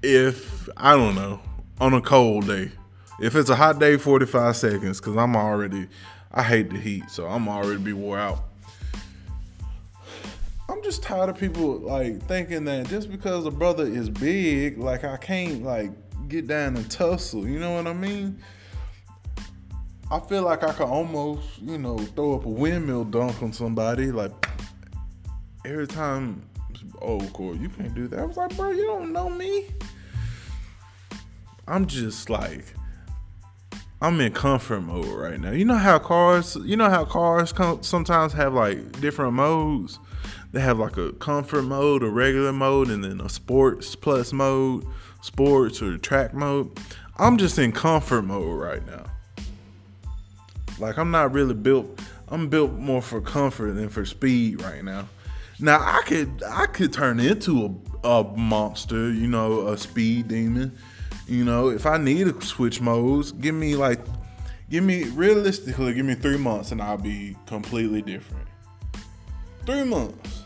if 0.02 0.70
I 0.76 0.96
don't 0.96 1.14
know, 1.14 1.40
on 1.80 1.94
a 1.94 2.02
cold 2.02 2.48
day. 2.48 2.72
If 3.20 3.36
it's 3.36 3.50
a 3.50 3.56
hot 3.56 3.80
day, 3.80 3.98
45 3.98 4.56
seconds, 4.56 5.00
because 5.00 5.16
I'm 5.16 5.36
already, 5.36 5.88
I 6.32 6.44
hate 6.44 6.70
the 6.70 6.78
heat, 6.78 7.10
so 7.10 7.26
I'm 7.26 7.48
already 7.48 7.82
be 7.82 7.94
wore 7.94 8.20
out. 8.20 8.44
I'm 10.70 10.84
just 10.84 11.02
tired 11.02 11.30
of 11.30 11.38
people 11.38 11.80
like 11.80 12.22
thinking 12.28 12.66
that 12.66 12.88
just 12.88 13.10
because 13.10 13.46
a 13.46 13.52
brother 13.52 13.86
is 13.86 14.10
big, 14.10 14.78
like 14.78 15.04
I 15.04 15.18
can't 15.18 15.64
like 15.64 15.92
get 16.28 16.46
down 16.46 16.76
and 16.76 16.92
tussle. 16.92 17.48
You 17.48 17.60
know 17.60 17.72
what 17.72 17.88
I 17.88 17.94
mean? 17.94 18.40
I 20.12 20.20
feel 20.20 20.44
like 20.44 20.64
I 20.64 20.72
could 20.72 20.88
almost, 20.88 21.60
you 21.62 21.78
know, 21.78 21.98
throw 21.98 22.36
up 22.36 22.46
a 22.46 22.50
windmill 22.50 23.06
dunk 23.06 23.42
on 23.42 23.52
somebody. 23.52 24.12
Like 24.12 24.32
every 25.66 25.88
time, 25.88 26.48
oh, 27.02 27.20
Corey, 27.34 27.58
you 27.58 27.70
can't 27.70 27.96
do 27.96 28.08
that. 28.10 28.20
I 28.20 28.26
was 28.26 28.38
like, 28.38 28.56
bro, 28.56 28.70
you 28.70 28.86
don't 28.86 29.12
know 29.12 29.30
me. 29.30 29.70
I'm 31.68 31.88
just 31.88 32.30
like, 32.30 32.74
I'm 34.00 34.22
in 34.22 34.32
comfort 34.32 34.82
mode 34.82 35.08
right 35.08 35.40
now. 35.40 35.52
You 35.52 35.66
know 35.66 35.76
how 35.76 35.98
cars, 35.98 36.56
you 36.64 36.78
know 36.78 36.90
how 36.90 37.04
cars 37.04 37.52
come, 37.52 37.82
sometimes 37.82 38.34
have 38.34 38.54
like 38.54 39.02
different 39.02 39.34
modes. 39.34 39.98
They 40.52 40.62
have 40.62 40.78
like 40.78 40.98
a 40.98 41.14
comfort 41.14 41.64
mode, 41.64 42.04
a 42.04 42.10
regular 42.10 42.54
mode, 42.54 42.90
and 42.90 43.04
then 43.04 43.20
a 43.20 43.30
sports 43.30 43.96
plus 43.96 44.32
mode, 44.32 44.86
sports 45.22 45.82
or 45.82 45.98
track 45.98 46.36
mode. 46.36 46.80
I'm 47.18 47.38
just 47.38 47.58
in 47.58 47.72
comfort 47.72 48.22
mode 48.22 48.60
right 48.60 48.86
now. 48.86 49.06
Like 50.78 50.98
I'm 50.98 51.10
not 51.10 51.32
really 51.34 51.56
built. 51.56 52.00
I'm 52.28 52.50
built 52.50 52.74
more 52.74 53.02
for 53.02 53.20
comfort 53.20 53.74
than 53.74 53.90
for 53.90 54.06
speed 54.06 54.62
right 54.62 54.84
now. 54.84 55.08
Now 55.60 55.80
I 55.80 56.04
could 56.06 56.44
I 56.48 56.68
could 56.68 56.94
turn 56.94 57.20
into 57.20 57.80
a, 58.04 58.08
a 58.08 58.38
monster, 58.38 59.12
you 59.12 59.26
know, 59.26 59.70
a 59.70 59.78
speed 59.78 60.28
demon 60.28 60.78
you 61.28 61.44
know, 61.44 61.70
if 61.70 61.86
I 61.86 61.98
need 61.98 62.26
to 62.26 62.46
switch 62.46 62.80
modes, 62.80 63.32
give 63.32 63.54
me 63.54 63.76
like, 63.76 64.00
give 64.70 64.84
me 64.84 65.06
realistically, 65.06 65.94
give 65.94 66.06
me 66.06 66.16
three 66.16 66.38
months 66.38 66.72
and 66.72 66.82
I'll 66.82 66.98
be 66.98 67.36
completely 67.46 68.02
different. 68.02 68.48
Three 69.66 69.84
months. 69.84 70.44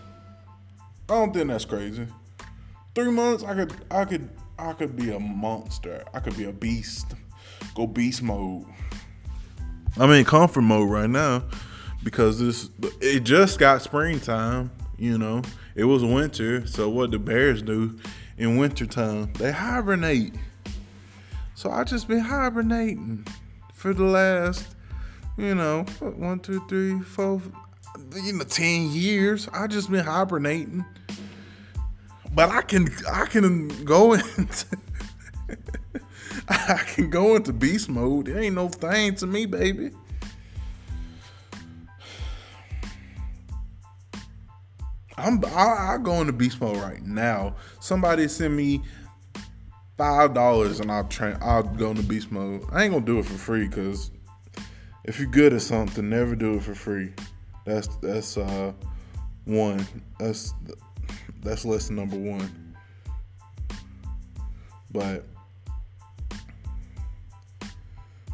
I 1.07 1.13
don't 1.13 1.33
think 1.33 1.47
that's 1.47 1.65
crazy. 1.65 2.07
Three 2.95 3.11
months, 3.11 3.43
I 3.43 3.53
could, 3.53 3.73
I 3.91 4.05
could, 4.05 4.29
I 4.57 4.73
could 4.73 4.95
be 4.95 5.11
a 5.11 5.19
monster. 5.19 6.03
I 6.13 6.19
could 6.19 6.35
be 6.35 6.45
a 6.45 6.51
beast. 6.51 7.13
Go 7.75 7.85
beast 7.85 8.23
mode. 8.23 8.65
I'm 9.97 10.09
in 10.11 10.25
comfort 10.25 10.61
mode 10.61 10.89
right 10.89 11.09
now 11.09 11.43
because 12.03 12.39
this 12.39 12.69
it 13.01 13.21
just 13.21 13.59
got 13.59 13.81
springtime. 13.81 14.71
You 14.97 15.17
know, 15.17 15.41
it 15.75 15.83
was 15.83 16.03
winter. 16.03 16.65
So 16.65 16.89
what 16.89 17.11
the 17.11 17.19
bears 17.19 17.61
do 17.61 17.99
in 18.37 18.57
wintertime? 18.57 19.33
They 19.33 19.51
hibernate. 19.51 20.33
So 21.61 21.69
I 21.69 21.83
just 21.83 22.07
been 22.07 22.21
hibernating 22.21 23.23
for 23.71 23.93
the 23.93 24.03
last, 24.03 24.75
you 25.37 25.53
know, 25.53 25.83
one, 25.99 26.39
two, 26.39 26.67
three, 26.67 26.99
four, 27.01 27.39
you 28.15 28.33
know, 28.33 28.43
ten 28.45 28.89
years. 28.89 29.47
I 29.53 29.67
just 29.67 29.91
been 29.91 30.03
hibernating. 30.03 30.83
But 32.33 32.49
I 32.49 32.63
can 32.63 32.89
I 33.07 33.27
can 33.27 33.67
go 33.85 34.13
into 34.37 34.65
I 36.49 36.81
can 36.95 37.11
go 37.11 37.35
into 37.35 37.53
beast 37.53 37.89
mode. 37.89 38.27
It 38.27 38.39
ain't 38.39 38.55
no 38.55 38.67
thing 38.67 39.13
to 39.17 39.27
me, 39.27 39.45
baby. 39.45 39.91
I'm 45.15 45.45
I, 45.45 45.93
I 45.93 45.97
go 46.01 46.21
into 46.21 46.33
beast 46.33 46.59
mode 46.59 46.77
right 46.77 47.03
now. 47.03 47.55
Somebody 47.79 48.27
send 48.29 48.57
me 48.57 48.81
five 50.01 50.33
dollars 50.33 50.79
and 50.79 50.91
I'll 50.91 51.03
train. 51.03 51.37
I'll 51.41 51.61
go 51.61 51.91
into 51.91 52.01
beast 52.01 52.31
mode. 52.31 52.63
I 52.71 52.83
ain't 52.83 52.91
gonna 52.91 53.05
do 53.05 53.19
it 53.19 53.25
for 53.25 53.35
free 53.35 53.67
because 53.67 54.09
if 55.03 55.19
you're 55.19 55.29
good 55.29 55.53
at 55.53 55.61
something, 55.61 56.09
never 56.09 56.35
do 56.35 56.55
it 56.55 56.63
for 56.63 56.73
free. 56.73 57.13
That's 57.65 57.85
that's 57.97 58.35
uh 58.35 58.73
one. 59.45 59.85
That's 60.17 60.55
that's 61.43 61.65
lesson 61.65 61.97
number 61.97 62.17
one. 62.17 62.75
But 64.89 65.23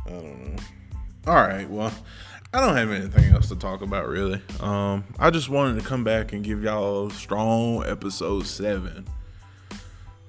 I 0.05 0.09
don't 0.09 0.55
know. 0.55 0.63
All 1.28 1.36
right, 1.36 1.70
well, 1.70 1.93
I 2.53 2.61
don't 2.61 2.78
have 2.78 2.91
anything 2.91 3.34
else 3.34 3.49
to 3.49 3.57
talk 3.57 3.82
about 3.82 4.07
really. 4.07 4.41
Um, 4.61 5.03
I 5.20 5.32
just 5.32 5.49
wanted 5.49 5.82
to 5.82 5.86
come 5.86 6.05
back 6.05 6.32
and 6.32 6.45
give 6.45 6.63
y'all 6.63 7.09
strong 7.09 7.86
episode 7.86 8.45
seven 8.47 9.05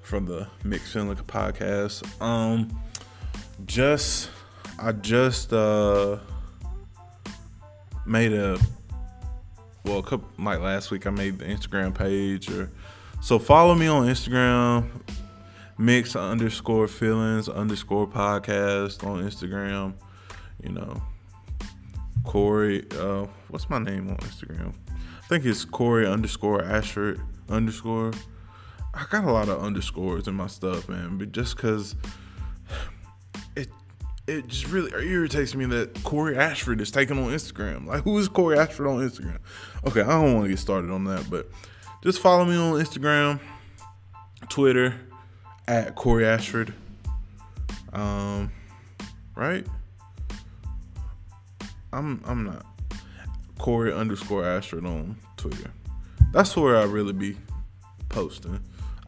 from 0.09 0.25
the 0.25 0.47
Mixed 0.63 0.91
Feeling 0.91 1.15
podcast. 1.15 2.03
Um, 2.19 2.81
just 3.67 4.31
I 4.79 4.91
just 4.91 5.53
uh 5.53 6.17
made 8.07 8.33
a 8.33 8.57
well, 9.85 9.99
a 9.99 10.03
couple 10.03 10.27
like 10.39 10.61
last 10.61 10.89
week 10.89 11.05
I 11.05 11.11
made 11.11 11.37
the 11.37 11.45
Instagram 11.45 11.93
page 11.93 12.49
or 12.49 12.71
so 13.21 13.37
follow 13.37 13.75
me 13.75 13.85
on 13.85 14.07
Instagram, 14.07 14.89
mix 15.77 16.15
underscore 16.15 16.87
feelings 16.87 17.47
underscore 17.47 18.07
podcast 18.07 19.05
on 19.05 19.23
Instagram. 19.23 19.93
You 20.63 20.71
know, 20.71 21.01
Corey. 22.23 22.83
Uh, 22.97 23.27
what's 23.49 23.69
my 23.69 23.77
name 23.77 24.09
on 24.09 24.17
Instagram? 24.17 24.73
I 24.89 25.27
think 25.27 25.45
it's 25.45 25.65
Corey 25.65 26.07
underscore 26.07 26.63
Ashford 26.63 27.21
underscore. 27.47 28.11
I 28.93 29.05
got 29.09 29.23
a 29.23 29.31
lot 29.31 29.49
of 29.49 29.61
underscores 29.61 30.27
in 30.27 30.35
my 30.35 30.47
stuff, 30.47 30.89
man. 30.89 31.17
But 31.17 31.31
just 31.31 31.55
because 31.55 31.95
it 33.55 33.69
it 34.27 34.47
just 34.47 34.67
really 34.67 34.91
irritates 34.91 35.55
me 35.55 35.65
that 35.65 36.03
Corey 36.03 36.37
Ashford 36.37 36.81
is 36.81 36.91
taken 36.91 37.17
on 37.17 37.25
Instagram. 37.31 37.85
Like, 37.85 38.03
who 38.03 38.17
is 38.17 38.27
Corey 38.27 38.57
Ashford 38.57 38.87
on 38.87 38.97
Instagram? 38.97 39.39
Okay, 39.87 40.01
I 40.01 40.07
don't 40.07 40.33
want 40.33 40.45
to 40.45 40.49
get 40.49 40.59
started 40.59 40.91
on 40.91 41.05
that, 41.05 41.29
but 41.29 41.49
just 42.03 42.19
follow 42.19 42.45
me 42.45 42.55
on 42.55 42.73
Instagram, 42.73 43.39
Twitter 44.49 44.95
at 45.67 45.95
Corey 45.95 46.25
Ashford. 46.25 46.73
Um, 47.93 48.51
right? 49.35 49.65
I'm 51.91 52.21
I'm 52.25 52.43
not 52.43 52.65
Corey 53.57 53.93
underscore 53.93 54.45
Ashford 54.45 54.85
on 54.85 55.17
Twitter. 55.37 55.71
That's 56.31 56.55
where 56.55 56.77
I 56.77 56.83
really 56.83 57.13
be 57.13 57.37
posting. 58.09 58.59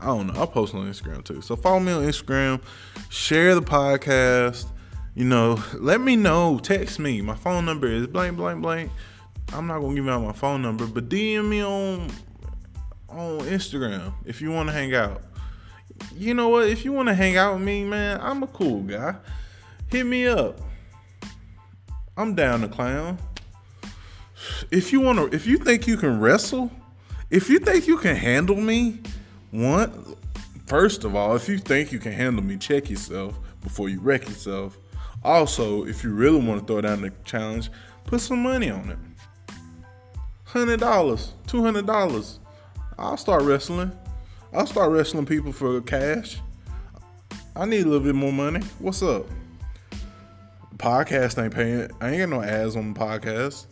I 0.01 0.07
don't 0.07 0.27
know. 0.27 0.33
I'll 0.35 0.47
post 0.47 0.73
on 0.73 0.85
Instagram 0.87 1.23
too. 1.23 1.41
So 1.41 1.55
follow 1.55 1.79
me 1.79 1.91
on 1.91 2.03
Instagram, 2.03 2.61
share 3.09 3.53
the 3.55 3.61
podcast. 3.61 4.67
You 5.13 5.25
know, 5.25 5.61
let 5.75 6.01
me 6.01 6.15
know. 6.15 6.59
Text 6.59 6.97
me. 6.97 7.21
My 7.21 7.35
phone 7.35 7.65
number 7.65 7.87
is 7.87 8.07
blank, 8.07 8.37
blank, 8.37 8.61
blank. 8.61 8.91
I'm 9.53 9.67
not 9.67 9.79
gonna 9.79 9.93
give 9.93 10.07
out 10.07 10.23
my 10.23 10.31
phone 10.31 10.61
number, 10.61 10.87
but 10.87 11.09
DM 11.09 11.49
me 11.49 11.63
on 11.63 12.09
on 13.09 13.39
Instagram 13.41 14.13
if 14.25 14.41
you 14.41 14.51
want 14.51 14.69
to 14.69 14.73
hang 14.73 14.95
out. 14.95 15.21
You 16.15 16.33
know 16.33 16.49
what? 16.49 16.67
If 16.67 16.83
you 16.83 16.93
want 16.93 17.09
to 17.09 17.13
hang 17.13 17.37
out 17.37 17.55
with 17.55 17.63
me, 17.63 17.83
man, 17.83 18.19
I'm 18.21 18.41
a 18.41 18.47
cool 18.47 18.81
guy. 18.81 19.15
Hit 19.87 20.05
me 20.05 20.25
up. 20.25 20.59
I'm 22.17 22.33
down 22.33 22.61
to 22.61 22.67
clown. 22.67 23.19
If 24.71 24.91
you 24.91 25.01
want 25.01 25.19
to, 25.19 25.35
if 25.35 25.45
you 25.45 25.57
think 25.57 25.85
you 25.85 25.97
can 25.97 26.19
wrestle, 26.19 26.71
if 27.29 27.49
you 27.49 27.59
think 27.59 27.87
you 27.87 27.97
can 27.97 28.15
handle 28.15 28.55
me, 28.55 28.99
one, 29.51 30.15
first 30.65 31.03
of 31.03 31.15
all, 31.15 31.35
if 31.35 31.47
you 31.47 31.57
think 31.57 31.91
you 31.91 31.99
can 31.99 32.11
handle 32.11 32.43
me, 32.43 32.57
check 32.57 32.89
yourself 32.89 33.37
before 33.61 33.89
you 33.89 33.99
wreck 33.99 34.27
yourself. 34.27 34.77
Also, 35.23 35.85
if 35.85 36.03
you 36.03 36.13
really 36.13 36.43
want 36.43 36.61
to 36.61 36.65
throw 36.65 36.81
down 36.81 37.01
the 37.01 37.11
challenge, 37.23 37.69
put 38.05 38.21
some 38.21 38.41
money 38.41 38.69
on 38.69 38.89
it. 38.89 38.97
Hundred 40.45 40.79
dollars, 40.79 41.33
two 41.47 41.63
hundred 41.63 41.85
dollars. 41.85 42.39
I'll 42.97 43.17
start 43.17 43.43
wrestling. 43.43 43.91
I'll 44.53 44.67
start 44.67 44.91
wrestling 44.91 45.25
people 45.25 45.53
for 45.53 45.79
cash. 45.81 46.39
I 47.55 47.65
need 47.65 47.85
a 47.85 47.89
little 47.89 47.99
bit 47.99 48.15
more 48.15 48.33
money. 48.33 48.61
What's 48.79 49.01
up? 49.01 49.27
podcast 50.81 51.41
ain't 51.41 51.53
paying. 51.53 51.89
I 52.01 52.09
ain't 52.09 52.29
got 52.29 52.37
no 52.37 52.41
ads 52.41 52.75
on 52.75 52.93
the 52.93 52.99
podcast. 52.99 53.67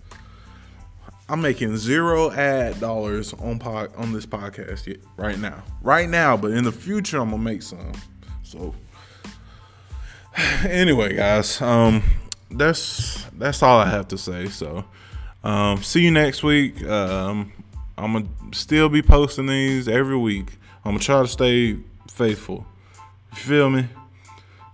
I'm 1.30 1.42
making 1.42 1.78
zero 1.78 2.32
ad 2.32 2.80
dollars 2.80 3.34
on 3.34 3.60
pod, 3.60 3.94
on 3.96 4.12
this 4.12 4.26
podcast 4.26 4.88
yet, 4.88 4.98
right 5.16 5.38
now. 5.38 5.64
Right 5.82 6.10
now, 6.10 6.36
but 6.36 6.52
in 6.52 6.64
the 6.64 6.72
future 6.72 7.20
I'm 7.20 7.30
gonna 7.30 7.44
make 7.44 7.62
some. 7.62 7.92
So 8.42 8.74
anyway, 10.68 11.16
guys, 11.16 11.62
um 11.62 12.04
that's 12.50 13.26
that's 13.38 13.62
all 13.62 13.80
I 13.80 13.90
have 13.90 14.08
to 14.08 14.18
say. 14.18 14.48
So 14.48 14.84
um 15.44 15.84
see 15.84 16.02
you 16.02 16.12
next 16.12 16.42
week. 16.42 16.84
Um 16.84 17.54
I'm 17.96 18.14
gonna 18.14 18.26
still 18.54 18.90
be 18.90 19.04
posting 19.04 19.46
these 19.46 19.88
every 19.88 20.18
week. 20.18 20.58
I'm 20.84 20.94
gonna 20.94 21.00
try 21.00 21.22
to 21.22 21.28
stay 21.28 21.78
faithful. 22.10 22.66
You 23.34 23.38
feel 23.38 23.70
me? 23.70 23.88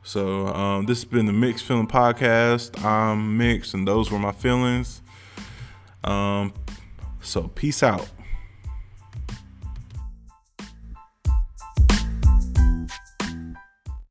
So 0.04 0.48
um, 0.48 0.86
this 0.86 1.00
has 1.00 1.06
been 1.06 1.26
the 1.26 1.34
Mixed 1.34 1.66
Feeling 1.66 1.88
Podcast. 1.88 2.86
I'm 2.86 3.38
Mix, 3.40 3.74
and 3.74 3.88
those 3.88 4.12
were 4.12 4.20
my 4.20 4.32
feelings. 4.32 5.02
Um, 6.06 6.54
so 7.22 7.50
peace 7.50 7.84
out. 7.84 8.08